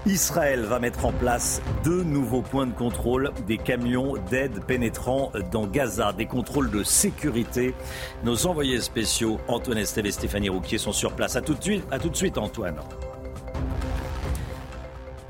[0.06, 5.65] Israël va mettre en place deux nouveaux points de contrôle des camions d'aide pénétrant dans
[5.65, 7.73] Gaza, des contrôles de sécurité.
[8.23, 11.36] Nos envoyés spéciaux, Antoine Estelle et Stéphanie Rouquier, sont sur place.
[11.36, 12.76] A tout de suite, à tout de suite Antoine.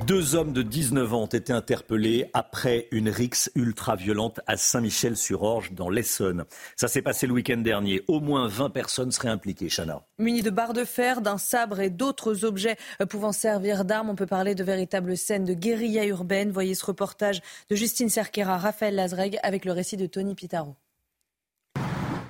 [0.05, 5.89] Deux hommes de 19 ans ont été interpellés après une rixe ultra-violente à Saint-Michel-sur-Orge, dans
[5.89, 6.45] l'Essonne.
[6.75, 8.03] Ça s'est passé le week-end dernier.
[8.07, 10.03] Au moins 20 personnes seraient impliquées, Chana.
[10.19, 12.77] Munis de barres de fer, d'un sabre et d'autres objets
[13.09, 16.51] pouvant servir d'armes, on peut parler de véritables scènes de guérilla urbaine.
[16.51, 17.41] Voyez ce reportage
[17.71, 20.75] de Justine Cerquera, Raphaël Lazreg, avec le récit de Tony Pitaro.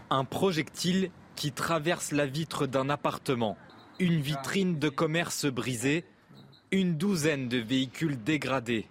[0.09, 3.57] Un projectile qui traverse la vitre d'un appartement.
[3.99, 6.05] Une vitrine de commerce brisée
[6.75, 8.85] une douzaine de véhicules dégradés.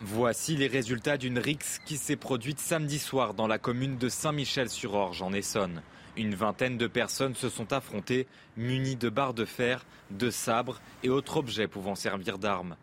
[0.00, 5.22] Voici les résultats d'une rixe qui s'est produite samedi soir dans la commune de Saint-Michel-sur-Orge
[5.22, 5.82] en Essonne.
[6.16, 11.10] Une vingtaine de personnes se sont affrontées, munies de barres de fer, de sabres et
[11.10, 12.74] autres objets pouvant servir d'armes.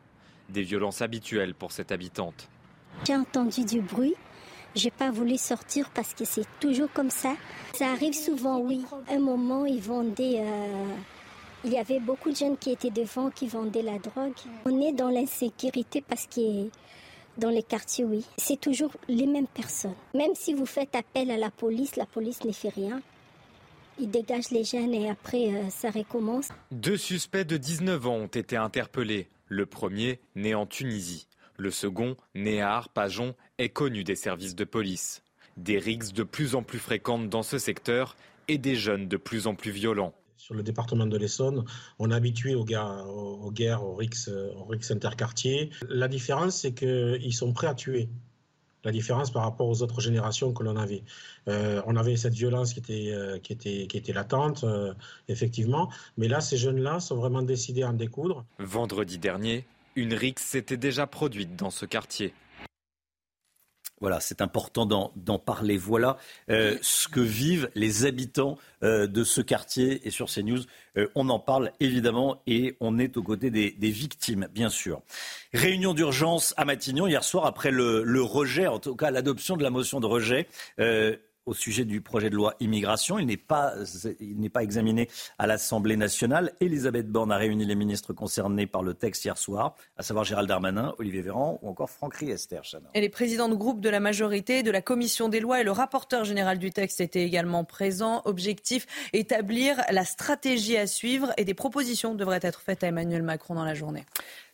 [0.47, 2.47] Des violences habituelles pour cette habitante.
[3.05, 4.15] J'ai entendu du bruit.
[4.73, 7.35] J'ai pas voulu sortir parce que c'est toujours comme ça.
[7.73, 8.85] Ça arrive souvent, oui.
[9.09, 10.39] Un moment, ils vendaient.
[10.41, 10.95] euh,
[11.65, 14.35] Il y avait beaucoup de jeunes qui étaient devant, qui vendaient la drogue.
[14.65, 16.69] On est dans l'insécurité parce que
[17.39, 19.95] dans les quartiers, oui, c'est toujours les mêmes personnes.
[20.13, 23.01] Même si vous faites appel à la police, la police ne fait rien.
[23.99, 26.49] Ils dégagent les jeunes et après, euh, ça recommence.
[26.69, 29.27] Deux suspects de 19 ans ont été interpellés.
[29.47, 31.27] Le premier, né en Tunisie.
[31.57, 35.23] Le second, né à Arpajon, est connu des services de police.
[35.57, 38.15] Des rixes de plus en plus fréquentes dans ce secteur
[38.47, 40.13] et des jeunes de plus en plus violents.
[40.45, 41.65] Sur le département de l'Essonne,
[41.97, 45.71] on est habitué aux, guerres, aux guerres, aux rixes, aux rixes interquartiers.
[45.89, 48.09] La différence, c'est qu'ils sont prêts à tuer.
[48.83, 51.01] La différence par rapport aux autres générations que l'on avait.
[51.47, 54.93] Euh, on avait cette violence qui était, euh, qui était, qui était latente, euh,
[55.29, 55.91] effectivement.
[56.15, 58.45] Mais là, ces jeunes-là sont vraiment décidés à en découdre.
[58.59, 59.65] Vendredi dernier,
[59.95, 62.35] une rixe s'était déjà produite dans ce quartier.
[64.01, 65.77] Voilà, c'est important d'en parler.
[65.77, 66.17] Voilà
[66.49, 70.05] euh, ce que vivent les habitants euh, de ce quartier.
[70.05, 70.59] Et sur CNews,
[70.97, 75.01] euh, on en parle évidemment et on est aux côtés des, des victimes, bien sûr.
[75.53, 79.63] Réunion d'urgence à Matignon hier soir après le, le rejet, en tout cas l'adoption de
[79.63, 80.47] la motion de rejet.
[81.45, 83.19] Au sujet du projet de loi immigration.
[83.19, 83.75] Il n'est pas,
[84.61, 86.53] examiné à l'Assemblée nationale.
[86.59, 90.47] Elisabeth Borne a réuni les ministres concernés par le texte hier soir, à savoir Gérald
[90.47, 92.61] Darmanin, Olivier Véran ou encore Franck Riester.
[92.93, 95.71] Et les présidents de groupe de la majorité, de la commission des lois et le
[95.71, 98.21] rapporteur général du texte étaient également présents.
[98.25, 103.55] Objectif, établir la stratégie à suivre et des propositions devraient être faites à Emmanuel Macron
[103.55, 104.05] dans la journée.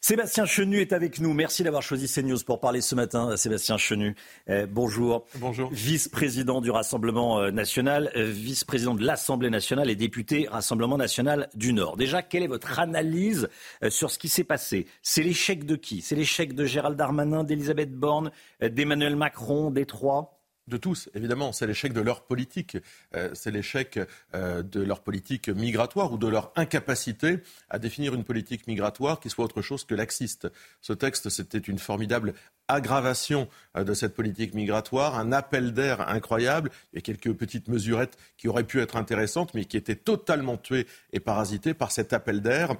[0.03, 1.32] Sébastien Chenu est avec nous.
[1.32, 3.38] Merci d'avoir choisi CNews pour parler ce matin.
[3.38, 4.15] Sébastien Chenu,
[4.49, 5.28] euh, bonjour.
[5.36, 5.69] Bonjour.
[5.72, 11.72] Vice-président du Rassemblement euh, national, euh, vice-président de l'Assemblée nationale et député Rassemblement national du
[11.72, 11.98] Nord.
[11.98, 13.48] Déjà, quelle est votre analyse
[13.84, 14.88] euh, sur ce qui s'est passé?
[15.03, 16.02] C'est l'échec de qui?
[16.02, 21.52] C'est l'échec de Gérald Darmanin, d'Elisabeth Borne, d'Emmanuel Macron, des trois de tous, évidemment.
[21.52, 22.78] C'est l'échec de leur politique.
[23.16, 24.00] Euh, c'est l'échec
[24.36, 27.40] euh, de leur politique migratoire ou de leur incapacité
[27.70, 30.48] à définir une politique migratoire qui soit autre chose que laxiste.
[30.82, 32.34] Ce texte, c'était une formidable
[32.68, 36.72] aggravation euh, de cette politique migratoire, un appel d'air incroyable.
[36.96, 41.20] A quelques petites mesurettes qui auraient pu être intéressantes, mais qui étaient totalement tuées et
[41.20, 42.76] parasitées par cet appel d'air,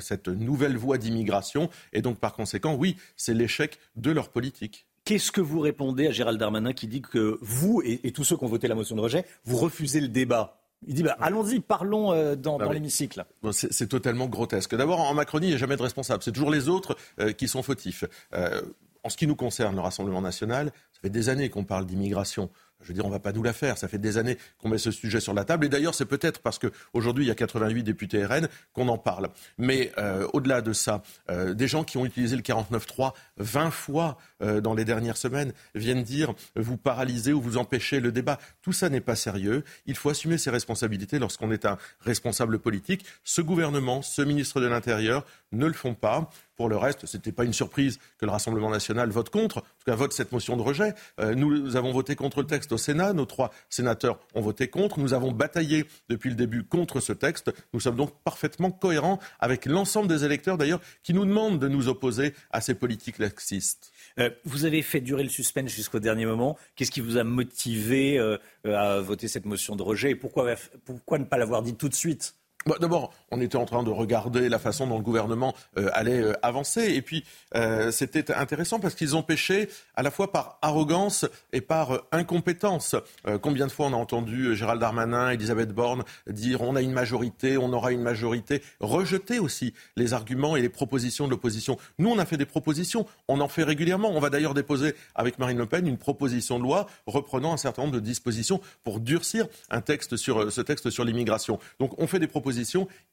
[0.00, 1.68] cette nouvelle voie d'immigration.
[1.92, 4.86] Et donc, par conséquent, oui, c'est l'échec de leur politique.
[5.04, 8.36] Qu'est-ce que vous répondez à Gérald Darmanin qui dit que vous et, et tous ceux
[8.36, 10.56] qui ont voté la motion de rejet, vous refusez le débat?
[10.86, 12.76] Il dit bah, allons-y, parlons euh, dans, Bah dans oui.
[12.76, 13.24] l'hémicycle.
[13.42, 14.74] Bon, c'est c'est totalement grotesque.
[14.74, 16.22] D'abord, en Macronie, il n'y a jamais de responsable.
[16.22, 18.04] C'est toujours les autres euh, qui sont fautifs.
[18.34, 18.62] Euh,
[19.02, 22.50] en ce qui nous concerne, le Rassemblement national, ça fait des années qu'on parle d'immigration.
[22.82, 23.78] Je veux dire, on va pas nous la faire.
[23.78, 25.66] Ça fait des années qu'on met ce sujet sur la table.
[25.66, 29.28] Et d'ailleurs, c'est peut-être parce qu'aujourd'hui, il y a 88 députés RN qu'on en parle.
[29.58, 34.18] Mais euh, au-delà de ça, euh, des gens qui ont utilisé le 49.3 20 fois
[34.42, 38.38] euh, dans les dernières semaines viennent dire vous paralysez ou vous empêchez le débat.
[38.62, 39.64] Tout ça n'est pas sérieux.
[39.86, 43.04] Il faut assumer ses responsabilités lorsqu'on est un responsable politique.
[43.24, 46.30] Ce gouvernement, ce ministre de l'Intérieur ne le font pas.
[46.60, 49.60] Pour le reste, ce n'était pas une surprise que le Rassemblement national vote contre, en
[49.60, 50.92] tout cas vote cette motion de rejet.
[51.18, 55.00] Euh, nous avons voté contre le texte au Sénat, nos trois sénateurs ont voté contre,
[55.00, 57.50] nous avons bataillé depuis le début contre ce texte.
[57.72, 61.88] Nous sommes donc parfaitement cohérents avec l'ensemble des électeurs d'ailleurs qui nous demandent de nous
[61.88, 63.90] opposer à ces politiques laxistes.
[64.18, 66.58] Euh, vous avez fait durer le suspense jusqu'au dernier moment.
[66.76, 70.10] Qu'est-ce qui vous a motivé euh, à voter cette motion de rejet?
[70.10, 70.54] Et pourquoi,
[70.84, 72.34] pourquoi ne pas l'avoir dit tout de suite?
[72.66, 76.20] Bon, D'abord, on était en train de regarder la façon dont le gouvernement euh, allait
[76.20, 76.92] euh, avancer.
[76.92, 77.24] Et puis,
[77.54, 81.24] euh, c'était intéressant parce qu'ils ont péché à la fois par arrogance
[81.54, 82.96] et par incompétence.
[83.40, 87.56] Combien de fois on a entendu Gérald Darmanin, Elisabeth Borne dire on a une majorité,
[87.56, 91.78] on aura une majorité, rejeter aussi les arguments et les propositions de l'opposition.
[91.98, 94.10] Nous, on a fait des propositions, on en fait régulièrement.
[94.10, 97.82] On va d'ailleurs déposer avec Marine Le Pen une proposition de loi reprenant un certain
[97.82, 101.58] nombre de dispositions pour durcir un texte sur, ce texte sur l'immigration.
[101.78, 102.49] Donc, on fait des propositions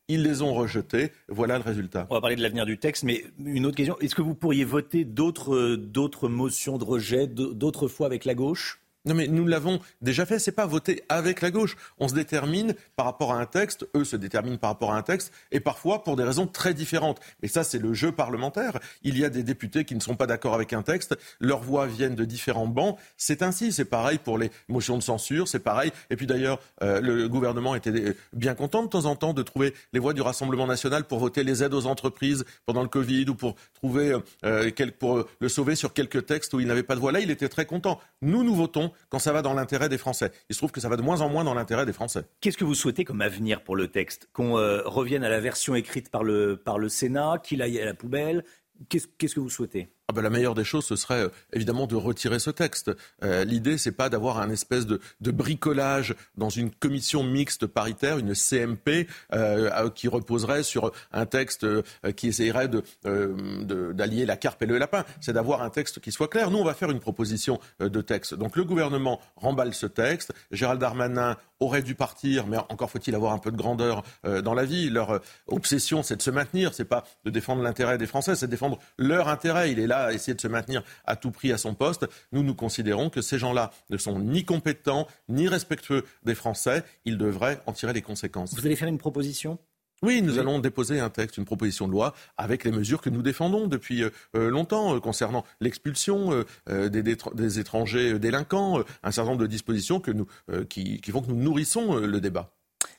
[0.08, 1.12] ils les ont rejetées.
[1.28, 2.08] Voilà le résultat.
[2.10, 3.98] On va parler de l'avenir du texte, mais une autre question.
[4.00, 8.82] Est-ce que vous pourriez voter d'autres, euh, motions de rejet, d'autres fois avec la gauche?
[9.08, 10.38] Non, mais nous l'avons déjà fait.
[10.38, 11.78] C'est pas voter avec la gauche.
[11.98, 13.88] On se détermine par rapport à un texte.
[13.96, 17.20] Eux se déterminent par rapport à un texte, et parfois pour des raisons très différentes.
[17.42, 18.80] Mais ça, c'est le jeu parlementaire.
[19.04, 21.18] Il y a des députés qui ne sont pas d'accord avec un texte.
[21.40, 22.98] Leurs voix viennent de différents bancs.
[23.16, 23.72] C'est ainsi.
[23.72, 25.48] C'est pareil pour les motions de censure.
[25.48, 25.92] C'est pareil.
[26.10, 29.74] Et puis d'ailleurs, euh, le gouvernement était bien content de temps en temps de trouver
[29.94, 33.36] les voix du Rassemblement national pour voter les aides aux entreprises pendant le Covid ou
[33.36, 37.12] pour trouver euh, pour le sauver sur quelques textes où il n'avait pas de voix.
[37.12, 38.00] Là, il était très content.
[38.22, 40.32] Nous, nous votons quand ça va dans l'intérêt des Français.
[40.50, 42.24] Il se trouve que ça va de moins en moins dans l'intérêt des Français.
[42.42, 46.10] Qu'est-ce que vous souhaitez comme avenir pour le texte Qu'on revienne à la version écrite
[46.10, 48.44] par le, par le Sénat, qu'il aille à la poubelle
[48.90, 51.98] Qu'est-ce que vous souhaitez ah ben, la meilleure des choses, ce serait euh, évidemment de
[51.98, 52.92] retirer ce texte.
[53.26, 58.34] Euh, L'idée, c'est pas d'avoir un espèce de, bricolage dans une commission mixte paritaire, une
[58.34, 61.82] CMP, euh, qui reposerait sur un texte euh,
[62.16, 62.70] qui essayerait
[63.04, 65.04] d'allier la carpe et le lapin.
[65.20, 66.52] C'est d'avoir un texte qui soit clair.
[66.52, 68.34] Nous, on va faire une proposition de texte.
[68.34, 70.34] Donc le gouvernement remballe ce texte.
[70.52, 74.64] Gérald Darmanin aurait dû partir, mais encore faut-il avoir un peu de grandeur dans la
[74.64, 74.90] vie.
[74.90, 76.74] Leur obsession, c'est de se maintenir.
[76.74, 79.72] C'est pas de défendre l'intérêt des Français, c'est de défendre leur intérêt.
[79.72, 82.08] Il est là à essayer de se maintenir à tout prix à son poste.
[82.32, 86.84] Nous, nous considérons que ces gens-là ne sont ni compétents, ni respectueux des Français.
[87.06, 88.54] Ils devraient en tirer les conséquences.
[88.54, 89.60] Vous allez faire une proposition?
[90.04, 93.24] Oui, nous allons déposer un texte, une proposition de loi avec les mesures que nous
[93.24, 99.48] défendons depuis euh, euh, longtemps euh, concernant l'expulsion des, étrangers délinquants, un certain nombre de
[99.48, 100.28] dispositions que nous,
[100.70, 102.54] qui, font que nous nourrissons le débat.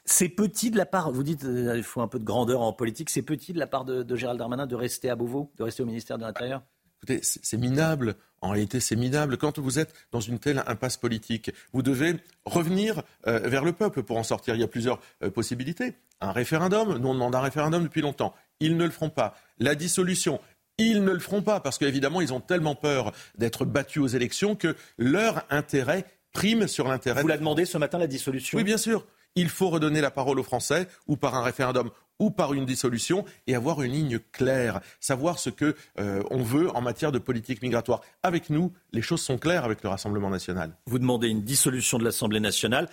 [0.04, 3.10] C'est petit de la part, vous dites il faut un peu de grandeur en politique,
[3.10, 5.82] c'est petit de la part de, de Gérald Darmanin de rester à Beauvau, de rester
[5.82, 6.62] au ministère de l'Intérieur?
[6.98, 8.16] Écoutez, c'est minable.
[8.40, 9.36] En réalité, c'est minable.
[9.36, 14.02] Quand vous êtes dans une telle impasse politique, vous devez revenir euh, vers le peuple
[14.02, 14.54] pour en sortir.
[14.54, 15.94] Il y a plusieurs euh, possibilités.
[16.20, 18.34] Un référendum, nous on demande un référendum depuis longtemps.
[18.60, 19.36] Ils ne le feront pas.
[19.58, 20.40] La dissolution,
[20.78, 24.54] ils ne le feront pas parce qu'évidemment, ils ont tellement peur d'être battus aux élections
[24.54, 27.22] que leur intérêt prime sur l'intérêt.
[27.22, 28.58] Vous l'a demandé ce matin, la dissolution?
[28.58, 29.06] Oui, bien sûr.
[29.34, 33.24] Il faut redonner la parole aux Français, ou par un référendum, ou par une dissolution
[33.46, 37.62] et avoir une ligne claire, savoir ce que euh, on veut en matière de politique
[37.62, 38.02] migratoire.
[38.22, 40.76] Avec nous, les choses sont claires avec le Rassemblement national.
[40.86, 42.88] Vous demandez une dissolution de l'Assemblée nationale.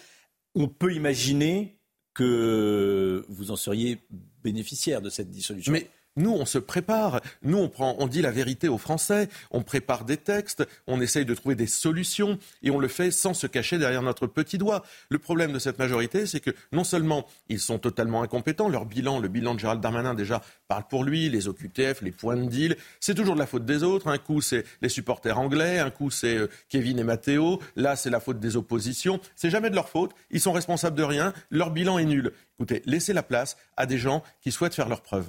[0.53, 1.77] On peut imaginer
[2.13, 3.99] que vous en seriez
[4.43, 5.73] bénéficiaire de cette dissolution.
[6.17, 7.21] Nous, on se prépare.
[7.43, 9.27] Nous, on, prend, on dit la vérité aux Français.
[9.51, 10.65] On prépare des textes.
[10.87, 12.39] On essaye de trouver des solutions.
[12.63, 14.83] Et on le fait sans se cacher derrière notre petit doigt.
[15.09, 19.19] Le problème de cette majorité, c'est que non seulement ils sont totalement incompétents, leur bilan,
[19.19, 22.77] le bilan de Gérald Darmanin déjà parle pour lui, les OQTF, les points de deal,
[22.99, 24.07] c'est toujours de la faute des autres.
[24.07, 25.79] Un coup, c'est les supporters anglais.
[25.79, 27.61] Un coup, c'est euh, Kevin et Matteo.
[27.75, 29.19] Là, c'est la faute des oppositions.
[29.35, 30.11] C'est jamais de leur faute.
[30.31, 31.33] Ils sont responsables de rien.
[31.49, 32.31] Leur bilan est nul.
[32.57, 35.27] Écoutez, laissez la place à des gens qui souhaitent faire leurs preuves.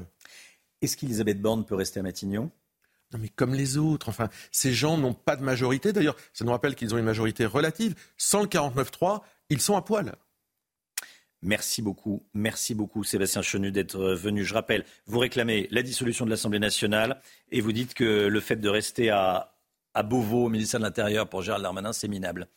[0.82, 2.50] Est-ce qu'Elisabeth Borne peut rester à Matignon?
[3.12, 5.92] Non mais comme les autres, enfin, ces gens n'ont pas de majorité.
[5.92, 7.94] D'ailleurs, ça nous rappelle qu'ils ont une majorité relative.
[8.16, 10.16] Sans le 49-3, ils sont à poil.
[11.42, 14.44] Merci beaucoup, merci beaucoup Sébastien Chenu d'être venu.
[14.44, 17.20] Je rappelle, vous réclamez la dissolution de l'Assemblée nationale
[17.52, 19.54] et vous dites que le fait de rester à,
[19.94, 22.48] à Beauvau, au ministère de l'Intérieur, pour Gérald Darmanin, c'est minable.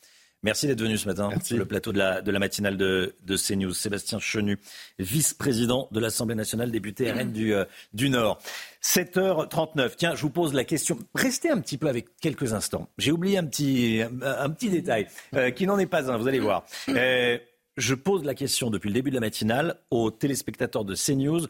[0.41, 3.35] Merci d'être venu ce matin sur le plateau de la, de la matinale de, de,
[3.35, 3.73] CNews.
[3.73, 4.57] Sébastien Chenu,
[4.97, 8.39] vice-président de l'Assemblée nationale, député RN du, euh, du Nord.
[8.81, 9.95] 7h39.
[9.97, 10.97] Tiens, je vous pose la question.
[11.13, 12.87] Restez un petit peu avec quelques instants.
[12.97, 16.39] J'ai oublié un petit, un, petit détail euh, qui n'en est pas un, vous allez
[16.39, 16.65] voir.
[16.87, 17.37] Euh,
[17.75, 21.47] je pose la question depuis le début de la matinale aux téléspectateurs de CNews.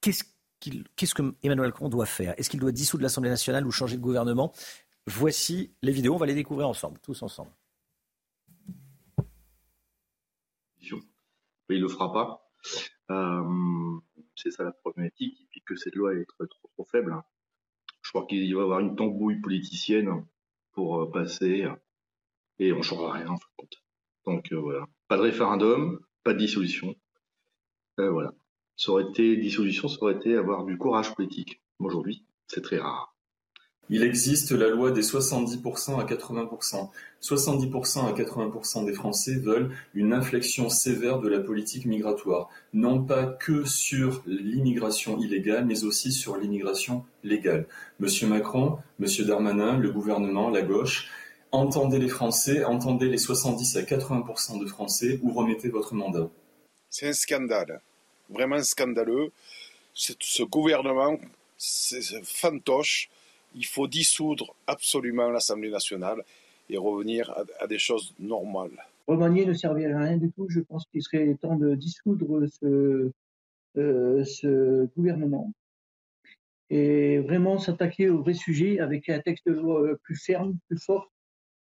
[0.00, 0.24] Qu'est-ce
[0.96, 2.34] qu'est-ce que Emmanuel Macron doit faire?
[2.38, 4.52] Est-ce qu'il doit dissoudre l'Assemblée nationale ou changer de gouvernement?
[5.06, 7.50] Voici les vidéos, on va les découvrir ensemble, tous ensemble.
[11.70, 12.50] Il ne le fera pas.
[13.10, 14.00] Euh,
[14.34, 15.40] c'est ça la problématique.
[15.40, 17.16] Et puis que cette loi est trop, trop, faible.
[18.02, 20.26] Je crois qu'il va y avoir une tambouille politicienne
[20.72, 21.66] pour euh, passer.
[22.58, 23.82] Et on changera rien en fin de compte.
[24.26, 24.86] Donc euh, voilà.
[25.08, 26.94] Pas de référendum, pas de dissolution.
[27.96, 28.32] voilà.
[29.10, 31.62] Été, dissolution, ça aurait été avoir du courage politique.
[31.78, 33.13] Aujourd'hui, c'est très rare.
[33.90, 36.88] Il existe la loi des 70% à 80%.
[37.22, 43.26] 70% à 80% des Français veulent une inflexion sévère de la politique migratoire, non pas
[43.26, 47.66] que sur l'immigration illégale, mais aussi sur l'immigration légale.
[47.98, 51.10] Monsieur Macron, Monsieur Darmanin, le gouvernement, la gauche,
[51.52, 56.28] entendez les Français, entendez les 70 à 80% de Français ou remettez votre mandat.
[56.90, 57.80] C'est un scandale,
[58.30, 59.30] vraiment scandaleux.
[59.94, 61.18] Ce gouvernement,
[61.56, 63.08] c'est fantoche
[63.54, 66.22] il faut dissoudre absolument l'Assemblée nationale
[66.68, 68.84] et revenir à, des choses normales.
[69.06, 70.46] Remanier ne servirait à rien du tout.
[70.48, 73.10] Je pense qu'il serait temps de dissoudre ce,
[73.76, 75.52] euh, gouvernement
[76.70, 79.50] et vraiment s'attaquer au vrai sujet avec un texte
[80.02, 81.12] plus ferme, plus fort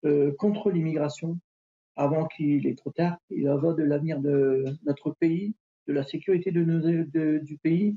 [0.04, 1.38] euh, contre l'immigration
[1.96, 3.18] avant qu'il est trop tard.
[3.30, 5.54] Il va de l'avenir de notre pays,
[5.88, 7.96] de la sécurité du pays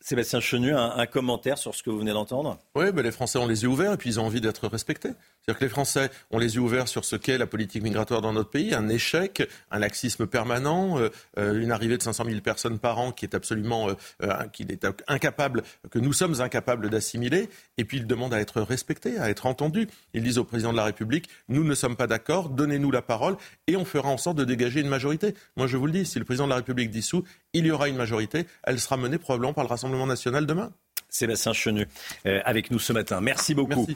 [0.00, 2.58] Sébastien Chenu, un, commentaire sur ce que vous venez d'entendre?
[2.74, 5.10] Oui, les Français ont les yeux ouverts et puis ils ont envie d'être respectés.
[5.10, 8.32] C'est-à-dire que les Français ont les yeux ouverts sur ce qu'est la politique migratoire dans
[8.32, 12.78] notre pays, un échec, un laxisme permanent, euh, euh, une arrivée de 500 000 personnes
[12.78, 13.88] par an qui est absolument,
[14.22, 17.50] euh, qui est incapable, que nous sommes incapables d'assimiler.
[17.76, 19.86] Et puis ils demandent à être respectés, à être entendus.
[20.14, 23.36] Ils disent au président de la République nous ne sommes pas d'accord, donnez-nous la parole
[23.66, 25.34] et on fera en sorte de dégager une majorité.
[25.56, 27.88] Moi, je vous le dis, si le président de la République dissout, il y aura
[27.88, 28.46] une majorité.
[28.62, 30.72] Elle sera menée probablement par le Rassemblement national demain.
[31.10, 31.88] Sébastien Chenu,
[32.26, 33.20] euh, avec nous ce matin.
[33.20, 33.86] Merci beaucoup.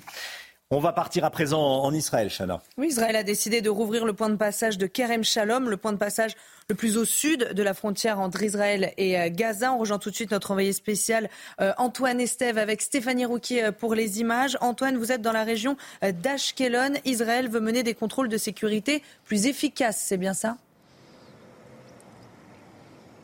[0.71, 2.61] On va partir à présent en Israël, Chana.
[2.79, 5.93] Oui, Israël a décidé de rouvrir le point de passage de Kerem Shalom, le point
[5.93, 6.33] de passage
[6.69, 9.73] le plus au sud de la frontière entre Israël et euh, Gaza.
[9.73, 11.29] On rejoint tout de suite notre envoyé spécial
[11.61, 14.57] euh, Antoine Estève avec Stéphanie Rouquier pour les images.
[14.63, 16.95] Antoine, vous êtes dans la région d'Ashkelon.
[17.05, 20.57] Israël veut mener des contrôles de sécurité plus efficaces, c'est bien ça?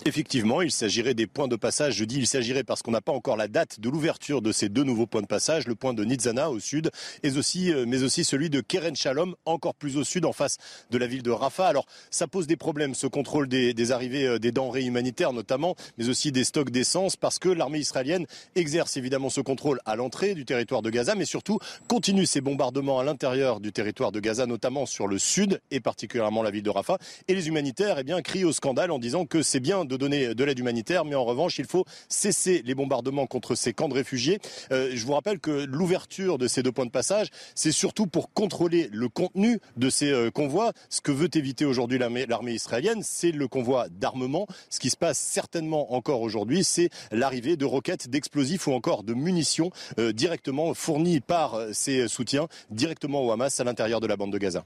[0.06, 1.94] Effectivement, il s'agirait des points de passage.
[1.94, 4.70] Je dis il s'agirait parce qu'on n'a pas encore la date de l'ouverture de ces
[4.70, 6.90] deux nouveaux points de passage, le point de Nitzana au sud,
[7.22, 10.56] et aussi, euh, mais aussi celui de Keren Shalom, encore plus au sud, en face
[10.90, 11.66] de la ville de Rafah.
[11.66, 16.08] Alors, ça pose des problèmes, ce contrôle des, arrivées euh, des denrées humanitaires notamment, mais
[16.08, 20.46] aussi des stocks d'essence, parce que l'armée israélienne exerce évidemment ce contrôle à l'entrée du
[20.46, 21.58] territoire de Gaza, mais surtout
[21.88, 26.42] continue ses bombardements à l'intérieur du territoire de Gaza, notamment sur le sud et particulièrement
[26.42, 26.96] la ville de Rafah.
[27.28, 30.34] Et les humanitaires, eh bien, crient au scandale en disant que c'est bien de donner
[30.34, 33.94] de l'aide humanitaire, mais en revanche, il faut cesser les bombardements contre ces camps de
[33.94, 34.38] réfugiés.
[34.72, 38.32] Euh, je vous rappelle que l'ouverture de ces deux points de passage, c'est surtout pour
[38.32, 40.72] contrôler le contenu de ces euh, convois.
[40.88, 44.46] Ce que veut éviter aujourd'hui l'armée israélienne, c'est le convoi d'armement.
[44.70, 49.14] Ce qui se passe certainement encore aujourd'hui, c'est l'arrivée de roquettes, d'explosifs ou encore de
[49.14, 54.32] munitions euh, directement fournies par ces soutiens directement au Hamas à l'intérieur de la bande
[54.32, 54.64] de Gaza.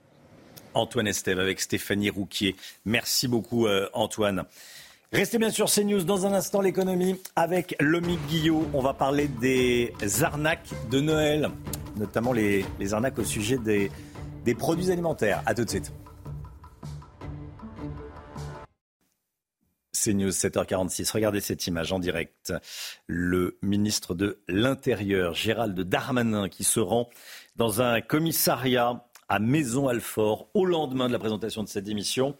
[0.75, 2.57] Antoine Estève avec Stéphanie Rouquier.
[2.85, 4.45] Merci beaucoup Antoine.
[5.15, 8.69] Restez bien sur CNews dans un instant l'économie avec Lomique Guillot.
[8.75, 9.93] On va parler des
[10.25, 11.51] arnaques de Noël,
[11.95, 13.93] notamment les, arnaques au sujet des,
[14.45, 15.41] des produits alimentaires.
[15.47, 15.93] A tout de suite.
[19.93, 21.13] CNews 7h46.
[21.13, 22.53] Regardez cette image en direct.
[23.07, 27.09] Le ministre de l'Intérieur, Gérald Darmanin, qui se rend
[27.55, 32.37] dans un commissariat à Maison-Alfort au lendemain de la présentation de cette émission,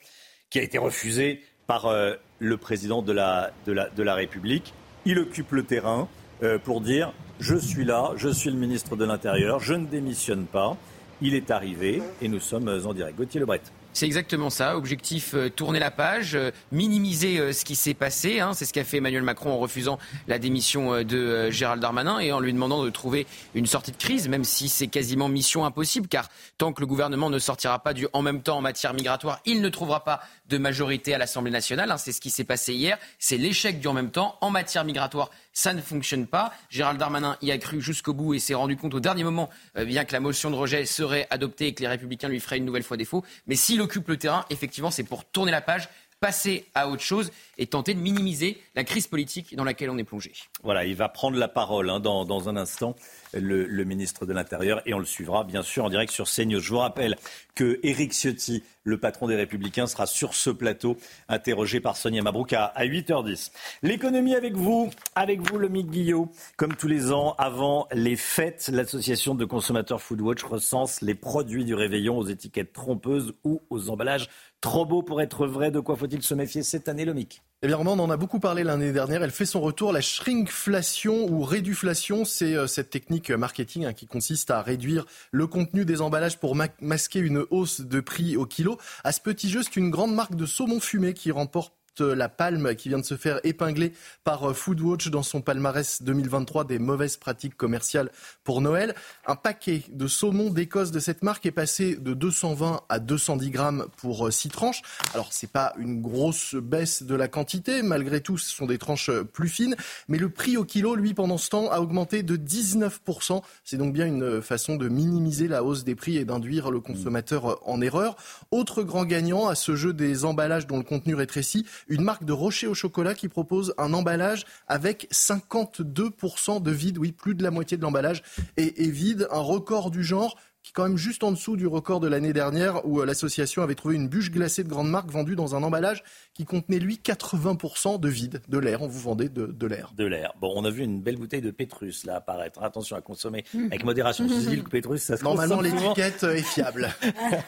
[0.51, 2.15] qui a été refusée par euh,
[2.45, 4.75] le président de la, République.
[5.05, 6.09] Il occupe le terrain
[6.43, 10.47] euh, pour dire je suis là, je suis le ministre de l'Intérieur, je ne démissionne
[10.47, 10.77] pas.
[11.21, 13.17] Il est arrivé et nous sommes en direct.
[13.17, 13.63] Gauthier Lebret.
[13.95, 14.77] C'est exactement ça.
[14.77, 18.41] Objectif euh, tourner la page, euh, minimiser euh, ce qui s'est passé.
[18.41, 18.53] Hein.
[18.53, 22.41] C'est ce qu'a fait Emmanuel Macron en refusant la démission de Gérald Darmanin et en
[22.41, 26.29] lui demandant de trouver une sortie de crise, même si c'est quasiment mission impossible, car
[26.59, 29.63] tant que le gouvernement ne sortira pas du en même temps en matière migratoire, il
[29.63, 31.91] ne trouvera pas de majorité à l'Assemblée nationale.
[31.91, 31.97] Hein.
[31.97, 32.99] C'est ce qui s'est passé hier.
[33.19, 36.53] C'est l'échec du en même temps en matière migratoire ça ne fonctionne pas.
[36.69, 39.49] Gérald Darmanin y a cru jusqu'au bout et s'est rendu compte au dernier moment,
[39.79, 42.59] euh, bien que la motion de rejet serait adoptée et que les Républicains lui feraient
[42.59, 43.25] une nouvelle fois défaut.
[43.47, 45.89] Mais s'il occupe le terrain, effectivement, c'est pour tourner la page,
[46.25, 50.05] passer à autre chose et tenter de minimiser la crise politique dans laquelle on est
[50.05, 50.33] plongé.
[50.63, 52.97] Voilà, il va prendre la parole hein, dans, un instant,
[53.35, 56.61] le, le ministre de l'Intérieur, et on le suivra bien sûr en direct sur CNews.
[56.61, 57.17] Je vous rappelle
[57.55, 60.97] que Éric Ciotti, le patron des Républicains, sera sur ce plateau,
[61.29, 63.53] interrogé par Sonia Mabrouk à, 8h10.
[63.83, 66.31] L'économie avec vous, avec vous, le Guillot.
[66.57, 71.75] Comme tous les ans, avant les fêtes, l'association de consommateurs Foodwatch recense les produits du
[71.75, 74.29] réveillon aux étiquettes trompeuses ou aux emballages
[74.65, 75.71] trop beaux pour être vrais.
[75.71, 78.63] De quoi faut-il se méfier cette année, Lomic eh bien, on en a beaucoup parlé
[78.63, 79.23] l'année dernière.
[79.23, 79.91] Elle fait son retour.
[79.91, 85.47] La shrinkflation ou réduflation, c'est euh, cette technique marketing hein, qui consiste à réduire le
[85.47, 88.77] contenu des emballages pour masquer une hausse de prix au kilo.
[89.03, 92.75] À ce petit jeu, c'est une grande marque de saumon fumé qui remporte la palme
[92.75, 93.93] qui vient de se faire épingler
[94.25, 98.11] par euh, Foodwatch dans son palmarès 2023 des mauvaises pratiques commerciales
[98.43, 98.95] pour Noël.
[99.27, 103.87] Un paquet de saumon d'Écosse de cette marque est passé de 220 à 210 grammes
[103.97, 104.83] pour 6 euh, tranches.
[105.15, 109.11] Alors c'est pas une grosse baisse de la quantité, malgré tout ce sont des tranches
[109.11, 109.77] euh, plus fines,
[110.09, 113.43] mais le prix au kilo, lui, pendant ce temps, a augmenté de 19%.
[113.65, 117.61] C'est donc bien une façon de minimiser la hausse des prix et d'induire le consommateur
[117.69, 118.17] en erreur.
[118.51, 122.33] Autre grand gagnant à ce jeu des emballages dont le contenu rétrécit, une marque de
[122.33, 126.99] rocher au chocolat qui propose un emballage avec 52% de vide.
[126.99, 128.23] Oui, plus de la moitié de l'emballage
[128.57, 129.29] est, vide.
[129.31, 132.33] Un record du genre qui est quand même juste en dessous du record de l'année
[132.33, 135.63] dernière où euh, l'association avait trouvé une bûche glacée de grande marque vendue dans un
[135.63, 138.81] emballage qui contenait lui 80% de vide, de l'air.
[138.81, 139.93] On vous vendait de, l'air.
[139.95, 140.33] De l'air.
[140.41, 142.63] Bon, on a vu une belle bouteille de Pétrus là apparaître.
[142.63, 144.27] Attention à consommer avec modération.
[144.27, 146.89] Je dis le Pétrus, ça se Normalement, l'étiquette est fiable.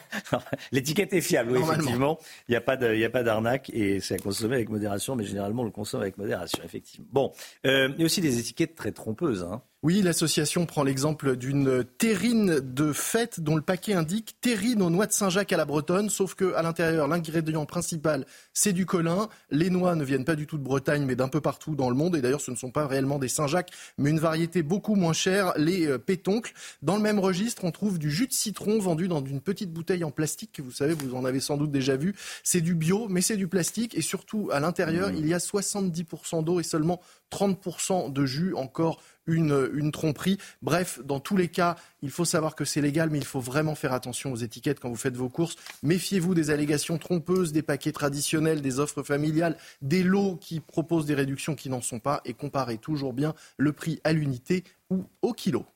[0.73, 2.19] l'étiquette est fiable, oui, effectivement.
[2.49, 5.25] Il n'y a pas de, a pas d'arnaque et c'est à consommer avec modération, mais
[5.25, 7.07] généralement on le consomme avec modération, effectivement.
[7.11, 7.33] Bon,
[7.65, 9.43] euh, il y a aussi des étiquettes très trompeuses.
[9.43, 9.63] Hein.
[9.87, 15.07] Oui, l'association prend l'exemple d'une terrine de fête dont le paquet indique terrine aux noix
[15.07, 19.29] de Saint-Jacques à la bretonne, sauf que à l'intérieur, l'ingrédient principal, c'est du colin.
[19.53, 21.95] Les noix ne viennent pas du tout de Bretagne, mais d'un peu partout dans le
[21.95, 22.17] monde.
[22.17, 25.53] Et d'ailleurs, ce ne sont pas réellement des Saint-Jacques, mais une variété beaucoup moins chère,
[25.57, 26.53] les euh, pétoncles.
[26.83, 30.03] Dans le même registre, on trouve du jus de citron vendu dans une petite bouteille
[30.03, 32.17] en plastique que vous savez, vous en avez sans doute déjà vu.
[32.43, 33.97] C'est du bio, mais c'est du plastique.
[33.97, 35.17] Et surtout, à l'intérieur, mmh.
[35.17, 37.01] il y a 70% d'eau et seulement
[37.31, 40.39] 30% de jus encore une, tromperie.
[40.63, 43.75] Bref, dans tous les cas, il faut savoir que c'est légal, mais il faut vraiment
[43.75, 45.57] faire attention aux étiquettes quand vous faites vos courses.
[45.83, 51.15] Méfiez-vous des allégations trompeuses, des paquets traditionnels, des offres familiales, des lots qui proposent des
[51.15, 55.33] réductions qui n'en sont pas et comparez toujours bien le prix à l'unité ou au
[55.33, 55.67] kilo.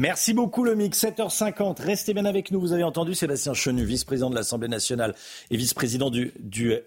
[0.00, 1.04] Merci beaucoup, le mix.
[1.04, 1.82] 7h50.
[1.82, 2.58] Restez bien avec nous.
[2.58, 5.14] Vous avez entendu Sébastien Chenu, vice-président de l'Assemblée nationale
[5.50, 6.32] et vice-président du,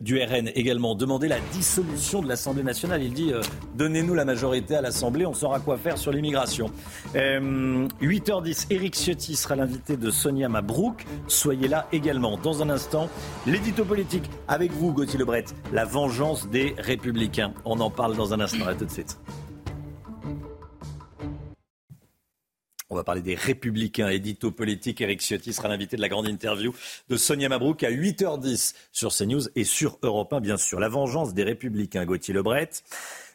[0.01, 3.03] RN également, demander la dissolution de l'Assemblée nationale.
[3.03, 3.43] Il dit euh,
[3.75, 6.71] donnez-nous la majorité à l'Assemblée, on saura quoi faire sur l'immigration.
[7.13, 11.05] 8h10, Éric Ciotti sera l'invité de Sonia Mabrouk.
[11.27, 12.37] Soyez là également.
[12.37, 13.09] Dans un instant,
[13.45, 15.45] l'édito politique avec vous, Gauthier Lebret.
[15.71, 17.53] La vengeance des Républicains.
[17.63, 18.65] On en parle dans un instant.
[18.65, 19.19] À tout de suite.
[22.93, 24.09] On va parler des Républicains.
[24.09, 26.75] Édito politique, Eric Ciotti sera l'invité de la grande interview
[27.09, 30.79] de Sonia Mabrouk à 8h10 sur CNews et sur Europe 1, bien sûr.
[30.79, 32.69] La vengeance des Républicains, Gauthier Lebret.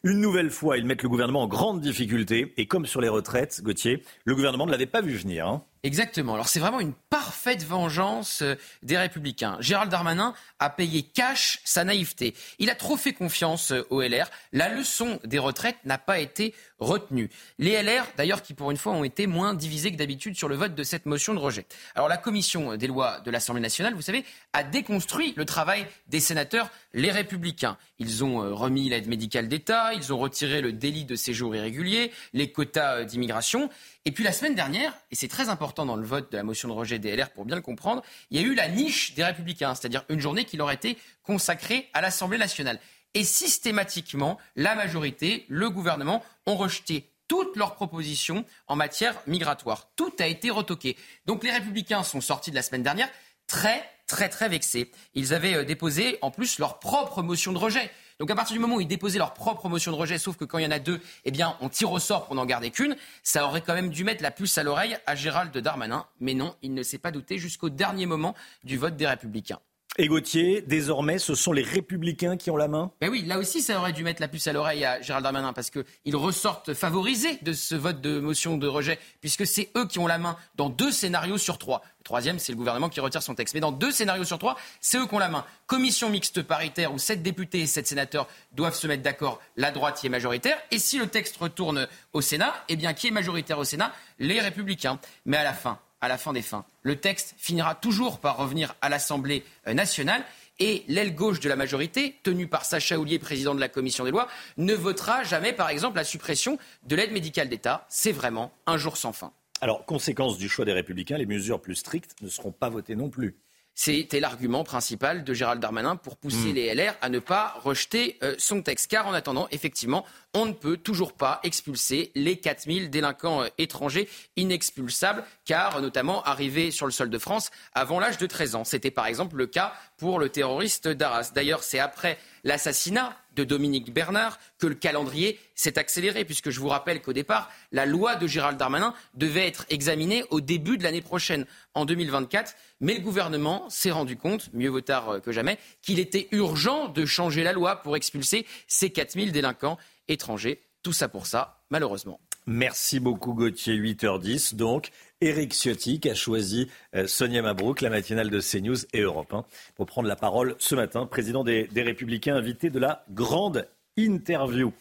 [0.04, 2.54] Une nouvelle fois, ils mettent le gouvernement en grande difficulté.
[2.56, 5.48] Et comme sur les retraites, Gauthier, le gouvernement ne l'avait pas vu venir.
[5.48, 5.64] Hein.
[5.84, 6.34] Exactement.
[6.34, 9.56] Alors c'est vraiment une parfaite vengeance euh, des républicains.
[9.60, 12.34] Gérald Darmanin a payé cash sa naïveté.
[12.58, 14.28] Il a trop fait confiance euh, au LR.
[14.52, 17.30] La leçon des retraites n'a pas été retenue.
[17.58, 20.56] Les LR, d'ailleurs, qui pour une fois ont été moins divisés que d'habitude sur le
[20.56, 21.64] vote de cette motion de rejet.
[21.94, 26.20] Alors la commission des lois de l'Assemblée nationale, vous savez, a déconstruit le travail des
[26.20, 27.76] sénateurs, les républicains.
[28.00, 32.10] Ils ont euh, remis l'aide médicale d'État, ils ont retiré le délit de séjour irrégulier,
[32.32, 33.70] les quotas d'immigration.
[34.04, 36.68] Et puis la semaine dernière, et c'est très important dans le vote de la motion
[36.68, 39.24] de rejet des LR pour bien le comprendre, il y a eu la niche des
[39.24, 42.78] républicains, c'est-à-dire une journée qui leur a été consacrée à l'Assemblée nationale.
[43.14, 49.88] Et systématiquement, la majorité, le gouvernement ont rejeté toutes leurs propositions en matière migratoire.
[49.96, 50.96] Tout a été retoqué.
[51.26, 53.08] Donc les républicains sont sortis de la semaine dernière
[53.46, 54.90] très, très, très vexés.
[55.14, 57.90] Ils avaient euh, déposé en plus leur propre motion de rejet.
[58.18, 60.44] Donc à partir du moment où ils déposaient leur propre motion de rejet, sauf que
[60.44, 62.72] quand il y en a deux, eh bien on tire au sort pour n'en garder
[62.72, 66.04] qu'une, ça aurait quand même dû mettre la puce à l'oreille à Gérald Darmanin.
[66.18, 68.34] Mais non, il ne s'est pas douté jusqu'au dernier moment
[68.64, 69.60] du vote des Républicains.
[70.00, 72.92] Et Gauthier, désormais, ce sont les républicains qui ont la main?
[73.00, 75.52] Ben oui, là aussi, ça aurait dû mettre la puce à l'oreille à Gérald Darmanin
[75.52, 79.98] parce qu'ils ressortent favorisés de ce vote de motion de rejet, puisque c'est eux qui
[79.98, 81.82] ont la main dans deux scénarios sur trois.
[82.08, 83.52] Troisième, c'est le gouvernement qui retire son texte.
[83.52, 85.44] Mais dans deux scénarios sur trois, c'est eux qui ont la main.
[85.66, 90.02] Commission mixte paritaire où sept députés et sept sénateurs doivent se mettre d'accord, la droite
[90.02, 90.56] y est majoritaire.
[90.70, 93.92] Et si le texte retourne au Sénat, eh bien, qui est majoritaire au Sénat?
[94.18, 94.98] Les républicains.
[95.26, 96.64] Mais à la fin, à la fin des fins.
[96.82, 100.24] Le texte finira toujours par revenir à l'Assemblée euh, nationale
[100.60, 104.12] et l'aile gauche de la majorité, tenue par Sacha Houlier, président de la commission des
[104.12, 107.84] lois, ne votera jamais, par exemple, la suppression de l'aide médicale d'État.
[107.90, 109.30] C'est vraiment un jour sans fin.
[109.60, 113.10] Alors, conséquence du choix des Républicains, les mesures plus strictes ne seront pas votées non
[113.10, 113.36] plus.
[113.80, 116.54] C'était l'argument principal de Gérald Darmanin pour pousser hmm.
[116.54, 118.90] les LR à ne pas rejeter euh, son texte.
[118.90, 120.04] Car en attendant, effectivement,
[120.34, 126.72] on ne peut toujours pas expulser les 4000 délinquants euh, étrangers inexpulsables, car notamment arrivés
[126.72, 128.64] sur le sol de France avant l'âge de 13 ans.
[128.64, 131.30] C'était par exemple le cas pour le terroriste d'Arras.
[131.32, 136.68] D'ailleurs, c'est après l'assassinat de Dominique Bernard que le calendrier s'est accéléré, puisque je vous
[136.68, 141.00] rappelle qu'au départ, la loi de Gérald Darmanin devait être examinée au début de l'année
[141.00, 145.58] prochaine, en 2024, mais le gouvernement s'est rendu compte, mieux vaut tard euh, que jamais,
[145.82, 149.78] qu'il était urgent de changer la loi pour expulser ces 4000 délinquants
[150.08, 150.60] étrangers.
[150.82, 152.20] Tout ça pour ça, malheureusement.
[152.46, 154.90] Merci beaucoup Gauthier, 8h10 donc.
[155.20, 159.44] Éric Ciotti qui a choisi euh, Sonia Mabrouk, la matinale de CNews et Europe 1,
[159.74, 164.72] pour prendre la parole ce matin, président des, des Républicains, invité de la grande interview.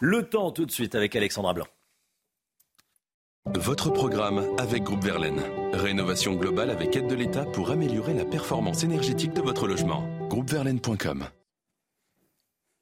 [0.00, 1.66] Le temps tout de suite avec Alexandra Blanc.
[3.46, 5.42] Votre programme avec Groupe Verlaine.
[5.74, 10.08] Rénovation globale avec aide de l'État pour améliorer la performance énergétique de votre logement.
[10.28, 11.28] Groupeverlaine.com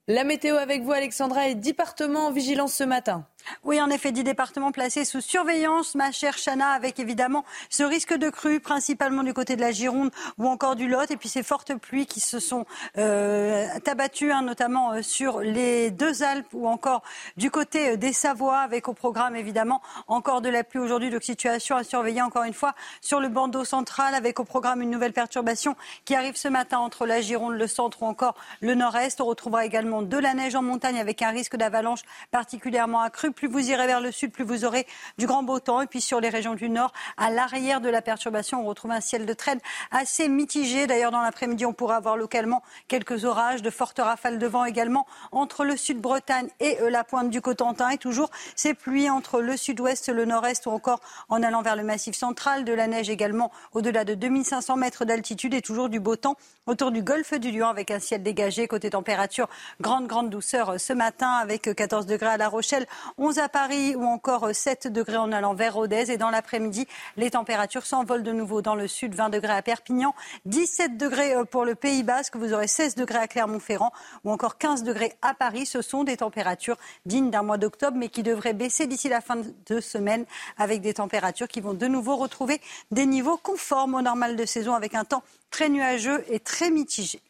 [0.08, 3.24] la météo avec vous, Alexandra, et département en vigilance ce matin.
[3.64, 8.14] Oui, en effet, dix départements placés sous surveillance, ma chère Chana, avec évidemment ce risque
[8.14, 11.42] de crue, principalement du côté de la Gironde ou encore du Lot, et puis ces
[11.42, 12.66] fortes pluies qui se sont
[12.98, 17.02] euh, abattues, hein, notamment euh, sur les deux Alpes ou encore
[17.36, 21.22] du côté euh, des Savoies, avec au programme évidemment encore de la pluie aujourd'hui, donc
[21.22, 25.12] situation à surveiller encore une fois sur le bandeau central, avec au programme une nouvelle
[25.12, 29.20] perturbation qui arrive ce matin entre la Gironde, le centre ou encore le nord-est.
[29.20, 33.48] On retrouvera également de la neige en montagne avec un risque d'avalanche particulièrement accru plus
[33.48, 34.86] vous irez vers le sud, plus vous aurez
[35.18, 35.80] du grand beau temps.
[35.80, 39.00] Et puis sur les régions du nord, à l'arrière de la perturbation, on retrouve un
[39.00, 39.60] ciel de traîne
[39.90, 40.86] assez mitigé.
[40.86, 45.06] D'ailleurs, dans l'après-midi, on pourra avoir localement quelques orages, de fortes rafales de vent également
[45.30, 47.90] entre le sud-Bretagne et euh, la pointe du Cotentin.
[47.90, 51.82] Et toujours ces pluies entre le sud-ouest, le nord-est ou encore en allant vers le
[51.82, 52.64] massif central.
[52.64, 56.36] De la neige également au-delà de 2500 mètres d'altitude et toujours du beau temps
[56.66, 58.68] autour du golfe du Lion avec un ciel dégagé.
[58.68, 59.48] Côté température,
[59.80, 62.86] grande, grande douceur euh, ce matin avec 14 degrés à La Rochelle,
[63.22, 66.10] 11 à Paris ou encore 7 degrés en allant vers Rodez.
[66.10, 70.12] Et dans l'après-midi, les températures s'envolent de nouveau dans le sud, 20 degrés à Perpignan,
[70.46, 73.92] 17 degrés euh, pour le Pays Basque, vous aurez 16 degrés à Clermont-Ferrand
[74.24, 75.66] ou encore 15 degrés à Paris.
[75.66, 79.36] Ce sont des températures dignes d'un mois d'octobre, mais qui devraient baisser d'ici la fin
[79.36, 80.24] de semaine
[80.58, 84.74] avec des températures qui vont de nouveau retrouver des niveaux conformes au normal de saison
[84.74, 85.22] avec un temps
[85.52, 87.20] très nuageux et très mitigé.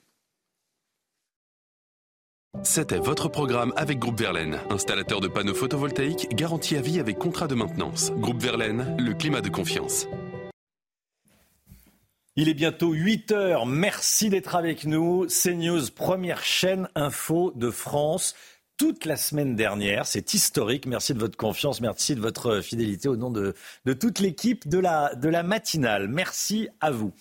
[2.62, 7.48] C'était votre programme avec Groupe Verlaine, installateur de panneaux photovoltaïques garantie à vie avec contrat
[7.48, 8.12] de maintenance.
[8.12, 10.06] Groupe Verlaine, le climat de confiance.
[12.36, 13.64] Il est bientôt 8 heures.
[13.66, 15.26] Merci d'être avec nous.
[15.28, 18.34] CNews, première chaîne info de France.
[18.76, 20.86] Toute la semaine dernière, c'est historique.
[20.86, 23.54] Merci de votre confiance, merci de votre fidélité au nom de,
[23.86, 26.08] de toute l'équipe de la, de la matinale.
[26.08, 27.12] Merci à vous.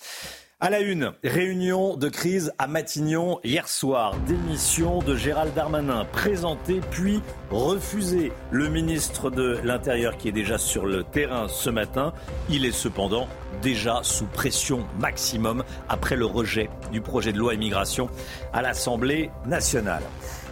[0.63, 4.15] À la une, réunion de crise à Matignon hier soir.
[4.27, 7.19] Démission de Gérald Darmanin, présenté puis
[7.49, 8.31] refusé.
[8.51, 12.13] Le ministre de l'Intérieur qui est déjà sur le terrain ce matin,
[12.47, 13.27] il est cependant
[13.63, 18.07] déjà sous pression maximum après le rejet du projet de loi immigration
[18.53, 20.03] à l'Assemblée nationale.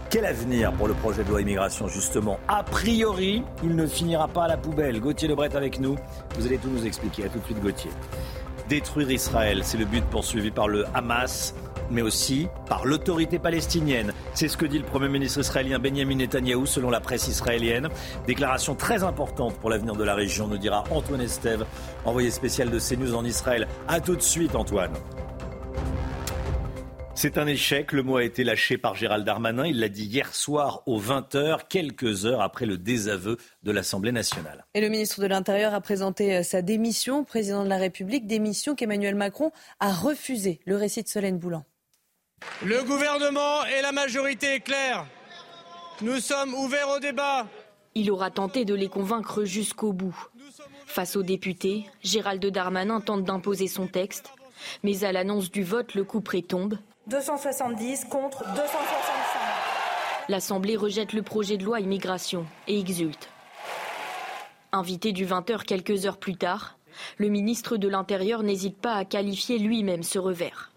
[0.09, 2.39] Quel avenir pour le projet de loi immigration justement?
[2.47, 4.99] A priori, il ne finira pas à la poubelle.
[4.99, 5.97] Gauthier Lebret avec nous.
[6.35, 7.25] Vous allez tout nous expliquer.
[7.25, 7.91] À tout de suite Gauthier
[8.69, 9.61] détruire Israël.
[9.63, 11.53] C'est le but poursuivi par le Hamas
[11.91, 14.13] mais aussi par l'autorité palestinienne.
[14.33, 17.89] C'est ce que dit le Premier ministre israélien Benjamin Netanyahou selon la presse israélienne.
[18.27, 21.65] Déclaration très importante pour l'avenir de la région, nous dira Antoine Estève,
[22.05, 23.67] envoyé spécial de CNews en Israël.
[23.87, 24.93] A tout de suite Antoine.
[27.21, 27.91] C'est un échec.
[27.91, 29.65] Le mot a été lâché par Gérald Darmanin.
[29.65, 34.65] Il l'a dit hier soir aux 20h, quelques heures après le désaveu de l'Assemblée nationale.
[34.73, 38.25] Et le ministre de l'Intérieur a présenté euh, sa démission au président de la République,
[38.25, 39.51] démission qu'Emmanuel Macron
[39.81, 40.61] a refusée.
[40.65, 41.65] Le récit de Solène Boulan.
[42.63, 45.05] Le gouvernement et la majorité est claire.
[46.01, 47.47] Nous sommes ouverts au débat.
[47.95, 50.17] Il aura tenté de les convaincre jusqu'au bout.
[50.85, 54.31] Face aux députés, Gérald Darmanin tente d'imposer son texte,
[54.83, 56.77] mais à l'annonce du vote, le coup près tombe
[57.09, 58.59] 270 contre 265.
[60.29, 63.29] L'Assemblée rejette le projet de loi immigration et exulte.
[64.71, 66.77] Invité du 20h quelques heures plus tard,
[67.17, 70.71] le ministre de l'Intérieur n'hésite pas à qualifier lui-même ce revers.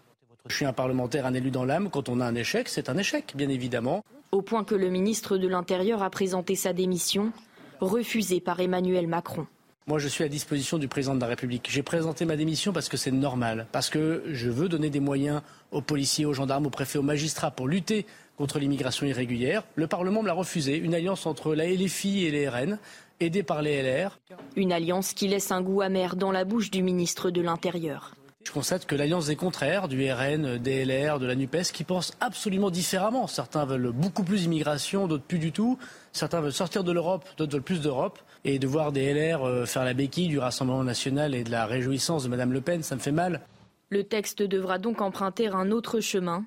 [0.47, 1.89] Je suis un parlementaire, un élu dans l'âme.
[1.91, 4.03] Quand on a un échec, c'est un échec, bien évidemment.
[4.31, 7.31] Au point que le ministre de l'Intérieur a présenté sa démission,
[7.79, 9.45] refusée par Emmanuel Macron.
[9.85, 11.67] Moi, je suis à disposition du président de la République.
[11.69, 15.41] J'ai présenté ma démission parce que c'est normal, parce que je veux donner des moyens
[15.71, 18.05] aux policiers, aux gendarmes, aux préfets, aux magistrats pour lutter
[18.37, 19.63] contre l'immigration irrégulière.
[19.75, 20.77] Le Parlement me l'a refusé.
[20.77, 22.79] Une alliance entre la LFI et les RN,
[23.19, 24.19] aidée par les LR.
[24.55, 28.15] Une alliance qui laisse un goût amer dans la bouche du ministre de l'Intérieur.
[28.45, 32.13] Je constate que l'alliance des contraires, du RN, des LR, de la NUPES, qui pensent
[32.21, 33.27] absolument différemment.
[33.27, 35.77] Certains veulent beaucoup plus d'immigration, d'autres plus du tout.
[36.13, 38.19] Certains veulent sortir de l'Europe, d'autres veulent plus d'Europe.
[38.45, 41.65] Et de voir des LR euh, faire la béquille du Rassemblement national et de la
[41.65, 43.41] réjouissance de Mme Le Pen, ça me fait mal.
[43.89, 46.45] Le texte devra donc emprunter un autre chemin.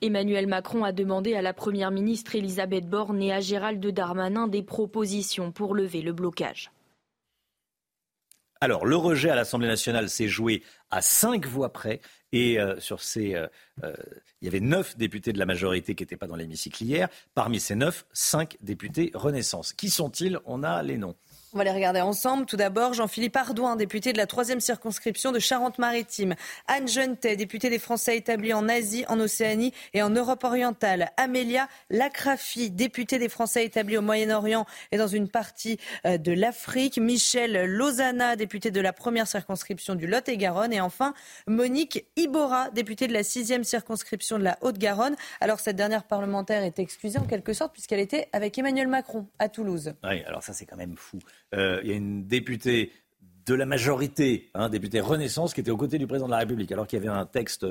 [0.00, 4.62] Emmanuel Macron a demandé à la Première ministre Elisabeth Borne et à Gérald Darmanin des
[4.62, 6.70] propositions pour lever le blocage.
[8.60, 12.00] Alors, le rejet à l'Assemblée nationale s'est joué à cinq voix près.
[12.32, 13.46] Et euh, sur ces, euh,
[13.84, 13.94] euh,
[14.40, 17.08] il y avait neuf députés de la majorité qui n'étaient pas dans l'hémicycle hier.
[17.34, 19.72] Parmi ces neuf, cinq députés Renaissance.
[19.72, 20.40] Qui sont-ils?
[20.44, 21.14] On a les noms.
[21.56, 22.44] On va les regarder ensemble.
[22.44, 26.34] Tout d'abord, Jean-Philippe Ardouin, député de la troisième circonscription de Charente-Maritime.
[26.66, 31.12] Anne Jeunetet, députée des Français établis en Asie, en Océanie et en Europe orientale.
[31.16, 36.98] Amélia Lacrafi, députée des Français établis au Moyen-Orient et dans une partie euh, de l'Afrique.
[36.98, 40.74] Michel Lozana, député de la première circonscription du Lot-et-Garonne.
[40.74, 41.14] Et enfin,
[41.46, 45.16] Monique Ibora, députée de la sixième circonscription de la Haute-Garonne.
[45.40, 49.48] Alors, cette dernière parlementaire est excusée en quelque sorte puisqu'elle était avec Emmanuel Macron à
[49.48, 49.94] Toulouse.
[50.04, 51.18] Oui, alors ça, c'est quand même fou.
[51.54, 52.92] Euh, il y a une députée
[53.46, 56.38] de la majorité, un hein, députée Renaissance, qui était aux côtés du président de la
[56.38, 57.64] République, alors qu'il y avait un texte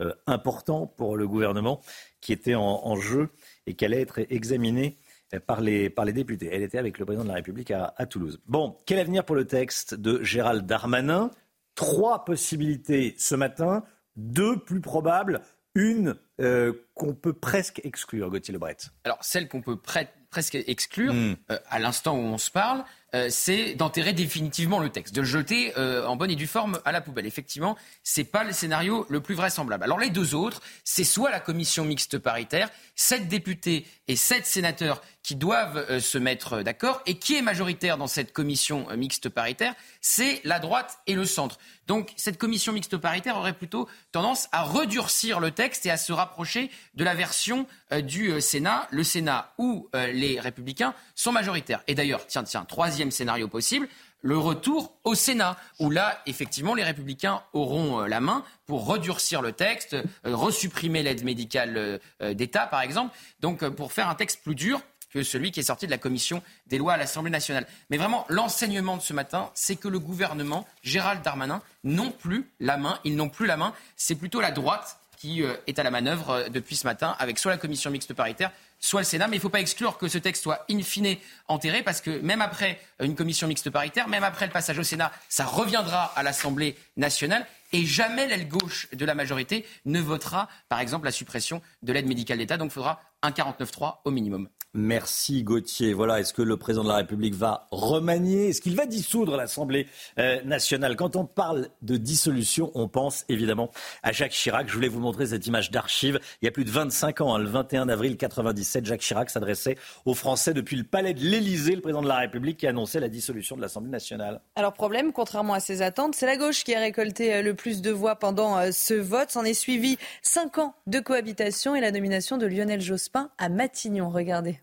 [0.00, 1.80] euh, important pour le gouvernement
[2.20, 3.30] qui était en, jeu
[3.66, 4.98] et qui allait être examiné
[5.46, 6.50] par les, par les députés.
[6.52, 8.40] Elle était avec le président de la République à, Toulouse.
[8.46, 11.30] Bon, quel avenir pour le texte de Gérald Darmanin?
[11.74, 13.82] Trois possibilités ce matin,
[14.14, 15.40] deux plus probables,
[15.74, 18.76] une euh, qu'on peut presque exclure, Gauthier Lebret.
[19.04, 21.36] Alors, celle qu'on peut presque exclure, hmm.
[21.48, 25.72] à l'instant où on se parle, euh, c'est d'enterrer définitivement le texte, de le jeter
[25.76, 27.26] euh, en bonne et due forme à la poubelle.
[27.26, 29.84] Effectivement, c'est pas le scénario le plus vraisemblable.
[29.84, 35.02] Alors les deux autres, c'est soit la commission mixte paritaire, sept députés et sept sénateurs
[35.22, 39.74] qui doivent euh, se mettre d'accord, et qui est majoritaire dans cette commission mixte paritaire,
[40.00, 41.58] c'est la droite et le centre.
[41.86, 46.12] Donc cette commission mixte paritaire aurait plutôt tendance à redurcir le texte et à se
[46.12, 47.66] rapprocher de la version
[48.02, 51.82] du Sénat, le Sénat où les républicains sont majoritaires.
[51.88, 53.88] Et d'ailleurs, tiens, tiens, troisième scénario possible,
[54.22, 59.42] le retour au Sénat, où là, effectivement, les républicains auront euh, la main pour redurcir
[59.42, 64.42] le texte, euh, resupprimer l'aide médicale euh, d'État, par exemple, donc pour faire un texte
[64.42, 64.80] plus dur
[65.12, 67.66] que celui qui est sorti de la commission des lois à l'Assemblée nationale.
[67.90, 72.76] Mais vraiment, l'enseignement de ce matin, c'est que le gouvernement, Gérald Darmanin, n'ont plus la
[72.76, 76.48] main, ils n'ont plus la main, c'est plutôt la droite qui est à la manœuvre
[76.48, 79.28] depuis ce matin, avec soit la commission mixte paritaire, soit le Sénat.
[79.28, 81.16] Mais il ne faut pas exclure que ce texte soit in fine
[81.46, 85.12] enterré, parce que même après une commission mixte paritaire, même après le passage au Sénat,
[85.28, 87.46] ça reviendra à l'Assemblée nationale.
[87.72, 92.08] Et jamais l'aile gauche de la majorité ne votera, par exemple, la suppression de l'aide
[92.08, 92.56] médicale d'État.
[92.56, 94.48] Donc il faudra un 49-3 au minimum.
[94.74, 95.92] Merci Gauthier.
[95.92, 98.48] Voilà, est-ce que le président de la République va remanier?
[98.48, 99.86] Est-ce qu'il va dissoudre l'Assemblée
[100.18, 100.96] euh, nationale?
[100.96, 103.70] Quand on parle de dissolution, on pense évidemment
[104.02, 104.68] à Jacques Chirac.
[104.68, 106.18] Je voulais vous montrer cette image d'archive.
[106.40, 109.76] Il y a plus de 25 ans, hein, le 21 avril 97, Jacques Chirac s'adressait
[110.06, 113.10] aux Français depuis le palais de l'Élysée, le président de la République qui annonçait la
[113.10, 114.40] dissolution de l'Assemblée nationale.
[114.56, 117.82] Alors problème, contrairement à ses attentes, c'est la gauche qui a récolté euh, le plus
[117.82, 119.32] de voix pendant euh, ce vote.
[119.32, 124.08] S'en est suivi 5 ans de cohabitation et la nomination de Lionel Jospin à Matignon.
[124.08, 124.61] Regardez.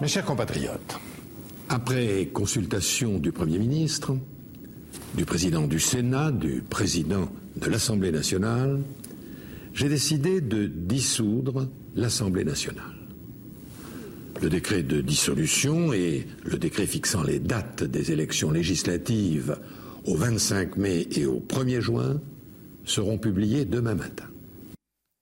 [0.00, 0.98] Mes chers compatriotes,
[1.70, 4.16] après consultation du Premier ministre,
[5.14, 8.80] du président du Sénat, du président de l'Assemblée nationale,
[9.72, 12.84] j'ai décidé de dissoudre l'Assemblée nationale.
[14.42, 19.56] Le décret de dissolution et le décret fixant les dates des élections législatives
[20.04, 22.20] au 25 mai et au 1er juin
[22.84, 24.26] seront publiés demain matin.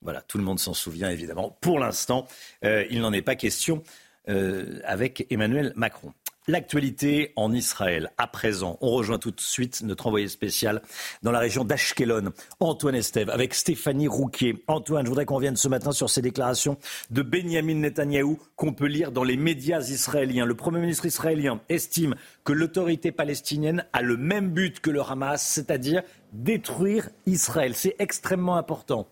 [0.05, 1.57] Voilà, tout le monde s'en souvient évidemment.
[1.61, 2.27] Pour l'instant,
[2.65, 3.83] euh, il n'en est pas question
[4.29, 6.13] euh, avec Emmanuel Macron.
[6.47, 8.77] L'actualité en Israël, à présent.
[8.83, 10.83] On rejoint tout de suite notre envoyé spécial
[11.23, 14.63] dans la région d'Ashkelon, Antoine Estève, avec Stéphanie Rouquier.
[14.67, 16.77] Antoine, je voudrais qu'on revienne ce matin sur ces déclarations
[17.11, 20.45] de Benjamin Netanyahou qu'on peut lire dans les médias israéliens.
[20.45, 22.15] Le Premier ministre israélien estime
[22.45, 26.03] que l'autorité palestinienne a le même but que le Hamas, c'est-à-dire
[26.35, 27.75] détruire Israël.
[27.75, 29.09] C'est extrêmement important.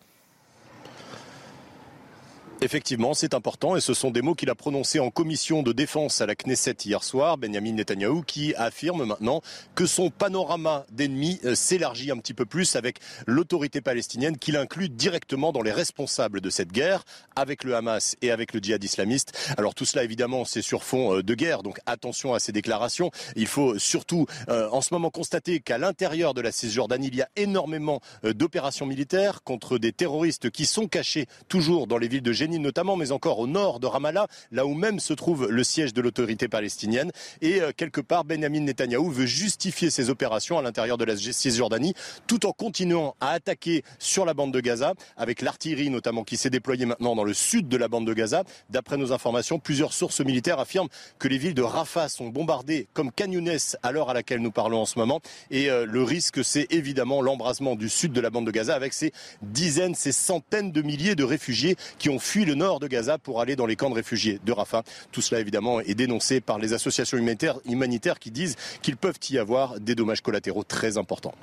[2.62, 6.20] Effectivement, c'est important et ce sont des mots qu'il a prononcés en commission de défense
[6.20, 9.40] à la Knesset hier soir, Benjamin Netanyahou, qui affirme maintenant
[9.74, 14.88] que son panorama d'ennemis euh, s'élargit un petit peu plus avec l'autorité palestinienne qu'il inclut
[14.88, 17.02] directement dans les responsables de cette guerre
[17.34, 19.36] avec le Hamas et avec le djihad islamiste.
[19.58, 23.10] Alors tout cela évidemment c'est sur fond euh, de guerre, donc attention à ces déclarations.
[23.34, 27.22] Il faut surtout euh, en ce moment constater qu'à l'intérieur de la Cisjordanie, il y
[27.22, 32.32] a énormément d'opérations militaires contre des terroristes qui sont cachés toujours dans les villes de
[32.32, 35.92] Génie notamment, mais encore au nord de Ramallah, là où même se trouve le siège
[35.94, 37.10] de l'autorité palestinienne.
[37.40, 41.94] Et euh, quelque part, Benjamin Netanyahou veut justifier ses opérations à l'intérieur de la Cisjordanie,
[42.26, 46.50] tout en continuant à attaquer sur la bande de Gaza, avec l'artillerie notamment qui s'est
[46.50, 48.44] déployée maintenant dans le sud de la bande de Gaza.
[48.70, 50.88] D'après nos informations, plusieurs sources militaires affirment
[51.18, 54.80] que les villes de Rafah sont bombardées comme Canyonès à l'heure à laquelle nous parlons
[54.80, 55.20] en ce moment.
[55.50, 58.92] Et euh, le risque, c'est évidemment l'embrasement du sud de la bande de Gaza avec
[58.92, 59.12] ces
[59.42, 63.40] dizaines, ces centaines de milliers de réfugiés qui ont fui le nord de Gaza pour
[63.40, 64.82] aller dans les camps de réfugiés de Rafah.
[65.10, 69.80] Tout cela évidemment est dénoncé par les associations humanitaires, qui disent qu'il peuvent y avoir
[69.80, 71.34] des dommages collatéraux très importants.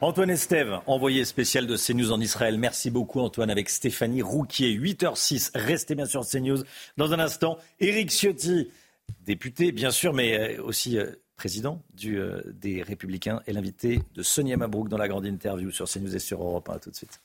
[0.00, 2.58] Antoine Estève, envoyé spécial de CNews en Israël.
[2.58, 4.76] Merci beaucoup Antoine avec Stéphanie Rouquier.
[4.78, 6.62] 8h06, restez bien sur CNews.
[6.98, 8.68] Dans un instant, Éric Ciotti
[9.24, 10.98] député, bien sûr, mais aussi
[11.36, 16.14] président du, des Républicains, et l'invité de Sonia Mabrouk dans la grande interview sur CNews
[16.14, 16.78] et sur Europe 1.
[16.78, 17.20] tout de suite.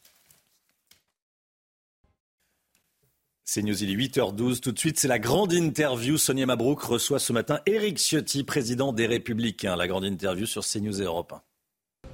[3.53, 4.61] C'est News, il est 8h12.
[4.61, 6.17] Tout de suite, c'est la grande interview.
[6.17, 9.75] Sonia Mabrouk reçoit ce matin Éric Ciotti, président des Républicains.
[9.75, 12.09] La grande interview sur CNews et Europe 1.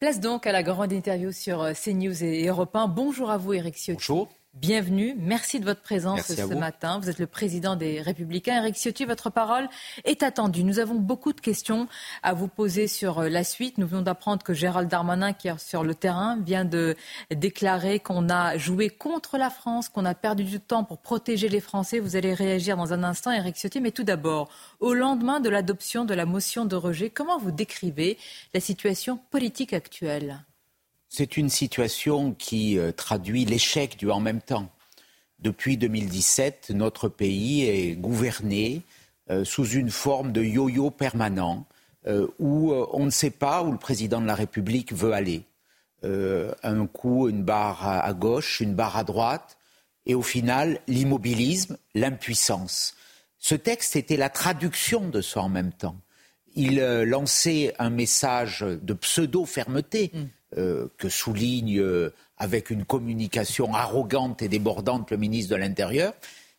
[0.00, 2.88] Place donc à la grande interview sur euh, CNews et Europe 1.
[2.88, 3.92] Bonjour à vous, Éric Ciotti.
[3.92, 4.28] Bonjour.
[4.60, 5.14] Bienvenue.
[5.16, 6.98] Merci de votre présence ce matin.
[6.98, 8.56] Vous êtes le président des Républicains.
[8.56, 9.68] Eric Ciotti, votre parole
[10.04, 10.64] est attendue.
[10.64, 11.86] Nous avons beaucoup de questions
[12.24, 13.78] à vous poser sur euh, la suite.
[13.78, 16.96] Nous venons d'apprendre que Gérald Darmanin, qui est sur le terrain, vient de
[17.30, 21.60] déclarer qu'on a joué contre la France, qu'on a perdu du temps pour protéger les
[21.60, 22.00] Français.
[22.00, 23.80] Vous allez réagir dans un instant, Eric Ciotti.
[23.80, 24.48] Mais tout d'abord,
[24.80, 28.18] au lendemain de l'adoption de la motion de rejet, comment vous décrivez
[28.54, 30.40] la situation politique actuelle?
[31.08, 34.70] C'est une situation qui euh, traduit l'échec du en même temps.
[35.38, 38.82] Depuis 2017, notre pays est gouverné
[39.30, 41.66] euh, sous une forme de yo-yo permanent
[42.06, 45.42] euh, où on ne sait pas où le président de la République veut aller.
[46.02, 49.58] un coup, une barre à, gauche, une barre à droite,
[50.06, 52.94] et au final, l'immobilisme, l'impuissance.
[53.38, 55.96] Ce texte était la traduction de ça en même temps.
[56.54, 60.12] Il lançait un message de pseudo-fermeté.
[60.14, 60.24] Mm.
[60.56, 66.14] Euh, que souligne euh, avec une communication arrogante et débordante le ministre de l'Intérieur.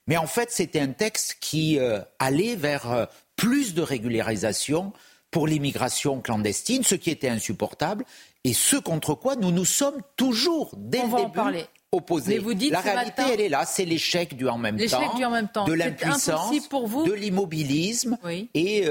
[0.05, 4.93] Mais en fait, c'était un texte qui euh, allait vers plus de régularisation
[5.31, 8.05] pour l'immigration clandestine, ce qui était insupportable,
[8.43, 12.39] et ce contre quoi nous nous sommes toujours, dès le début, opposés.
[12.39, 15.31] vous dites La réalité, elle est là, c'est l'échec du en même temps, du en
[15.31, 15.65] même temps.
[15.65, 18.17] de l'impuissance, de l'immobilisme,
[18.53, 18.85] et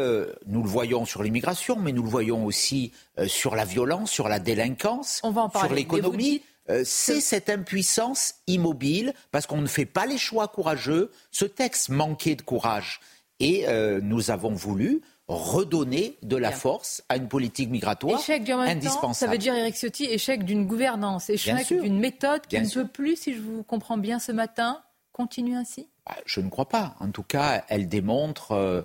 [0.47, 2.93] nous le voyons sur l'immigration, mais nous le voyons aussi
[3.27, 6.43] sur la violence, sur la délinquance, sur l'économie.
[6.85, 11.11] c'est cette impuissance immobile, parce qu'on ne fait pas les choix courageux.
[11.31, 13.01] Ce texte manquait de courage.
[13.41, 13.67] Et
[14.03, 19.15] nous avons voulu redonner de la force à une politique migratoire échec indispensable.
[19.15, 23.17] ça veut dire, Eric Ciotti, échec d'une gouvernance, échec d'une méthode qui ne peut plus,
[23.17, 24.83] si je vous comprends bien ce matin,
[25.13, 25.89] continuer ainsi?
[26.07, 26.95] Bah, Je ne crois pas.
[27.01, 28.83] En tout cas, elle démontre euh,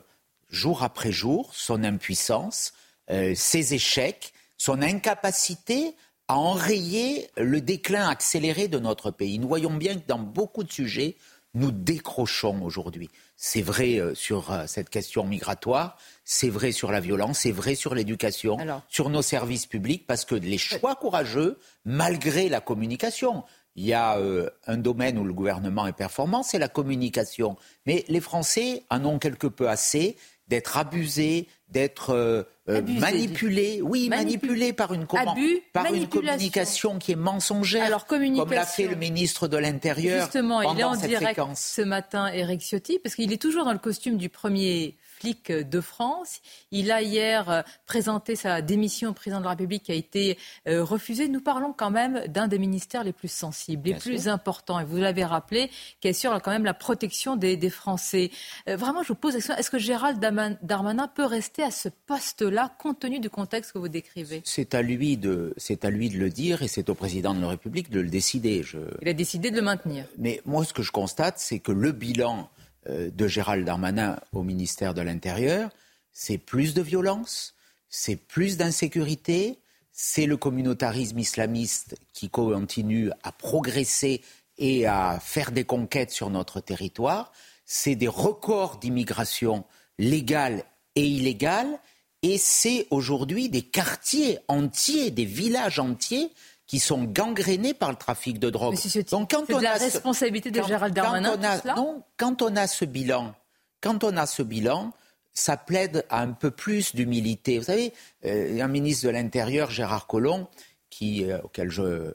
[0.50, 2.74] jour après jour son impuissance,
[3.10, 5.96] euh, ses échecs, son incapacité
[6.28, 9.40] à enrayer le déclin accéléré de notre pays.
[9.40, 11.16] Nous voyons bien que dans beaucoup de sujets,
[11.54, 13.10] nous décrochons aujourd'hui.
[13.36, 17.96] C'est vrai euh, sur cette question migratoire, c'est vrai sur la violence, c'est vrai sur
[17.96, 18.58] l'éducation,
[18.90, 23.44] sur nos services publics, parce que les choix courageux, malgré la communication,
[23.76, 27.56] il y a euh, un domaine où le gouvernement est performant, c'est la communication.
[27.86, 30.16] Mais les Français en ont quelque peu assez
[30.48, 37.18] d'être abusés, d'être euh, euh, manipulés, oui, manipulés par une, par une communication qui est
[37.18, 40.22] mensongère, Alors, comme l'a fait le ministre de l'Intérieur.
[40.22, 43.80] Justement, il est en direct ce matin, Eric Ciotti, parce qu'il est toujours dans le
[43.80, 46.42] costume du premier de France.
[46.72, 50.38] Il a hier euh, présenté sa démission au président de la République qui a été
[50.68, 51.28] euh, refusée.
[51.28, 54.80] Nous parlons quand même d'un des ministères les plus sensibles, les plus importants.
[54.80, 55.70] Et vous l'avez rappelé,
[56.02, 58.30] qui assure quand même la protection des, Français.
[58.68, 61.88] Euh, vraiment, je vous pose la question, est-ce que Gérald Darmanin peut rester à ce
[61.88, 64.42] poste-là compte tenu du contexte que vous décrivez?
[64.44, 67.42] C'est à lui de, c'est à lui de le dire et c'est au président de
[67.42, 68.64] la République de le décider.
[69.02, 70.06] Il a décidé de le maintenir.
[70.18, 72.50] Mais moi, ce que je constate, c'est que le bilan
[72.88, 75.70] de Gérald Darmanin au ministère de l'Intérieur,
[76.12, 77.56] c'est plus de violence,
[77.90, 79.60] c'est plus d'insécurité,
[79.92, 84.22] c'est le communautarisme islamiste qui continue à progresser
[84.58, 87.32] et à faire des conquêtes sur notre territoire,
[87.66, 89.64] c'est des records d'immigration
[89.98, 90.64] légale
[90.96, 91.80] et illégale,
[92.22, 96.32] et c'est aujourd'hui des quartiers entiers, des villages entiers
[96.68, 98.78] qui sont gangrénés par le trafic de drogue.
[99.12, 101.38] Donc quand on la responsabilité de Gérald Darmanin.
[101.76, 103.34] non, quand on a ce bilan,
[103.82, 104.94] quand on a ce bilan,
[105.34, 107.58] ça plaide à un peu plus d'humilité.
[107.58, 107.94] Vous savez,
[108.26, 110.48] euh, a un ministre de l'Intérieur, Gérard Collomb,
[110.90, 112.14] qui, euh, auquel je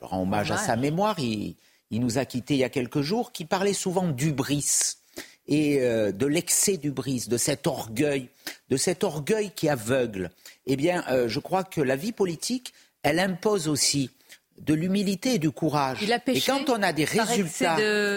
[0.00, 1.56] rends hommage, à sa mémoire, il,
[1.90, 4.96] nous a quittés il y a quelques jours, qui parlait souvent d'ubris
[5.46, 8.30] et euh, de l'excès d'ubris, de cet orgueil,
[8.70, 10.30] de cet orgueil qui aveugle.
[10.66, 12.72] Eh bien, je crois que la vie politique,
[13.04, 14.10] elle impose aussi
[14.58, 15.98] de l'humilité et du courage.
[16.02, 17.76] et quand on a des résultats,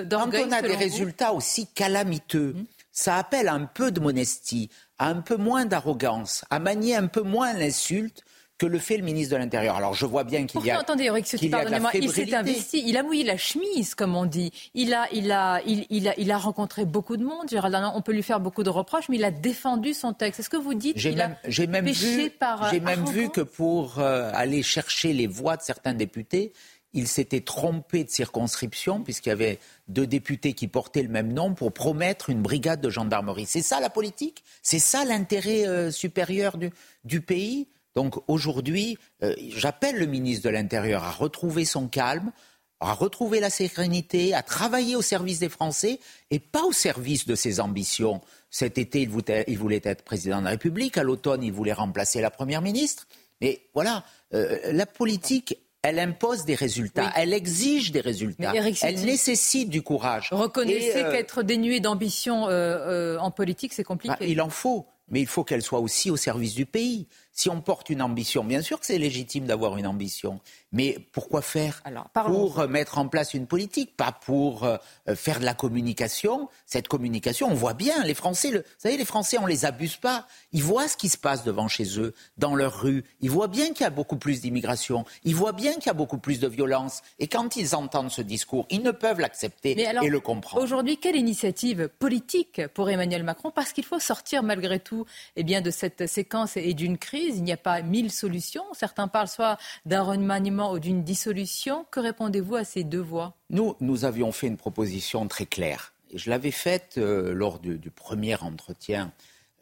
[0.09, 2.65] quand on a des résultats aussi calamiteux, hum.
[2.91, 7.21] ça appelle un peu de modestie, à un peu moins d'arrogance, à manier un peu
[7.21, 8.23] moins l'insulte
[8.57, 9.75] que le fait le ministre de l'Intérieur.
[9.75, 10.79] Alors je vois bien qu'il y a.
[10.79, 14.51] Attendez, Eric pardonnez-moi, il s'est investi, il a mouillé la chemise, comme on dit.
[14.73, 17.49] Il a, il a, il, a, il a rencontré beaucoup de monde.
[17.49, 20.39] Gérald on peut lui faire beaucoup de reproches, mais il a défendu son texte.
[20.39, 23.99] Est-ce que vous dites qu'il a j'ai même vu, par J'ai même vu que pour
[23.99, 26.53] euh, aller chercher les voix de certains députés,
[26.93, 31.53] il s'était trompé de circonscription, puisqu'il y avait deux députés qui portaient le même nom,
[31.53, 33.45] pour promettre une brigade de gendarmerie.
[33.45, 34.43] C'est ça la politique?
[34.63, 36.57] C'est ça l'intérêt euh, supérieur
[37.03, 37.67] du, pays?
[37.97, 42.31] Donc aujourd'hui, euh, j'appelle le ministre de l'Intérieur à retrouver son calme,
[42.79, 45.99] à retrouver la sérénité, à travailler au service des Français
[46.29, 48.21] et pas au service de ses ambitions.
[48.51, 50.95] Cet été, il voulait, être président de la République.
[50.99, 53.07] À l'automne, il voulait remplacer la Première ministre.
[53.41, 54.03] Mais voilà,
[54.35, 58.53] euh, la politique, elle impose des résultats, elle exige des résultats,
[58.83, 60.29] elle nécessite du courage.
[60.31, 64.15] Reconnaissez euh, qu'être dénué d'ambition euh, en politique, c'est compliqué.
[64.19, 67.07] Bah, il en faut, mais il faut qu'elle soit aussi au service du pays.
[67.37, 70.39] Si on porte une ambition, bien sûr que c'est légitime d'avoir une ambition,
[70.71, 71.83] mais pourquoi faire
[72.25, 74.77] Pour mettre en place une politique, pas pour euh,
[75.13, 76.49] faire de la communication.
[76.65, 80.27] Cette communication, on voit bien, les Français, vous savez, les Français, on les abuse pas.
[80.51, 83.03] Ils voient ce qui se passe devant chez eux, dans leur rue.
[83.21, 85.05] Ils voient bien qu'il y a beaucoup plus d'immigration.
[85.23, 87.03] Ils voient bien qu'il y a beaucoup plus de violence.
[87.19, 90.63] Et quand ils entendent ce discours, ils ne peuvent l'accepter et le comprendre.
[90.63, 93.51] Aujourd'hui, quelle initiative politique pour Emmanuel Macron?
[93.51, 95.05] Parce qu'il faut sortir malgré tout
[95.35, 98.63] eh bien, de cette séquence et d'une crise il n'y a pas mille solutions.
[98.73, 101.85] Certains parlent soit d'un remaniement ou d'une dissolution.
[101.91, 103.35] Que répondez-vous à ces deux voix?
[103.49, 105.93] Nous, nous avions fait une proposition très claire.
[106.13, 109.11] je l'avais faite euh, lors du, premier entretien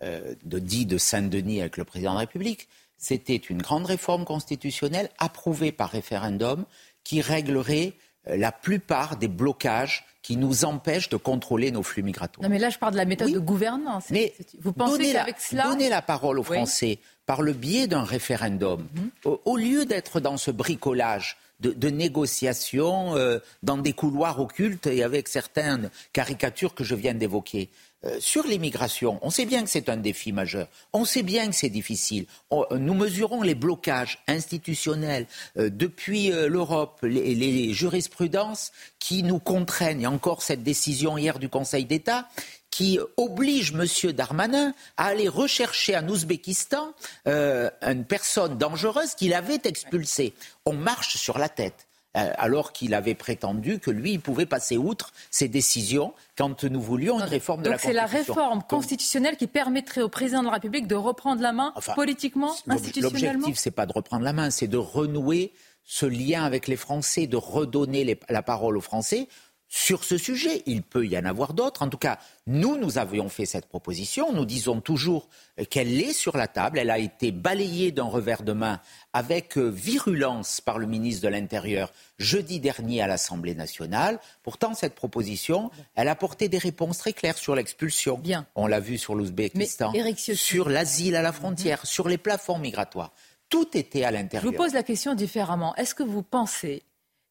[0.04, 2.68] euh, de dit de Saint-Denis avec le président de la République.
[2.98, 6.66] C'était une grande réforme constitutionnelle approuvée par référendum
[7.04, 7.94] qui réglerait
[8.28, 12.42] euh, la plupart des blocages qui nous empêchent de contrôler nos flux migratoires.
[12.42, 14.06] Non, mais là, je parle de la méthode de gouvernance.
[14.10, 15.66] Mais vous pensez qu'avec cela.
[15.66, 16.98] Donner la parole aux Français
[17.28, 19.38] par le biais d'un référendum, mhm.
[19.46, 25.28] au, lieu d'être dans ce bricolage de, négociations euh, dans des couloirs occultes et avec
[25.28, 27.70] certaines caricatures que je viens d'évoquer.
[28.06, 31.56] Euh, sur l'immigration, on sait bien que c'est un défi majeur, on sait bien que
[31.56, 32.26] c'est difficile.
[32.72, 35.28] nous mesurons les blocages institutionnels
[35.58, 40.02] euh, depuis l'Europe, les, jurisprudences qui nous contraignent.
[40.02, 42.28] Il encore cette décision hier du Conseil d'État
[42.76, 44.12] qui oblige M.
[44.12, 46.92] Darmanin à aller rechercher en Ouzbékistan
[47.26, 50.34] euh, une personne dangereuse qu'il avait expulsée.
[50.66, 54.78] On marche sur la tête euh, alors qu'il avait prétendu que lui, il pouvait passer
[54.78, 58.02] outre ces décisions quand nous voulions une réforme de la Constitution.
[58.02, 61.52] Donc c'est la réforme constitutionnelle qui permettrait au président de la République de reprendre la
[61.52, 66.44] main politiquement, institutionnellement L'objectif, c'est pas de reprendre la main, c'est de renouer ce lien
[66.44, 69.28] avec les Français, de redonner la parole aux Français
[69.68, 70.64] sur ce sujet.
[70.66, 71.82] Il peut y en avoir d'autres.
[71.82, 74.32] En tout cas, nous, nous avions fait cette proposition.
[74.32, 75.28] Nous disons toujours
[75.70, 76.80] qu'elle est sur la table.
[76.80, 78.80] Elle a été balayée d'un revers de main
[79.14, 84.20] avec virulence par le ministre de l'Intérieur jeudi dernier à l'Assemblée nationale.
[84.44, 88.22] Pourtant, cette proposition, elle a porté des réponses très claires sur l'expulsion.
[88.56, 89.94] On l'a vu sur l'Ouzbékistan,
[90.36, 93.12] sur l'asile à la frontière, sur les plafonds migratoires.
[93.50, 94.44] Tout était à l'intérieur.
[94.44, 95.76] Je vous pose la question différemment.
[95.76, 96.84] Est-ce que vous pensez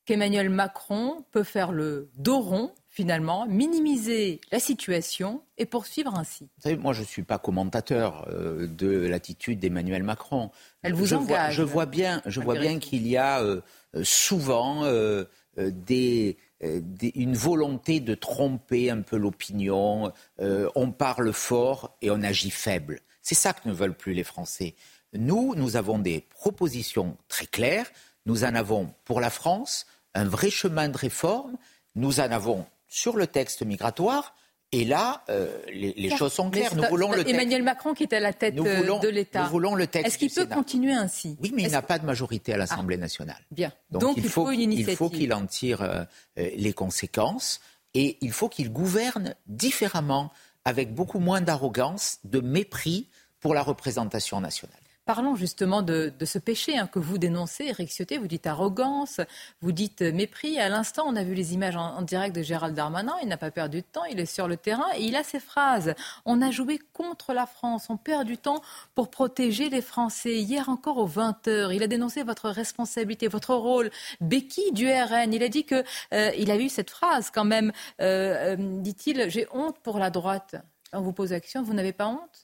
[0.05, 6.63] qu'Emmanuel Macron peut faire le dos rond finalement, minimiser la situation et poursuivre ainsi Vous
[6.63, 10.53] savez, moi, je ne suis pas commentateur euh, de l'attitude d'Emmanuel Macron.
[10.83, 11.27] Elle vous je engage.
[11.27, 13.63] Vois, je vois bien, je vois bien qu'il y a euh,
[14.05, 15.25] souvent euh,
[15.57, 20.13] des, une volonté de tromper un peu l'opinion.
[20.39, 23.01] on parle fort et on agit faible.
[23.23, 24.77] C'est ça que ne veulent plus les Français.
[25.15, 27.91] Nous, nous avons des propositions très claires.
[28.25, 31.57] Nous en avons pour la France un vrai chemin de réforme.
[31.95, 34.35] Nous en avons sur le texte migratoire.
[34.73, 36.75] Et là, euh, les, choses sont claires.
[36.75, 39.45] Nous voulons le Emmanuel Macron qui est à la tête euh, de l'État.
[39.45, 40.09] Nous voulons le texte.
[40.09, 41.37] Est-ce qu'il peut continuer ainsi?
[41.41, 43.41] Oui, mais il n'a pas de majorité à l'Assemblée ah, nationale.
[43.53, 43.73] Bien.
[43.93, 44.95] Donc, il, faut, une initiative.
[44.95, 46.05] Il faut qu'il en tire euh,
[46.35, 47.61] les conséquences
[47.95, 50.33] et il faut qu'il gouverne différemment,
[50.65, 53.09] avec beaucoup moins d'arrogance, de mépris
[53.39, 54.77] pour la représentation nationale.
[55.05, 58.17] Parlons justement de, ce péché hein, que vous dénoncez, Eric Ciotti.
[58.17, 59.21] Vous dites arrogance,
[59.61, 60.59] vous dites mépris.
[60.59, 63.15] À l'instant, on a vu les images en, direct de Gérald Darmanin.
[63.21, 65.41] Il n'a pas perdu de temps, il est sur le terrain et il a ces
[65.41, 65.95] phrases.
[66.25, 68.63] On a joué contre la France, on perd du temps
[68.95, 70.39] pour protéger les Français.
[70.39, 73.91] Hier encore aux 20h, il a dénoncé votre responsabilité, votre rôle.
[74.23, 78.55] Béquille du RN, il a dit que euh, a eu cette phrase quand même, euh,
[78.55, 80.57] euh, dit-il, j'ai honte pour la droite.
[80.95, 82.44] On vous pose la question, vous n'avez pas honte?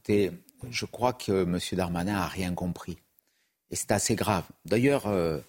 [0.00, 0.30] Écoutez,
[0.70, 1.58] je crois que M.
[1.72, 2.96] Darmanin n'a rien compris.
[3.70, 4.44] Et c'est assez grave.
[4.64, 5.40] D'ailleurs, euh,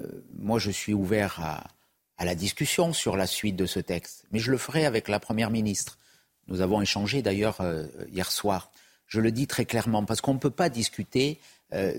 [0.00, 4.24] euh, moi, je suis ouvert à, la discussion sur la suite de ce texte.
[4.32, 5.98] Mais je le ferai avec la Première ministre.
[6.48, 8.72] Nous avons échangé d'ailleurs euh, hier soir.
[9.06, 11.38] Je le dis très clairement, parce qu'on ne peut pas discuter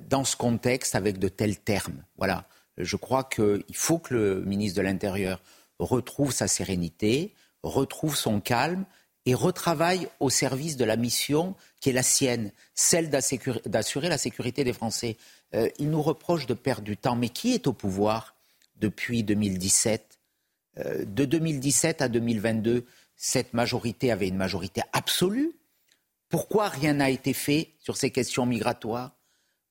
[0.10, 2.03] dans ce contexte avec de tels termes.
[2.18, 2.45] Voilà.
[2.78, 5.40] Je crois qu'il faut que le ministre de l'Intérieur
[5.78, 8.86] retrouve sa sérénité, retrouve son calme
[9.26, 14.64] et retravaille au service de la mission qui est la sienne, celle d'assurer la sécurité
[14.64, 15.18] des Français.
[15.53, 18.35] Euh, il nous reproche de perdre du temps, mais qui est au pouvoir
[18.77, 20.19] depuis 2017.
[20.80, 22.85] Euh, de 2017 à 2022,
[23.15, 25.52] cette majorité avait une majorité absolue.
[26.30, 29.11] Pourquoi rien n'a été fait sur ces questions migratoires?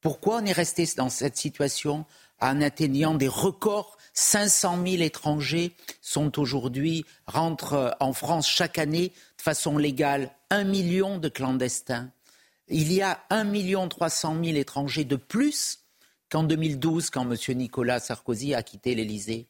[0.00, 2.06] Pourquoi on est resté dans cette situation
[2.40, 5.72] en atteignant des records 500 000 étrangers
[6.02, 10.30] sont aujourd'hui rentrent en France chaque année de façon légale.
[10.50, 12.10] Un million de clandestins.
[12.68, 15.78] Il y a 1 million 300 000 étrangers de plus
[16.30, 17.56] qu'en 2012, quand M.
[17.56, 19.48] Nicolas Sarkozy a quitté l'Élysée.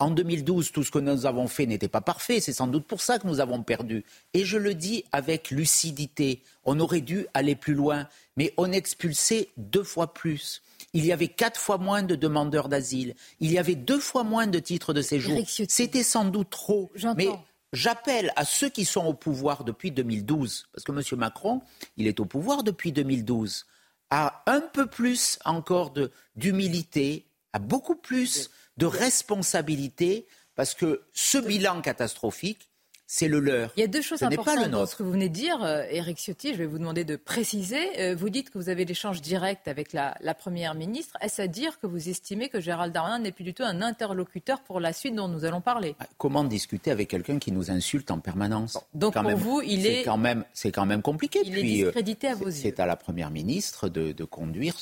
[0.00, 2.38] En 2012, tout ce que nous avons fait n'était pas parfait.
[2.40, 4.04] C'est sans doute pour ça que nous avons perdu.
[4.32, 6.42] Et je le dis avec lucidité.
[6.64, 10.62] On aurait dû aller plus loin, mais on expulsait deux fois plus.
[10.92, 13.14] Il y avait quatre fois moins de demandeurs d'asile.
[13.40, 15.38] Il y avait deux fois moins de titres de séjour.
[15.68, 16.90] C'était sans doute trop.
[17.16, 17.28] Mais
[17.72, 21.18] j'appelle à ceux qui sont au pouvoir depuis 2012, parce que M.
[21.18, 21.60] Macron,
[21.96, 23.66] il est au pouvoir depuis 2012,
[24.10, 25.92] à un peu plus encore
[26.36, 32.67] d'humilité, à beaucoup plus de responsabilité, parce que ce bilan catastrophique,
[33.10, 33.70] c'est le leur.
[33.76, 36.22] Il y a deux choses importantes dans ce que vous venez de dire, Eric euh,
[36.22, 36.52] Ciotti.
[36.52, 37.80] Je vais vous demander de préciser.
[38.00, 41.16] Euh, vous dites que vous avez l'échange direct avec la, Première ministre.
[41.22, 44.60] Est-ce à dire que vous estimez que Gérald Darmanin n'est plus du tout un interlocuteur
[44.60, 45.96] pour la suite dont nous allons parler?
[45.98, 48.78] Ah, Comment discuter avec quelqu'un qui nous insulte en permanence?
[48.94, 50.02] Donc pour vous, il est...
[50.04, 51.40] Quand même, c'est quand même compliqué.
[51.44, 52.52] Il est discrédité à vos yeux.
[52.52, 54.76] C'est à la Première ministre de, conduire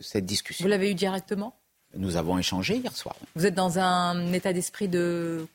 [0.00, 0.64] cette discussion.
[0.64, 1.56] Vous l'avez eu directement?
[1.96, 3.16] Nous avons échangé hier soir.
[3.34, 5.46] Vous êtes dans un état d'esprit de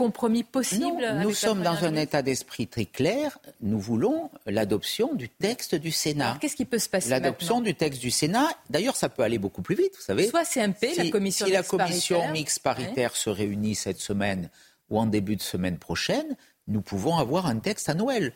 [0.00, 3.38] compromis possible Nous sommes dans un état d'esprit très clair.
[3.60, 6.38] Nous voulons l'adoption du texte du Sénat.
[6.40, 8.48] Qu'est-ce qui peut se passer L'adoption du texte du Sénat.
[8.70, 10.26] D'ailleurs, ça peut aller beaucoup plus vite, vous savez.
[10.28, 14.48] Soit CMP, la commission Si la commission mixte paritaire se réunit cette semaine
[14.88, 16.34] ou en début de semaine prochaine,
[16.66, 18.32] nous pouvons avoir un texte à Noël.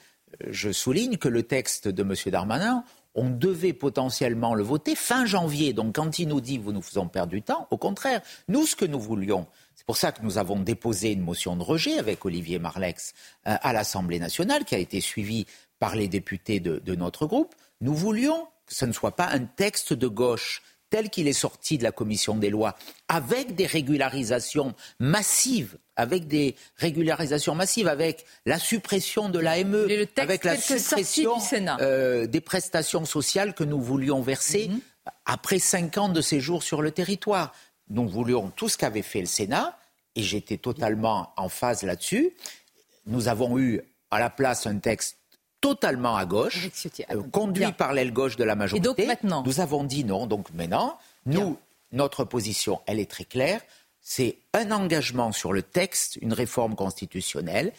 [0.47, 2.15] Je souligne que le texte de M.
[2.27, 2.85] Darmanin,
[3.15, 5.73] on devait potentiellement le voter fin janvier.
[5.73, 8.77] Donc quand il nous dit vous nous faisons perdre du temps, au contraire, nous ce
[8.77, 12.25] que nous voulions, c'est pour ça que nous avons déposé une motion de rejet avec
[12.25, 13.15] Olivier Marlex
[13.47, 15.47] euh, à l'Assemblée nationale, qui a été suivie
[15.79, 17.55] par les députés de, de notre groupe.
[17.81, 21.79] Nous voulions que ce ne soit pas un texte de gauche tel qu'il est sorti
[21.79, 22.77] de la commission des lois,
[23.09, 30.57] avec des régularisations massives, avec des régularisations massives, avec la suppression de l'AME, avec la
[30.57, 31.37] suppression
[31.81, 34.81] euh, des prestations sociales que nous voulions verser mhm.
[35.25, 37.53] après cinq ans de séjour sur le territoire.
[37.89, 39.79] Nous voulions tout ce qu'avait fait le Sénat,
[40.17, 42.33] et j'étais totalement en phase là-dessus.
[43.07, 43.81] Nous avons eu
[44.11, 45.19] à la place un texte
[45.65, 46.69] totalement à gauche,
[47.11, 48.87] euh, conduit par l'aile gauche de la majorité.
[48.87, 50.27] Et donc maintenant Nous avons dit non.
[50.27, 51.57] Donc maintenant, nous,
[51.91, 53.63] notre position, elle est très claire.
[54.03, 57.73] C'est un engagement sur le texte, une réforme constitutionnelle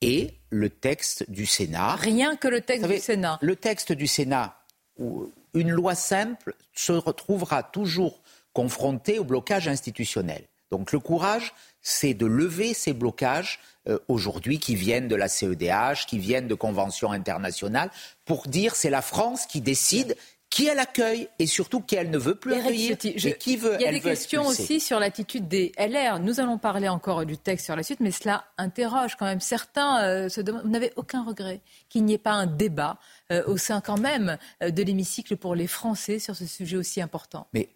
[0.00, 1.96] et le texte du Sénat.
[1.96, 3.38] Rien que le texte du Sénat.
[3.42, 4.56] Le texte du Sénat,
[5.00, 8.20] où une loi simple se retrouvera toujours
[8.52, 10.44] confrontée au blocage institutionnel.
[10.70, 11.52] Donc le courage,
[11.82, 13.58] c'est de lever ces blocages
[13.88, 17.90] euh, aujourd'hui qui viennent de la CEDH, qui viennent de conventions internationales,
[18.24, 20.16] pour dire c'est la France qui décide
[20.50, 23.74] qui elle accueille et surtout qui elle ne veut plus accueillir et qui veut.
[23.80, 26.20] Il y a des questions aussi sur l'attitude des LR.
[26.20, 29.40] Nous allons parler encore du texte sur la suite, mais cela interroge quand même.
[29.40, 30.62] Certains euh, se demandent.
[30.62, 32.98] Vous n'avez aucun regret qu'il n'y ait pas un débat
[33.32, 37.48] euh, au sein quand même de l'hémicycle pour les Français sur ce sujet aussi important?
[37.52, 37.68] Mais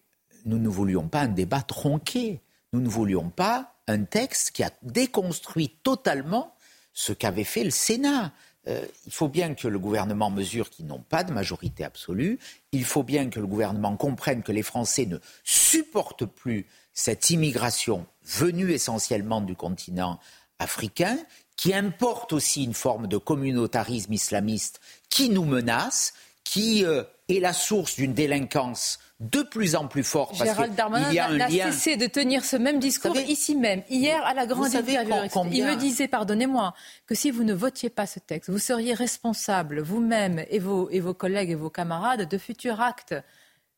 [0.45, 2.41] nous ne voulions pas un débat tronqué.
[2.73, 6.55] Nous ne voulions pas un texte qui a déconstruit totalement
[6.93, 8.33] ce qu'avait fait le Sénat.
[8.69, 12.39] Euh, il faut bien que le gouvernement mesure qu'ils n'ont pas de majorité absolue.
[12.73, 18.07] Il faut bien que le gouvernement comprenne que les Français ne supportent plus cette immigration
[18.25, 20.21] venue essentiellement du continent
[20.59, 21.17] africain,
[21.57, 26.13] qui importe aussi une forme de communautarisme islamiste qui nous menace,
[26.45, 30.33] qui euh, est la source d'une délinquance de plus en plus fort.
[30.35, 34.75] Gérald Darmanin n'a cessé de tenir ce même discours ici même, hier à la grande
[34.75, 35.15] interview.
[35.53, 36.73] Il me disait, pardonnez-moi,
[37.07, 41.01] que si vous ne votiez pas ce texte, vous seriez responsable, vous-même et vos, et
[41.01, 43.15] vos collègues et vos camarades, de futurs actes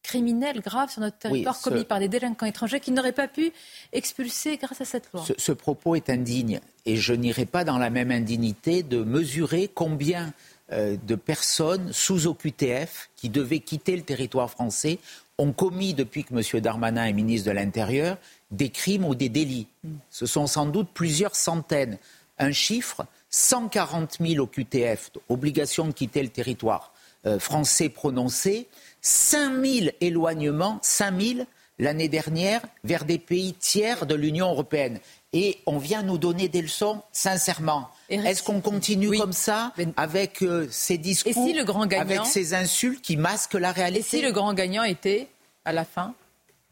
[0.02, 3.52] criminels graves sur notre territoire commis par des délinquants étrangers qui n'auraient pas pu
[3.92, 5.22] expulser grâce à cette loi.
[5.26, 9.70] Ce, ce propos est indigne et je n'irai pas dans la même indignité de mesurer
[9.72, 10.32] combien
[10.72, 15.00] euh, de personnes sous OQTF qui devaient quitter le territoire français
[15.40, 16.60] ont commis, depuis que M.
[16.60, 18.18] Darmanin est ministre de l'Intérieur,
[18.50, 19.68] des crimes ou des délits.
[20.10, 21.98] Ce sont sans doute plusieurs centaines.
[22.38, 26.92] Un chiffre, 140 000 OQTF, obligation de quitter le territoire
[27.26, 28.68] euh, français prononcé,
[29.02, 31.46] 5 000 éloignements, 5 000
[31.78, 35.00] l'année dernière vers des pays tiers de l'Union européenne.
[35.32, 37.88] Et on vient nous donner des leçons, sincèrement.
[38.08, 43.00] Est-ce qu'on continue comme ça avec euh, ces discours, le grand gagnant, avec ces insultes
[43.00, 45.28] qui masquent la réalité Et si le grand gagnant était,
[45.64, 46.14] à la fin,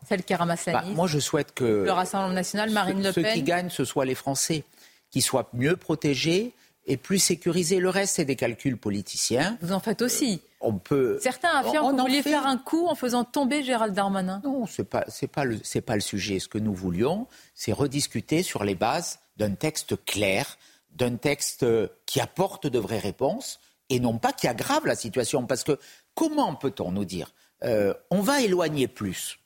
[0.08, 3.24] Celle qui ramasse la bah, Moi, je souhaite que le Rassemblement national, Marine Le Pen.
[3.24, 4.64] Ceux qui gagnent, ce soient les Français,
[5.10, 6.52] qui soient mieux protégés
[6.88, 7.78] et plus sécurisés.
[7.78, 9.56] Le reste, c'est des calculs politiciens.
[9.60, 10.40] Vous en faites aussi.
[10.60, 11.18] on peut.
[11.22, 14.40] Certains affirment qu'on voulait faire un coup en faisant tomber Gérald Darmanin.
[14.42, 16.40] Non, c'est pas c'est pas le c'est pas le sujet.
[16.40, 20.58] Ce que nous voulions, c'est rediscuter sur les bases d'un texte clair,
[20.90, 21.64] d'un texte
[22.06, 23.60] qui apporte de vraies réponses
[23.90, 25.46] et non pas qui aggrave la situation.
[25.46, 25.78] Parce que
[26.14, 27.32] comment peut-on nous dire
[27.62, 29.38] euh, on va éloigner plus?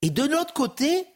[0.00, 1.06] Et de l'autre côté,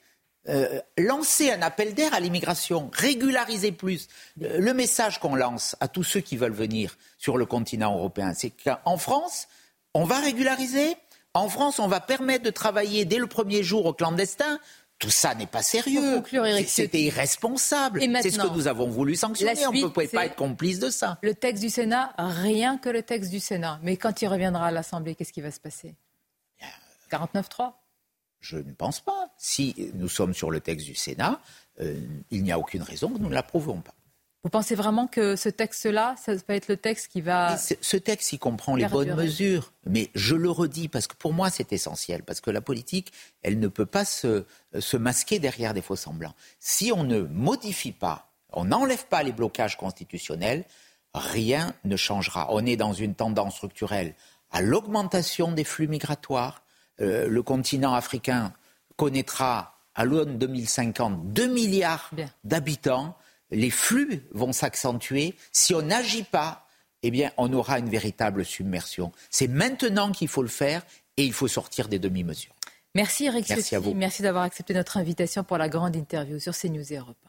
[0.49, 4.09] euh, lancer un appel d'air à l'immigration, régulariser plus.
[4.43, 8.35] Euh, le message qu'on lance à tous ceux qui veulent venir sur le continent européen,
[8.35, 9.47] c'est qu'en France,
[9.95, 10.97] on va régulariser.
[11.35, 14.59] En France, on va permettre de travailler dès le premier jour aux clandestins.
[14.99, 16.23] Tout ça n'est pas sérieux.
[16.67, 18.01] C'était irresponsable.
[18.21, 19.65] C'est ce que nous avons voulu sanctionner.
[19.67, 21.19] on ne peut pas être complice de ça.
[21.23, 23.79] Le texte du Sénat, rien que le texte du Sénat.
[23.83, 25.95] Mais quand il reviendra à l'Assemblée, qu'est-ce qui va se passer?
[27.11, 27.75] 49-3
[28.43, 29.29] je ne pense pas.
[29.39, 31.41] Si nous sommes sur le texte du Sénat,
[31.81, 31.99] euh,
[32.31, 33.95] il n'y a aucune raison que nous ne l'approuvons pas.
[34.45, 37.57] Vous pensez vraiment que ce texte-là, ça va être le texte qui va...
[37.57, 39.73] Ce texte, il comprend les bonnes mesures.
[39.87, 42.25] Mais je le redis, parce que pour moi, c'est essentiel.
[42.25, 43.13] Parce que la politique,
[43.43, 44.45] elle ne peut pas se,
[44.77, 46.35] se masquer derrière des faux semblants.
[46.59, 50.65] Si on ne modifie pas, on n'enlève pas les blocages constitutionnels,
[51.15, 52.49] rien ne changera.
[52.51, 54.17] On est dans une tendance structurelle
[54.51, 56.62] à l'augmentation des flux migratoires,
[57.01, 58.53] euh, le continent africain
[58.97, 62.11] connaîtra à l'aune 2050 2 milliards
[62.45, 63.17] d'habitants,
[63.51, 65.35] les flux vont s'accentuer.
[65.53, 66.67] Si on n'agit pas,
[67.03, 69.13] eh bien, on aura une véritable submersion.
[69.31, 70.83] C'est maintenant qu'il faut le faire
[71.17, 72.55] et il faut sortir des demi-mesures.
[72.95, 73.95] Merci Eric Merci, à vous.
[73.95, 77.29] Merci d'avoir accepté notre invitation pour la grande interview sur CNews et Europe 1.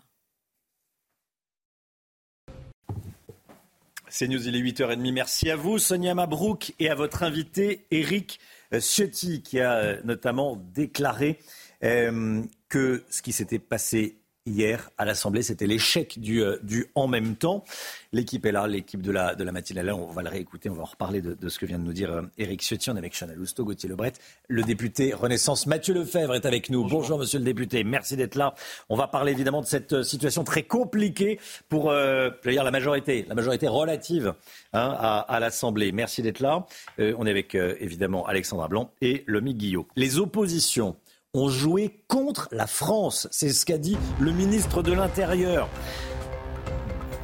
[4.10, 5.11] CNews, il est 8h30.
[5.11, 8.40] Merci à vous, Sonia Mabrouk, et à votre invité, Eric
[8.79, 11.39] Ciotti, qui a euh, notamment déclaré
[11.83, 15.44] euh, que ce qui s'était passé hier à l'Assemblée.
[15.44, 17.64] C'était l'échec du, euh, du, en même temps.
[18.11, 19.91] L'équipe est là, l'équipe de la, de la matinale.
[19.91, 21.94] On va le réécouter, on va en reparler de, de ce que vient de nous
[21.94, 22.90] dire euh, Éric Ciotti.
[22.90, 24.14] On est avec Chanel Lousteau, Gauthier Lebret.
[24.48, 26.88] Le député Renaissance Mathieu Lefebvre est avec nous.
[26.88, 27.84] Bonjour, monsieur le député.
[27.84, 28.53] Merci d'être là.
[28.90, 31.40] On va parler évidemment de cette euh, situation très compliquée
[31.70, 34.34] pour euh, dire la majorité, la majorité relative
[34.74, 35.91] hein, à, à l'Assemblée.
[35.91, 36.68] Merci d'être là.
[36.99, 39.88] Euh, on est avec évidemment Alexandra Blanc et Lomi Guillot.
[39.95, 40.95] Les oppositions
[41.35, 43.27] ont joué contre la France.
[43.31, 45.68] C'est ce qu'a dit le ministre de l'Intérieur.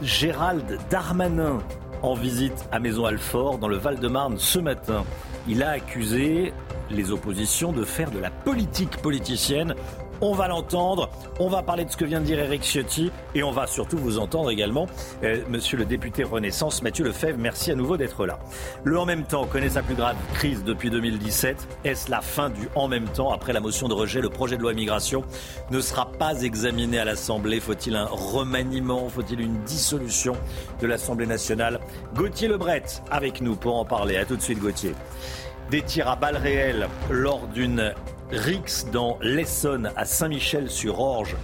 [0.01, 1.59] Gérald Darmanin,
[2.01, 5.05] en visite à Maison-Alfort, dans le Val-de-Marne, ce matin.
[5.47, 6.53] Il a accusé
[6.89, 9.75] les oppositions de faire de la politique politicienne
[10.21, 11.09] on va l'entendre.
[11.39, 13.97] On va parler de ce que vient de dire Eric Ciotti et on va surtout
[13.97, 14.87] vous entendre également,
[15.23, 17.37] euh, monsieur le député Renaissance, Mathieu Lefebvre.
[17.39, 18.39] Merci à nouveau d'être là.
[18.83, 21.67] Le en même temps connaît sa plus grave crise depuis 2017.
[21.83, 24.61] Est-ce la fin du en même temps Après la motion de rejet, le projet de
[24.61, 25.23] loi immigration
[25.71, 27.59] ne sera pas examiné à l'Assemblée?
[27.59, 29.09] Faut-il un remaniement?
[29.09, 30.35] Faut-il une dissolution
[30.81, 31.79] de l'Assemblée nationale?
[32.15, 34.17] Gauthier Lebret avec nous pour en parler.
[34.17, 34.93] À tout de suite, Gauthier.
[35.71, 37.93] Des tirs à balles réelles lors d'une
[38.31, 41.35] Rix dans l'Essonne à Saint-Michel-sur-Orge.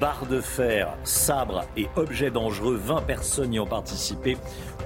[0.00, 4.36] Barre de fer, sabre et objets dangereux, 20 personnes y ont participé.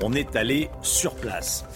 [0.02, 1.66] On est allé sur place.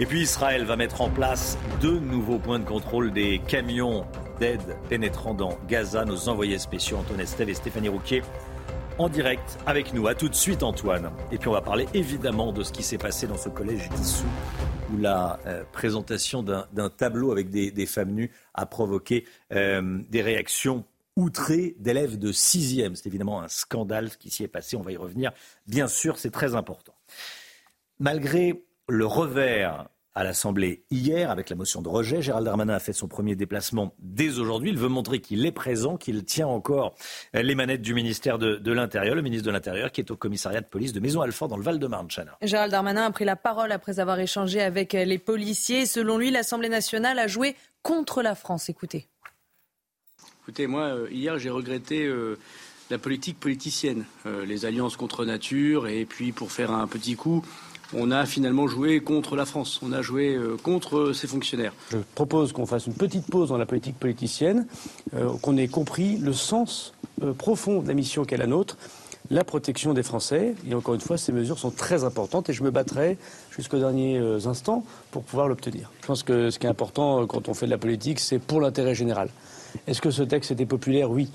[0.00, 4.06] Et puis Israël va mettre en place deux nouveaux points de contrôle des camions
[4.40, 6.06] d'aide pénétrant dans Gaza.
[6.06, 8.22] Nos envoyés spéciaux Antoine Estelle et Stéphanie Rouquier
[8.98, 10.06] en direct avec nous.
[10.06, 11.10] A tout de suite Antoine.
[11.30, 14.26] Et puis on va parler évidemment de ce qui s'est passé dans ce collège dissous
[14.92, 20.84] où la euh, présentation d'un tableau avec des, femmes nues a provoqué euh, des réactions
[21.16, 22.94] outrées d'élèves de sixième.
[22.94, 24.76] C'est évidemment un scandale ce qui s'y est passé.
[24.76, 25.32] On va y revenir.
[25.66, 26.94] Bien sûr, c'est très important.
[27.98, 32.22] Malgré le revers à l'Assemblée hier avec la motion de rejet.
[32.22, 34.70] Gérald Darmanin a fait son premier déplacement dès aujourd'hui.
[34.70, 36.94] Il veut montrer qu'il est présent, qu'il tient encore
[37.34, 40.66] les manettes du ministère de, l'Intérieur, le ministre de l'Intérieur qui est au commissariat de
[40.66, 42.08] police de Maison-Alfort dans le Val-de-Marne.
[42.42, 45.84] Gérald Darmanin a pris la parole après avoir échangé avec les policiers.
[45.84, 48.70] Selon lui, l'Assemblée nationale a joué contre la France.
[48.70, 49.08] Écoutez.
[50.42, 52.38] Écoutez, moi, euh, hier, j'ai regretté euh,
[52.90, 57.44] la politique politicienne, euh, les alliances contre nature, et puis pour faire un petit coup,
[57.94, 61.72] on a finalement joué contre la France, on a joué euh, contre ses fonctionnaires.
[61.90, 64.66] Je propose qu'on fasse une petite pause dans la politique politicienne,
[65.14, 66.92] euh, qu'on ait compris le sens
[67.22, 68.76] euh, profond de la mission qu'est la nôtre,
[69.30, 70.54] la protection des Français.
[70.68, 73.18] Et encore une fois, ces mesures sont très importantes et je me battrai
[73.50, 75.90] jusqu'aux derniers instants pour pouvoir l'obtenir.
[76.02, 78.60] Je pense que ce qui est important quand on fait de la politique, c'est pour
[78.60, 79.30] l'intérêt général.
[79.88, 81.10] Est-ce que ce texte était populaire?
[81.10, 81.28] Oui.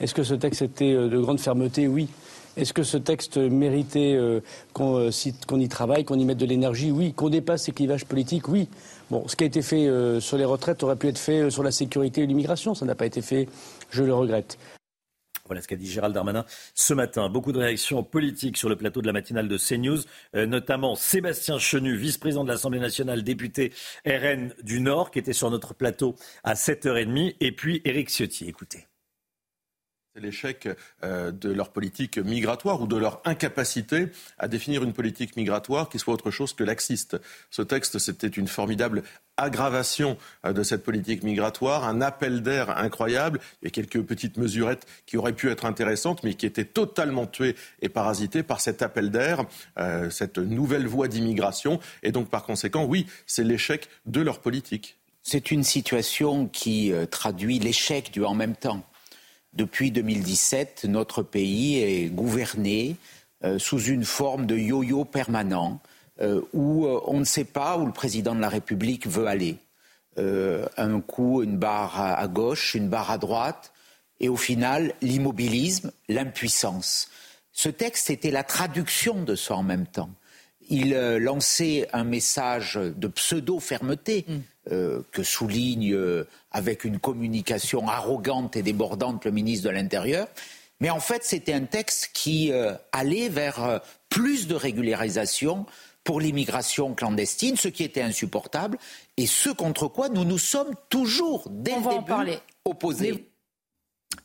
[0.00, 1.86] Est-ce que ce texte était de grande fermeté?
[1.86, 2.08] Oui.
[2.56, 4.40] Est-ce que ce texte méritait euh,
[4.72, 6.90] qu'on y travaille, qu'on y mette de l'énergie?
[6.90, 7.12] Oui.
[7.12, 8.48] Qu'on dépasse ces clivages politiques?
[8.48, 8.68] Oui.
[9.10, 9.88] Bon, ce qui a été fait
[10.20, 12.74] sur les retraites aurait pu être fait sur la sécurité et l'immigration.
[12.74, 13.48] Ça n'a pas été fait.
[13.90, 14.58] Je le regrette.
[15.46, 17.28] Voilà ce qu'a dit Gérald Darmanin ce matin.
[17.28, 19.98] Beaucoup de réactions politiques sur le plateau de la matinale de CNews,
[20.34, 23.72] euh, notamment Sébastien Chenu, vice-président de l'Assemblée nationale, député
[24.06, 26.14] RN du Nord, qui était sur notre plateau
[26.44, 28.46] à 7h30, et puis Éric Ciotti.
[28.46, 28.86] Écoutez.
[30.14, 30.68] C'est l'échec
[31.02, 35.98] euh, de leur politique migratoire ou de leur incapacité à définir une politique migratoire qui
[35.98, 37.16] soit autre chose que laxiste.
[37.50, 39.02] Ce texte, c'était une formidable
[39.36, 40.16] aggravation
[40.46, 45.32] euh, de cette politique migratoire, un appel d'air incroyable et quelques petites mesurettes qui auraient
[45.32, 49.44] pu être intéressantes, mais qui étaient totalement tuées et parasitées par cet appel d'air,
[49.80, 51.80] euh, cette nouvelle voie d'immigration.
[52.04, 54.96] Et donc, par conséquent, oui, c'est l'échec de leur politique.
[55.24, 58.84] C'est une situation qui traduit l'échec du en même temps.
[59.54, 62.96] Depuis 2017, notre pays est gouverné
[63.44, 65.80] euh, sous une forme de yo-yo permanent
[66.20, 69.56] euh, où euh, on ne sait pas où le président de la République veut aller.
[70.16, 73.72] un coup, une barre à, gauche, une barre à droite,
[74.20, 77.08] et au final, l'immobilisme, l'impuissance.
[77.52, 80.10] Ce texte était la traduction de ça en même temps.
[80.68, 84.24] Il lançait un message de pseudo-fermeté.
[84.28, 84.38] Mm.
[84.72, 90.26] Euh, que souligne euh, avec une communication arrogante et débordante le ministre de l'Intérieur.
[90.80, 95.66] Mais en fait, c'était un texte qui euh, allait vers plus de régularisation
[96.02, 98.78] pour l'immigration clandestine, ce qui était insupportable
[99.18, 103.28] et ce contre quoi nous nous sommes toujours dès le début opposés.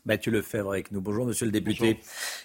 [0.05, 1.01] Mathieu Lefebvre avec nous.
[1.01, 1.99] Bonjour, monsieur le député.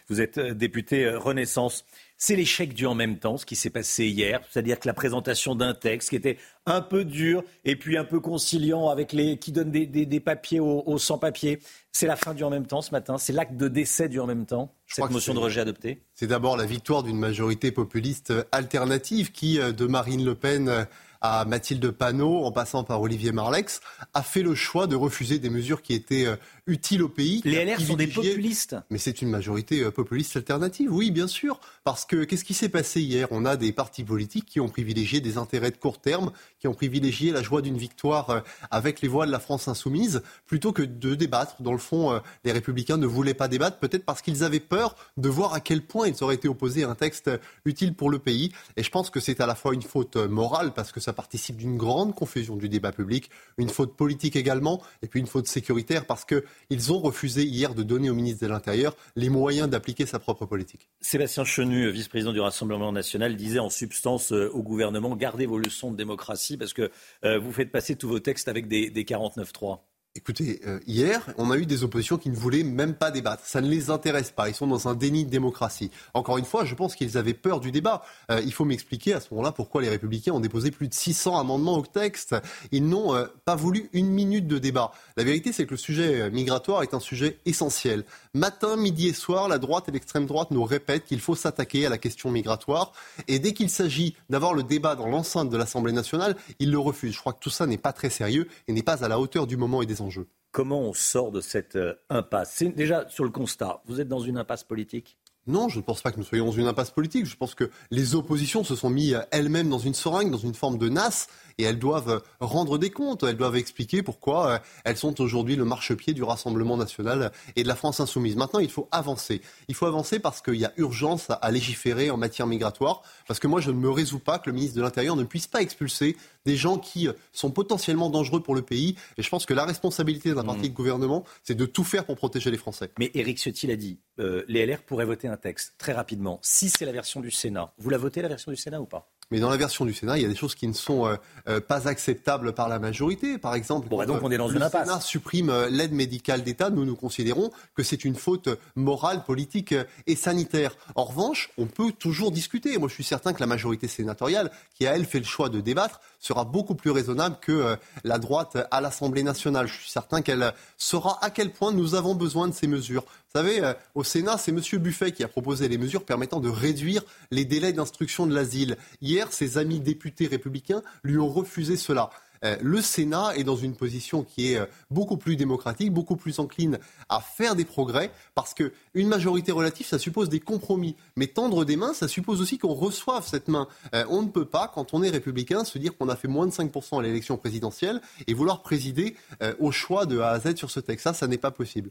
[0.09, 1.85] Vous êtes député Renaissance.
[2.17, 5.55] C'est l'échec du en même temps, ce qui s'est passé hier, c'est-à-dire que la présentation
[5.55, 9.53] d'un texte qui était un peu dur et puis un peu conciliant avec les qui
[9.53, 11.59] donne des, papiers aux, sans-papiers.
[11.93, 14.27] C'est la fin du en même temps ce matin, c'est l'acte de décès du en
[14.27, 16.03] même temps, Je cette motion de rejet adoptée.
[16.15, 20.85] C'est d'abord la victoire d'une majorité populiste alternative qui, euh, de Marine Le Pen euh,
[21.27, 23.81] à Mathilde Panot, en passant par Olivier Marlex,
[24.13, 26.37] a fait le choix de refuser des mesures qui étaient euh,
[26.67, 27.41] utiles au pays.
[27.47, 28.77] Les LR sont des populistes.
[28.91, 31.61] Mais c'est une majorité euh, populiste alternative, oui, bien sûr.
[31.83, 33.29] Parce que qu'est-ce qui s'est passé hier?
[33.31, 36.31] On a des partis politiques qui ont privilégié des intérêts de court terme,
[36.61, 38.41] qui ont privilégié la joie d'une victoire euh,
[38.71, 41.63] avec les voix de la France insoumise, plutôt que de débattre.
[41.63, 45.31] Dans le fond, les républicains ne voulaient pas débattre, peut-être parce qu'ils avaient peur de
[45.31, 47.31] voir à quel point ils auraient été opposés à un texte
[47.65, 48.53] utile pour le pays.
[48.77, 51.57] Et je pense que c'est à la fois une faute morale, parce que ça participe
[51.57, 56.07] d'une grande confusion du débat public, une faute politique également, et puis une faute sécuritaire
[56.07, 60.19] parce qu'ils ont refusé hier de donner au ministre de l'Intérieur les moyens d'appliquer sa
[60.19, 60.89] propre politique.
[61.01, 65.91] Sébastien Chenu, vice-président du Rassemblement national, disait en substance euh, au gouvernement gardez vos leçons
[65.91, 66.91] de démocratie parce que
[67.25, 69.81] euh, vous faites passer tous vos textes avec des, des 49-3.
[70.17, 73.43] Écoutez, euh, hier, on a eu des oppositions qui ne voulaient même pas débattre.
[73.45, 74.49] Ça ne les intéresse pas.
[74.49, 75.91] Ils sont dans un déni de démocratie.
[76.15, 78.05] Encore une fois, je pense qu'ils avaient peur du débat.
[78.31, 81.37] Euh, il faut m'expliquer à ce moment-là pourquoi les Républicains ont déposé plus de 600
[81.37, 82.37] amendements au texte.
[82.71, 84.93] Ils n'ont euh, pas voulu une minute de débat.
[85.17, 88.05] La vérité, c'est que le sujet migratoire est un sujet essentiel.
[88.35, 91.89] Matin, midi et soir, la droite et l'extrême droite nous répètent qu'il faut s'attaquer à
[91.89, 92.93] la question migratoire.
[93.27, 97.15] Et dès qu'il s'agit d'avoir le débat dans l'enceinte de l'Assemblée nationale, ils le refusent.
[97.15, 99.49] Je crois que tout ça n'est pas très sérieux et n'est pas à la hauteur
[99.49, 100.03] du moment et des
[100.53, 102.63] Comment on sort de cette euh, impasse?
[102.63, 103.83] Déjà sur le constat.
[103.87, 105.19] Vous êtes dans une impasse politique?
[105.47, 107.27] Non, je ne pense pas que nous soyons dans une impasse politique.
[107.27, 110.79] Je pense que les oppositions se sont mis elles-mêmes dans une seringue, dans une forme
[110.79, 111.29] de nasse,
[111.59, 113.23] et elles doivent rendre des comptes.
[113.23, 117.69] Elles doivent expliquer pourquoi euh, elles sont aujourd'hui le marchepied du Rassemblement national et de
[117.69, 118.37] la France insoumise.
[118.37, 119.43] Maintenant, il faut avancer.
[119.69, 123.03] Il faut avancer parce qu'il y a urgence à légiférer en matière migratoire.
[123.27, 125.47] Parce que moi, je ne me résous pas que le ministre de l'Intérieur ne puisse
[125.47, 128.97] pas expulser des gens qui sont potentiellement dangereux pour le pays.
[129.17, 130.73] Et je pense que la responsabilité d'un parti mmh.
[130.73, 132.91] de gouvernement, c'est de tout faire pour protéger les Français.
[132.99, 136.39] Mais Éric Ciotti l'a dit, euh, les LR pourraient voter un texte très rapidement.
[136.43, 139.11] Si c'est la version du Sénat, vous la votez la version du Sénat ou pas?
[139.31, 141.17] Mais dans la version du Sénat, il y a des choses qui ne sont euh,
[141.49, 143.39] euh, pas acceptables par la majorité.
[143.39, 146.71] Par exemple, bon, donc on est dans le Sénat supprime l'aide médicale d'État.
[146.71, 149.75] Nous, nous considérons que c'est une faute morale, politique
[150.07, 150.77] et sanitaire.
[150.95, 152.77] En revanche, on peut toujours discuter.
[152.79, 155.61] Moi, je suis certain que la majorité sénatoriale, qui a elle fait le choix de
[155.61, 159.67] débattre, sera beaucoup plus raisonnable que euh, la droite à l'Assemblée nationale.
[159.67, 163.05] Je suis certain qu'elle saura à quel point nous avons besoin de ces mesures.
[163.37, 164.61] Vous savez, euh, au Sénat, c'est M.
[164.81, 167.03] Buffet qui a proposé les mesures permettant de réduire
[167.33, 168.77] les délais d'instruction de l'asile.
[169.03, 172.11] Hier, ses amis députés républicains lui ont refusé cela.
[172.45, 176.39] Euh, le Sénat est dans une position qui est euh, beaucoup plus démocratique, beaucoup plus
[176.39, 176.79] encline
[177.09, 180.95] à faire des progrès, parce qu'une majorité relative, ça suppose des compromis.
[181.17, 183.67] Mais tendre des mains, ça suppose aussi qu'on reçoive cette main.
[184.11, 186.53] On ne peut pas, quand on est républicain, se dire qu'on a fait moins de
[186.53, 189.17] 5% à l'élection présidentielle et vouloir présider
[189.59, 191.05] au choix de A à Z sur ce texte.
[191.05, 191.91] Ça, ça n'est pas possible.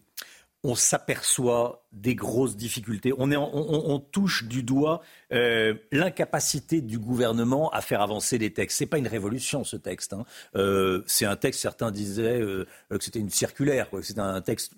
[0.65, 3.13] On s'aperçoit des grosses difficultés.
[3.17, 5.01] On, touche du doigt
[5.33, 8.77] euh, l'incapacité du gouvernement à faire avancer les textes.
[8.77, 10.13] C'est pas une révolution ce texte.
[10.13, 10.25] Hein.
[10.55, 11.59] Euh, c'est un texte.
[11.59, 14.73] Certains disaient euh, que c'était une circulaire, c'était un texte,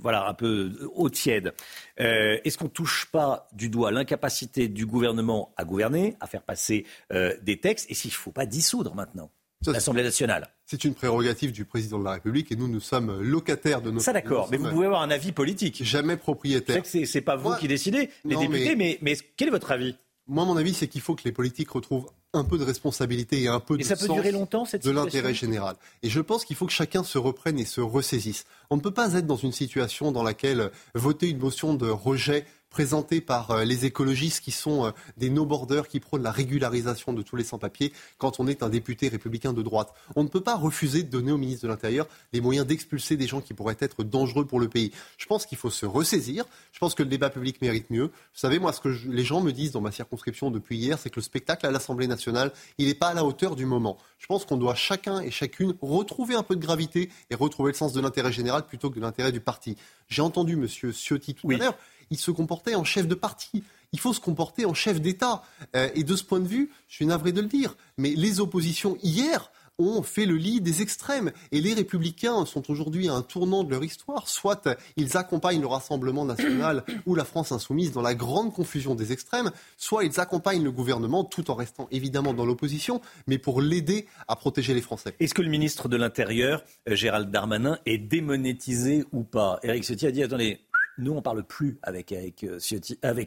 [0.00, 1.52] voilà, un peu au tiède.
[1.98, 7.60] Est-ce qu'on touche pas du doigt l'incapacité du gouvernement à gouverner, à faire passer des
[7.60, 9.30] textes, et s'il ne faut pas dissoudre maintenant
[9.66, 13.80] l'Assemblée nationale c'est une prérogative du président de la République et nous, nous sommes locataires
[13.80, 14.00] de nos.
[14.00, 14.48] Ça, d'accord.
[14.50, 15.82] Mais vous pouvez avoir un avis politique.
[15.82, 16.82] Jamais propriétaire.
[16.84, 19.96] Je c'est pas vous qui décidez, les députés, mais, mais, quel est votre avis?
[20.26, 23.48] Moi, mon avis, c'est qu'il faut que les politiques retrouvent un peu de responsabilité et
[23.48, 25.76] un peu de ça peut durer longtemps, cette de l'intérêt général.
[26.02, 28.44] Et je pense qu'il faut que chacun se reprenne et se ressaisisse.
[28.68, 32.44] On ne peut pas être dans une situation dans laquelle voter une motion de rejet
[32.70, 37.22] présenté par euh, les écologistes qui sont euh, des no-borders qui prônent la régularisation de
[37.22, 39.92] tous les sans-papiers quand on est un député républicain de droite.
[40.16, 43.26] On ne peut pas refuser de donner au ministre de l'Intérieur les moyens d'expulser des
[43.26, 44.92] gens qui pourraient être dangereux pour le pays.
[45.16, 46.44] Je pense qu'il faut se ressaisir.
[46.72, 48.06] Je pense que le débat public mérite mieux.
[48.06, 51.10] Vous savez, moi, ce que les gens me disent dans ma circonscription depuis hier, c'est
[51.10, 53.98] que le spectacle à l'Assemblée nationale, il n'est pas à la hauteur du moment.
[54.18, 57.76] Je pense qu'on doit chacun et chacune retrouver un peu de gravité et retrouver le
[57.76, 59.76] sens de l'intérêt général plutôt que de l'intérêt du parti.
[60.08, 60.92] J'ai entendu M.
[60.92, 61.74] Ciotti tout à l'heure
[62.10, 63.62] il se comportait en chef de parti.
[63.92, 65.42] Il faut se comporter en chef d'État.
[65.74, 68.40] Euh, et de ce point de vue, je suis navré de le dire, mais les
[68.40, 71.30] oppositions hier ont fait le lit des extrêmes.
[71.52, 74.28] Et les républicains sont aujourd'hui à un tournant de leur histoire.
[74.28, 79.12] Soit ils accompagnent le Rassemblement national ou la France insoumise dans la grande confusion des
[79.12, 84.06] extrêmes, soit ils accompagnent le gouvernement tout en restant évidemment dans l'opposition, mais pour l'aider
[84.26, 85.14] à protéger les Français.
[85.20, 89.60] Est-ce que le ministre de l'Intérieur, euh, Gérald Darmanin, est démonétisé ou pas?
[89.62, 90.60] Eric Ciotti a dit, attendez,
[90.98, 92.58] nous, on ne parle plus avec, avec, euh,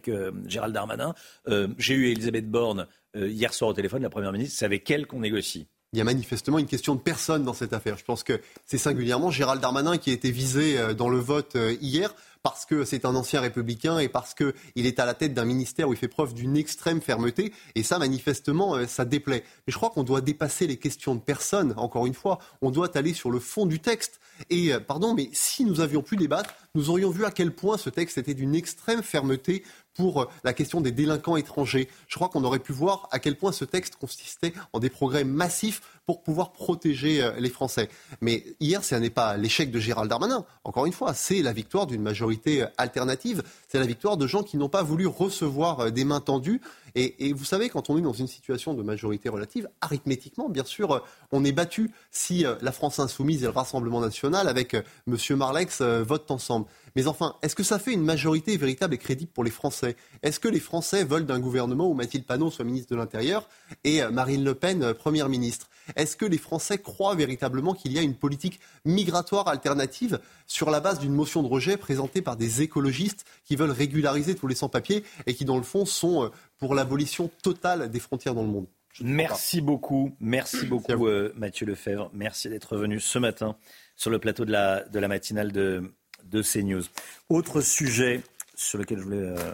[0.10, 1.16] euh, Gérald Darmanin.
[1.48, 4.58] Euh, j'ai eu Elisabeth Borne hier soir au téléphone, la Première ministre.
[4.58, 5.68] C'est avec elle qu'on négocie.
[5.94, 7.98] Il y a manifestement une question de personne dans cette affaire.
[7.98, 12.16] Je pense que c'est singulièrement Gérald Darmanin qui a été visé dans le vote hier
[12.44, 14.54] parce que c'est un ancien républicain et parce qu'il
[14.86, 17.52] est à la tête d'un ministère où il fait preuve d'une extrême fermeté.
[17.76, 19.44] Et ça, manifestement, ça déplaît.
[19.68, 22.40] Mais je crois qu'on doit dépasser les questions de personne, encore une fois.
[22.62, 24.22] On doit aller sur le fond du texte.
[24.50, 27.90] Et, pardon, mais si nous avions pu débattre, nous aurions vu à quel point ce
[27.90, 31.90] texte était d'une extrême fermeté pour euh, la question des délinquants étrangers.
[32.08, 35.24] Je crois qu'on aurait pu voir à quel point ce texte consistait en des progrès
[35.24, 37.90] massifs pour pouvoir protéger euh, les Français.
[38.22, 40.46] Mais hier, ce n'est pas l'échec de Gérald Darmanin.
[40.64, 43.44] Encore une fois, c'est la victoire d'une majorité euh, alternative.
[43.68, 46.62] C'est la victoire de gens qui n'ont pas voulu recevoir des mains tendues.
[46.96, 51.04] Et, vous savez, quand on est dans une situation de majorité relative, arithmétiquement, bien sûr,
[51.32, 55.18] on est battu si la France insoumise et le Rassemblement national, avec M.
[55.38, 56.66] Marlex, votent ensemble.
[56.96, 59.96] Mais enfin, est-ce que ça fait une majorité véritable et crédible pour les Français?
[60.24, 63.48] Est-ce que les Français veulent d'un gouvernement où Mathilde Panot soit ministre de l'Intérieur
[63.84, 65.70] et euh, Marine Le Pen euh, Première ministre?
[65.96, 70.80] Est-ce que les Français croient véritablement qu'il y a une politique migratoire alternative sur la
[70.80, 75.04] base d'une motion de rejet présentée par des écologistes qui veulent régulariser tous les sans-papiers
[75.26, 78.68] et qui, dans le fond, sont euh, pour l'abolition totale des frontières dans le monde?
[79.00, 82.12] Merci beaucoup, merci beaucoup Mathieu Lefebvre.
[82.14, 83.56] Merci d'être venu ce matin
[83.96, 85.94] sur le plateau de la, de la matinale de,
[86.30, 86.84] de CNews.
[87.30, 88.22] Autre sujet
[88.56, 89.54] sur lequel je voulais, euh,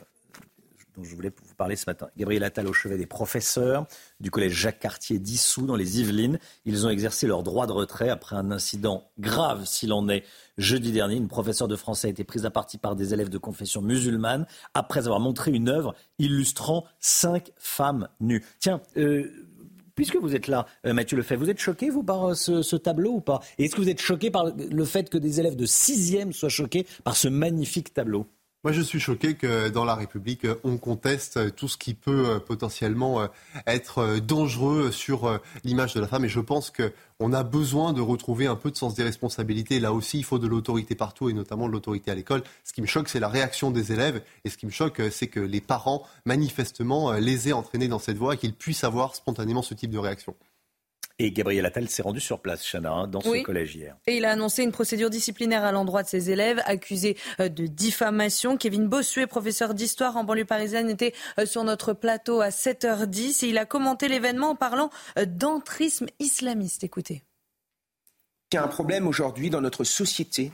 [0.98, 2.10] dont je voulais vous parler ce matin.
[2.18, 3.86] Gabriel Attal au chevet des professeurs
[4.20, 6.40] du collège Jacques Cartier dissous dans les Yvelines.
[6.66, 10.24] Ils ont exercé leur droit de retrait après un incident grave s'il en est.
[10.58, 13.38] Jeudi dernier, une professeure de français a été prise à partie par des élèves de
[13.38, 18.44] confession musulmane après avoir montré une œuvre illustrant cinq femmes nues.
[18.60, 19.47] Tiens, euh,
[19.98, 23.14] Puisque vous êtes là, euh, Mathieu Lefebvre, vous êtes choqué, vous, par euh, ce, tableau
[23.14, 23.40] ou pas?
[23.58, 26.50] Et est-ce que vous êtes choqué par le fait que des élèves de 6e soient
[26.50, 28.28] choqués par ce magnifique tableau?
[28.68, 32.40] Moi, je suis choqué que dans la République, on conteste tout ce qui peut euh,
[32.40, 33.28] potentiellement euh,
[33.66, 36.26] être euh, dangereux sur l'image de la femme.
[36.26, 39.80] Et je pense qu'on a besoin de retrouver un peu de sens des responsabilités.
[39.80, 42.44] Là aussi, il faut de l'autorité partout et notamment de l'autorité à l'école.
[42.66, 44.22] Ce qui me choque, c'est la réaction des élèves.
[44.44, 48.18] Et ce qui me choque, c'est que les parents, manifestement, les aient entraînés dans cette
[48.18, 50.36] voie et qu'ils puissent avoir spontanément ce type de réaction.
[51.20, 53.98] Et Gabriel Attal s'est rendu sur place, Chana, hein, dans ce collège hier.
[54.06, 57.66] Et il a annoncé une procédure disciplinaire à l'endroit de ses élèves accusés euh, de
[57.66, 58.56] diffamation.
[58.56, 63.50] Kevin Bossuet, professeur d'histoire en banlieue parisienne, était euh, sur notre plateau à 7h10 et
[63.50, 66.84] il a commenté l'événement en parlant euh, d'entrisme islamiste.
[66.84, 67.24] Écoutez.
[68.52, 70.52] Il y a un problème aujourd'hui dans notre société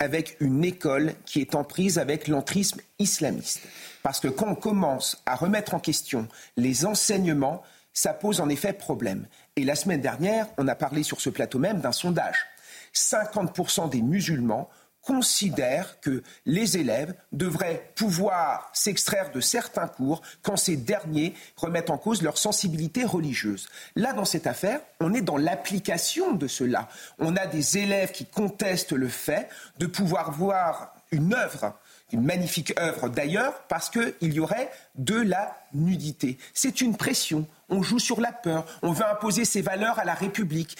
[0.00, 3.62] avec une école qui est en prise avec l'entrisme islamiste.
[4.02, 6.28] Parce que quand on commence à remettre en question
[6.58, 7.62] les enseignements,
[7.94, 9.26] ça pose en effet problème.
[9.56, 12.44] Et la semaine dernière, on a parlé sur ce plateau même d'un sondage.
[12.92, 14.68] 50% des musulmans
[15.00, 21.98] considèrent que les élèves devraient pouvoir s'extraire de certains cours quand ces derniers remettent en
[21.98, 23.68] cause leur sensibilité religieuse.
[23.94, 26.88] Là, dans cette affaire, on est dans l'application de cela.
[27.20, 29.48] On a des élèves qui contestent le fait
[29.78, 31.74] de pouvoir voir une œuvre
[32.12, 36.38] une magnifique œuvre d'ailleurs, parce qu'il y aurait de la nudité.
[36.52, 37.46] C'est une pression.
[37.68, 38.66] On joue sur la peur.
[38.82, 40.76] On veut imposer ses valeurs à la République.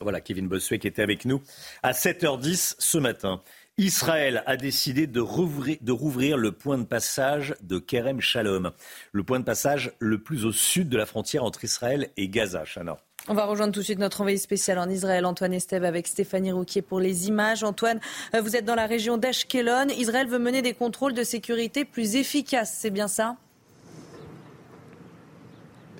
[0.00, 1.42] Voilà, Kevin Bossuet qui était avec nous
[1.82, 3.42] à 7h10 ce matin.
[3.78, 8.72] Israël a décidé de rouvrir, le point de passage de Kerem Shalom,
[9.12, 12.64] le point de passage le plus au sud de la frontière entre Israël et Gaza.
[12.64, 12.96] Chana.
[13.28, 16.52] On va rejoindre tout de suite notre envoyé spécial en Israël, Antoine Estève, avec Stéphanie
[16.52, 17.64] Rouquier pour les images.
[17.64, 17.98] Antoine,
[18.36, 19.88] euh, vous êtes dans la région d'Ashkelon.
[19.88, 23.36] Israël veut mener des contrôles de sécurité plus efficaces, c'est bien ça?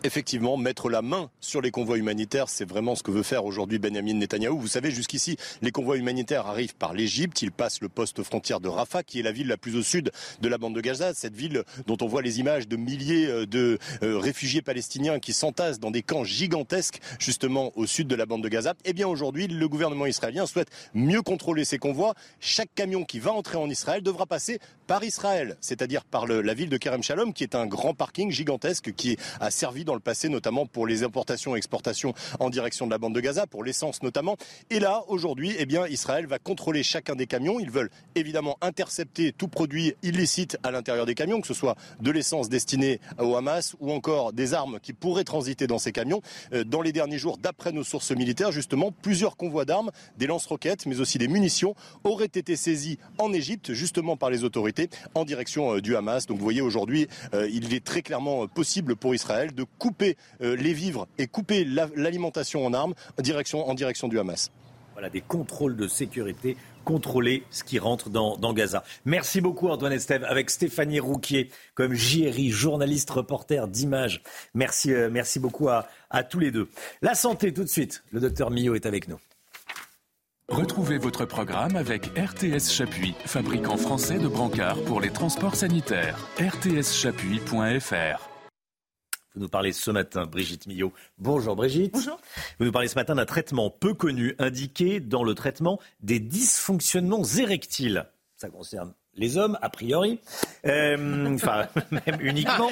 [0.07, 2.49] Effectivement mettre la main sur les convois humanitaires.
[2.49, 4.59] C'est vraiment ce que veut faire aujourd'hui Benjamin Netanyahou.
[4.59, 7.43] Vous savez, jusqu'ici, les convois humanitaires arrivent par l'Égypte.
[7.43, 10.13] Ils passent le poste frontière de Rafah, qui est la ville la plus au sud
[10.41, 11.13] de la bande de Gaza.
[11.13, 15.33] Cette ville dont on voit les images de milliers euh, de euh, réfugiés palestiniens qui
[15.33, 18.75] s'entassent dans des camps gigantesques, justement au sud de la bande de Gaza.
[18.85, 22.15] Eh bien, aujourd'hui, le gouvernement israélien souhaite mieux contrôler ces convois.
[22.41, 26.69] Chaque camion qui va entrer en Israël devra passer par Israël, c'est-à-dire par la ville
[26.69, 30.29] de Kerem Shalom, qui est un grand parking gigantesque qui a servi dans le passé
[30.29, 34.03] notamment pour les importations et exportations en direction de la bande de Gaza, pour l'essence
[34.03, 34.37] notamment.
[34.71, 37.59] Et là, aujourd'hui, eh bien, Israël va contrôler chacun des camions.
[37.59, 42.11] Ils veulent évidemment intercepter tout produit illicite à l'intérieur des camions, que ce soit de
[42.11, 46.23] l'essence destinée au Hamas ou encore des armes qui pourraient transiter dans ces camions.
[46.53, 50.87] Euh, dans les derniers jours, d'après nos sources militaires, justement, plusieurs convois d'armes, des lance-roquettes,
[50.87, 51.75] mais aussi des munitions,
[52.05, 56.27] auraient été saisis en Égypte, justement par les autorités, en direction euh, du Hamas.
[56.27, 60.57] Donc vous voyez, aujourd'hui, euh, il est très clairement possible pour Israël de couper euh,
[60.57, 64.51] les vivres et couper l'alimentation en armes en direction, en direction du Hamas.
[64.95, 68.83] Voilà, des contrôles de sécurité, contrôler ce qui rentre dans, Gaza.
[69.05, 74.23] Merci beaucoup Antoine Estève, avec Stéphanie Rouquier comme JRI, journaliste, reporter d'images.
[74.55, 76.69] Merci, euh, merci beaucoup à, à tous les deux.
[77.01, 79.21] La santé tout de suite, le docteur Millot est avec nous.
[80.49, 86.19] Retrouvez votre programme avec RTS Chapuis, fabricant français de brancards pour les transports sanitaires.
[86.41, 88.36] rtschapuis.fr
[89.37, 90.95] vous nous parlez ce matin, Brigitte Millot.
[91.19, 91.93] Bonjour Brigitte.
[91.93, 92.19] Bonjour.
[92.59, 97.23] Vous nous parlez ce matin d'un traitement peu connu indiqué dans le traitement des dysfonctionnements
[97.23, 98.07] érectiles.
[98.39, 100.21] Ça concerne les hommes, a priori.
[100.67, 102.71] Euh, enfin, même uniquement.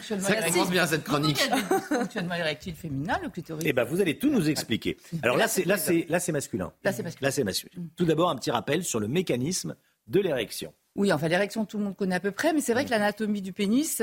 [0.00, 1.40] Ça commence bien cette chronique.
[1.44, 3.64] Il y a des dysfonctionnements érectiles féminins, le clitoris.
[3.66, 4.96] Eh ben, vous allez tout nous expliquer.
[5.22, 6.72] Alors là, c'est là, c'est là, c'est masculin.
[6.84, 7.26] Là, c'est masculin.
[7.26, 7.82] Là, c'est masculin.
[7.96, 9.74] Tout d'abord, un petit rappel sur le mécanisme
[10.06, 10.72] de l'érection.
[10.96, 13.42] Oui, enfin l'érection, tout le monde connaît à peu près, mais c'est vrai que l'anatomie
[13.42, 14.00] du pénis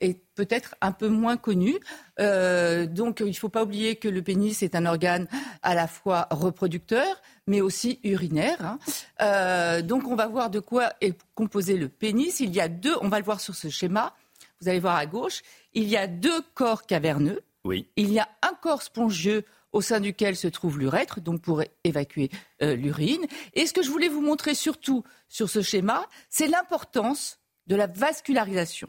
[0.00, 1.78] est peut-être un peu moins connue.
[2.20, 5.26] Euh, donc il ne faut pas oublier que le pénis est un organe
[5.62, 8.62] à la fois reproducteur, mais aussi urinaire.
[8.62, 8.78] Hein.
[9.22, 12.40] Euh, donc on va voir de quoi est composé le pénis.
[12.40, 14.14] Il y a deux, on va le voir sur ce schéma.
[14.60, 15.42] Vous allez voir à gauche,
[15.72, 17.40] il y a deux corps caverneux.
[17.64, 17.88] Oui.
[17.96, 22.30] Il y a un corps spongieux au sein duquel se trouve l'urètre, donc pour évacuer
[22.62, 23.26] euh, l'urine.
[23.52, 27.88] Et ce que je voulais vous montrer surtout sur ce schéma, c'est l'importance de la
[27.88, 28.88] vascularisation.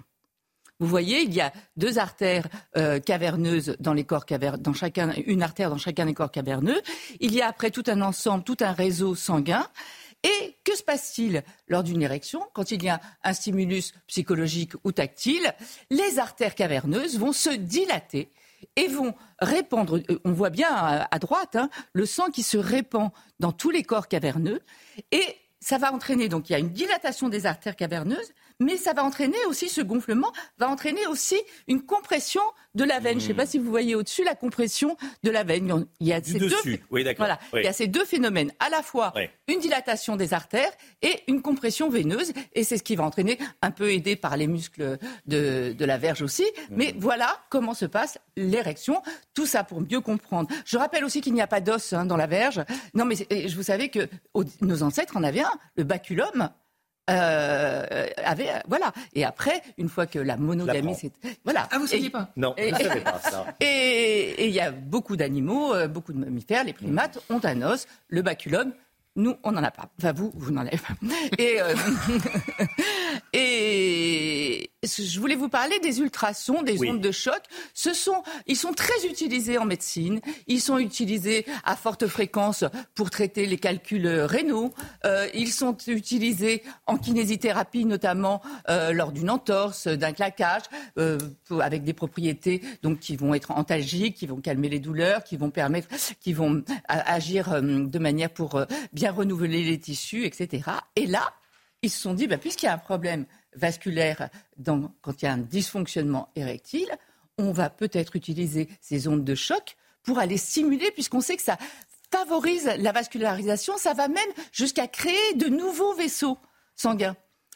[0.80, 2.48] Vous voyez, il y a deux artères
[2.78, 6.82] euh, caverneuses dans les corps caverneux, dans chacun, une artère dans chacun des corps caverneux.
[7.20, 9.68] Il y a après tout un ensemble, tout un réseau sanguin.
[10.24, 14.92] Et que se passe-t-il lors d'une érection quand il y a un stimulus psychologique ou
[14.92, 15.54] tactile?
[15.90, 18.30] Les artères caverneuses vont se dilater
[18.76, 23.12] et vont répandre, euh, on voit bien à, droite, hein, le sang qui se répand
[23.40, 24.62] dans tous les corps caverneux.
[25.12, 25.24] Et
[25.60, 29.04] ça va entraîner, donc il y a une dilatation des artères caverneuses, mais ça va
[29.04, 31.38] entraîner aussi, ce gonflement va entraîner aussi
[31.68, 32.42] une compression
[32.74, 33.20] de la veine.
[33.20, 35.86] Je ne sais pas si vous voyez au-dessus la compression de la veine.
[36.00, 36.50] Il y a ces, deux,
[37.18, 39.14] voilà, il y a ces deux phénomènes, à la fois
[39.48, 40.72] une dilatation des artères
[41.02, 44.48] et une compression veineuse, et c'est ce qui va entraîner, un peu aidé par les
[44.48, 46.76] muscles de, la verge aussi, mmh.
[46.76, 49.02] mais voilà comment se passe l'érection.
[49.34, 50.50] Tout ça pour mieux comprendre.
[50.66, 52.64] Je rappelle aussi qu'il n'y a pas d'os hein, dans la verge.
[52.94, 54.08] Non, mais je vous savez que
[54.62, 56.50] nos ancêtres en avaient un, le baculum.
[57.10, 58.92] Euh, avait voilà.
[59.14, 61.12] Et après une fois que la monogamie c'est
[61.44, 61.68] voilà.
[61.72, 63.46] Ah vous saviez pas non et, vous savez pas ça.
[63.60, 66.64] Et il y a beaucoup d'animaux euh, beaucoup de mammifères.
[66.64, 67.86] Les primates ont un os.
[68.08, 68.74] Le baculum
[69.18, 69.90] nous, on n'en a pas.
[69.98, 70.94] Enfin, vous, vous n'en avez pas.
[71.38, 71.74] Et, euh,
[73.34, 77.42] et je voulais vous parler des ultrasons, des ondes de choc.
[77.74, 80.22] Ce sont, ils sont très utilisés en médecine.
[80.48, 82.64] Ils sont utilisés à forte fréquence
[82.94, 84.74] pour traiter les calculs rénaux.
[85.06, 90.64] Euh, ils sont utilisés en kinésithérapie, notamment euh, lors d'une entorse, d'un claquage,
[90.98, 91.18] euh,
[91.60, 95.50] avec des propriétés donc qui vont être antalgiques, qui vont calmer les douleurs, qui vont
[95.50, 95.88] permettre,
[96.20, 100.72] qui vont agir euh, de manière pour euh, bien renouveler les tissus, etc.
[100.96, 101.34] Et là,
[101.82, 103.26] ils se sont dit, bah, puisqu'il y a un problème
[103.56, 106.90] vasculaire dans, quand il y a un dysfonctionnement érectile,
[107.38, 111.58] on va peut-être utiliser ces ondes de choc pour aller simuler, puisqu'on sait que ça
[112.12, 116.38] favorise la vascularisation, ça va même jusqu'à créer de nouveaux vaisseaux
[116.76, 117.16] sanguins.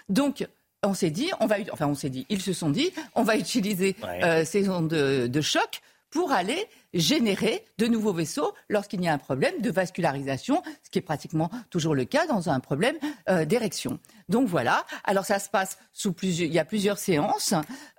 [0.10, 0.46] Donc,
[0.84, 3.38] on s'est dit, on va, enfin on s'est dit, ils se sont dit, on va
[3.38, 9.14] utiliser euh, ces ondes de, choc pour aller générer de nouveaux vaisseaux lorsqu'il y a
[9.14, 12.96] un problème de vascularisation, ce qui est pratiquement toujours le cas dans un problème
[13.30, 14.00] euh, d'érection.
[14.28, 14.86] Donc voilà.
[15.04, 17.54] Alors ça se passe sous plusieurs, il y a plusieurs séances.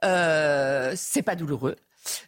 [0.05, 1.77] Euh, c'est pas douloureux.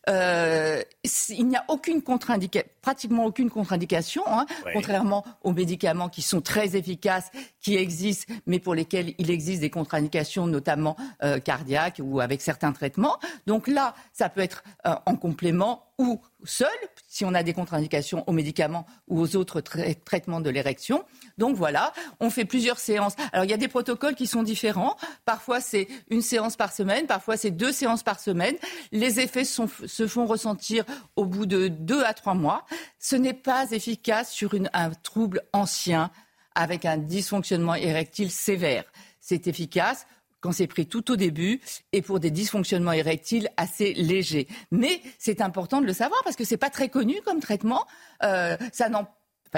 [0.09, 0.83] Euh,
[1.29, 6.77] il n'y a aucune contre-indication, pratiquement aucune contre-indication, hein, contrairement aux médicaments qui sont très
[6.77, 7.31] efficaces,
[7.61, 12.73] qui existent, mais pour lesquels il existe des contre-indications, notamment euh, cardiaques ou avec certains
[12.73, 13.19] traitements.
[13.47, 16.69] Donc là, ça peut être euh, en complément ou seul,
[17.07, 21.05] si on a des contre-indications aux médicaments ou aux autres traitements de l'érection.
[21.39, 23.15] Donc voilà, on fait plusieurs séances.
[23.33, 24.97] Alors il y a des protocoles qui sont différents.
[25.25, 28.57] Parfois c'est une séance par semaine, parfois c'est deux séances par semaine.
[28.91, 30.85] Les effets se font ressentir
[31.17, 32.67] au bout de deux à trois mois.
[32.99, 36.11] Ce n'est pas efficace sur un trouble ancien
[36.55, 38.85] avec un dysfonctionnement érectile sévère.
[39.21, 40.07] C'est efficace
[40.43, 41.61] quand c'est pris tout au début
[41.93, 44.47] et pour des dysfonctionnements érectiles assez légers.
[44.71, 47.87] Mais c'est important de le savoir parce que c'est pas très connu comme traitement.
[48.23, 49.07] Euh, ça n'en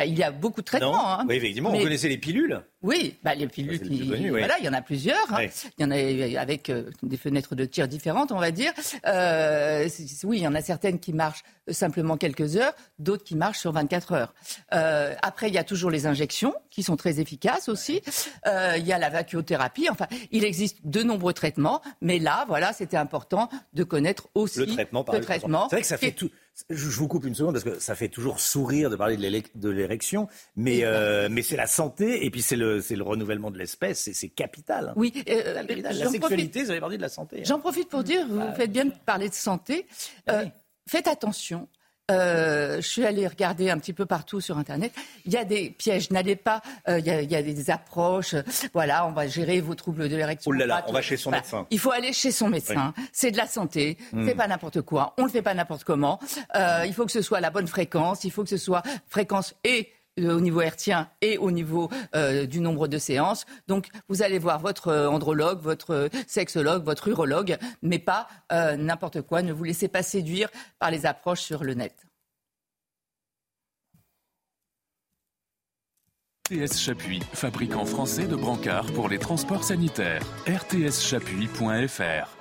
[0.03, 1.21] il y a beaucoup de traitements.
[1.21, 1.25] Hein.
[1.29, 2.61] Oui, effectivement, on connaissait les pilules.
[2.83, 3.81] Oui, bah, les pilules,
[4.31, 5.33] voilà, il y en a plusieurs.
[5.33, 5.47] Hein.
[5.79, 8.73] Il y en a avec euh, des fenêtres de tir différentes, on va dire.
[9.07, 9.89] Euh,
[10.25, 13.73] oui, il y en a certaines qui marchent simplement quelques heures, d'autres qui marchent sur
[13.73, 14.35] 24 heures.
[14.73, 18.03] Euh, après, il y a toujours les injections qui sont très efficaces aussi.
[18.47, 19.89] Euh, il y a la vacuothérapie.
[19.91, 24.67] Enfin, il existe de nombreux traitements, mais là, voilà, c'était important de connaître aussi le
[24.67, 25.05] traitement.
[25.05, 25.69] Par le traitement.
[25.69, 26.31] C'est vrai que ça fait tout.
[26.71, 30.29] Je vous coupe une seconde parce que ça fait toujours sourire de parler de l'érection,
[30.55, 34.29] mais, euh, mais c'est la santé et puis c'est le, le renouvellement de l'espèce, c'est
[34.29, 34.91] capital.
[34.91, 34.93] Hein.
[34.95, 37.39] Oui, euh, la, sexualité, vous avez parlé de la santé.
[37.41, 37.45] Hein.
[37.45, 39.89] J'en profite pour dire, vous bah, faites bien de parler de santé.
[40.31, 40.45] Euh,
[40.87, 41.69] faites attention.
[42.11, 44.93] Euh, je suis allée regarder un petit peu partout sur Internet.
[45.25, 46.11] Il y a des pièges.
[46.11, 46.61] N'allez pas.
[46.89, 48.35] Euh, il, y a, il, y a, des approches.
[48.75, 50.51] voilà, on va gérer vos troubles de l'érection.
[50.51, 51.67] Oh là là, on va chez son médecin.
[51.71, 52.93] Il faut aller chez son médecin.
[53.13, 53.97] C'est de la santé.
[54.27, 55.15] C'est pas n'importe quoi.
[55.19, 56.21] On le fait pas n'importe comment.
[56.55, 58.25] Euh, il faut que ce soit la bonne fréquence.
[58.25, 62.61] Il faut que ce soit fréquence et au niveau hertien et au niveau euh, du
[62.61, 63.47] nombre de séances.
[63.69, 69.23] Donc, vous allez voir votre euh, andrologue, votre euh, sexologue, votre urologue, mais pas n'importe
[69.23, 69.43] quoi.
[69.43, 72.07] Ne vous laissez pas séduire par les approches sur le net.
[76.51, 80.23] RTS Chapuis, fabricant français de brancards pour les transports sanitaires.
[80.47, 82.34] rtschapuis.fr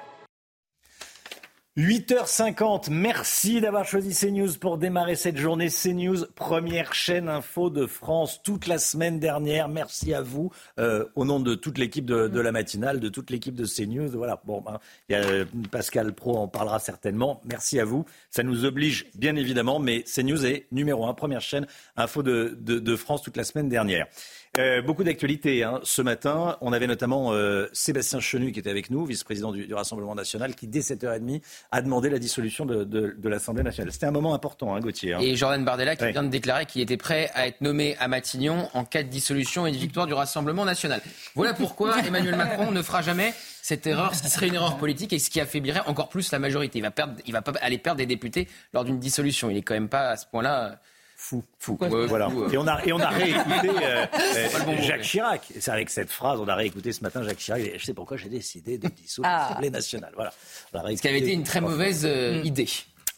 [1.75, 5.69] 8h50, merci d'avoir choisi CNews pour démarrer cette journée.
[5.69, 9.69] CNews, première chaîne info de France toute la semaine dernière.
[9.69, 13.55] Merci à vous, euh, au nom de toute l'équipe de, la matinale, de toute l'équipe
[13.55, 14.09] de CNews.
[14.09, 14.79] Voilà, bon, ben,
[15.09, 17.41] y a, euh, Pascal Pro en parlera certainement.
[17.43, 18.05] Merci à vous.
[18.29, 22.95] Ça nous oblige, bien évidemment, mais CNews est numéro un, première chaîne info de, de
[22.95, 24.05] France toute la semaine dernière.
[24.59, 25.79] Euh, beaucoup d'actualités hein.
[25.81, 26.57] ce matin.
[26.61, 30.67] On avait notamment euh, Sébastien Chenu qui était avec nous, vice-président du, Rassemblement national, qui
[30.67, 31.41] dès 7h30
[31.71, 33.91] a demandé la dissolution de, l'Assemblée nationale.
[33.91, 35.15] C'était un moment important, hein, Gauthier.
[35.15, 35.21] Hein.
[35.21, 38.69] Et Jordan Bardella qui vient de déclarer qu'il était prêt à être nommé à Matignon
[38.75, 41.01] en cas de dissolution et de victoire du Rassemblement national.
[41.33, 43.33] Voilà pourquoi Emmanuel Macron ne fera jamais
[43.63, 46.37] cette erreur, ce qui serait une erreur politique et ce qui affaiblirait encore plus la
[46.37, 46.77] majorité.
[46.77, 49.49] Il va, perdre, il va pas aller perdre des députés lors d'une dissolution.
[49.49, 50.79] Il est quand même pas à ce point-là
[51.23, 51.43] fou.
[51.57, 51.77] Fou.
[51.79, 52.29] voilà.
[52.51, 55.41] Et on a, et on a réécouté euh, euh, Jacques Chirac.
[55.59, 57.61] C'est avec cette phrase, on a réécouté ce matin Jacques Chirac.
[57.77, 59.47] je sais pourquoi j'ai décidé de dissoudre ah.
[59.47, 60.11] l'Assemblée nationale.
[60.15, 60.33] Voilà.
[60.95, 62.45] Ce qui avait été une très mauvaise euh, mm.
[62.45, 62.69] idée.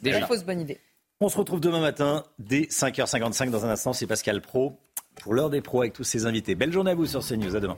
[0.01, 0.19] Déjà.
[0.19, 0.79] Une fausse bonne idée.
[1.19, 3.93] On se retrouve demain matin dès 5h55 dans un instant.
[3.93, 4.77] C'est Pascal Pro
[5.21, 6.55] pour l'heure des pros avec tous ses invités.
[6.55, 7.55] Belle journée à vous sur CNews.
[7.55, 7.77] À demain.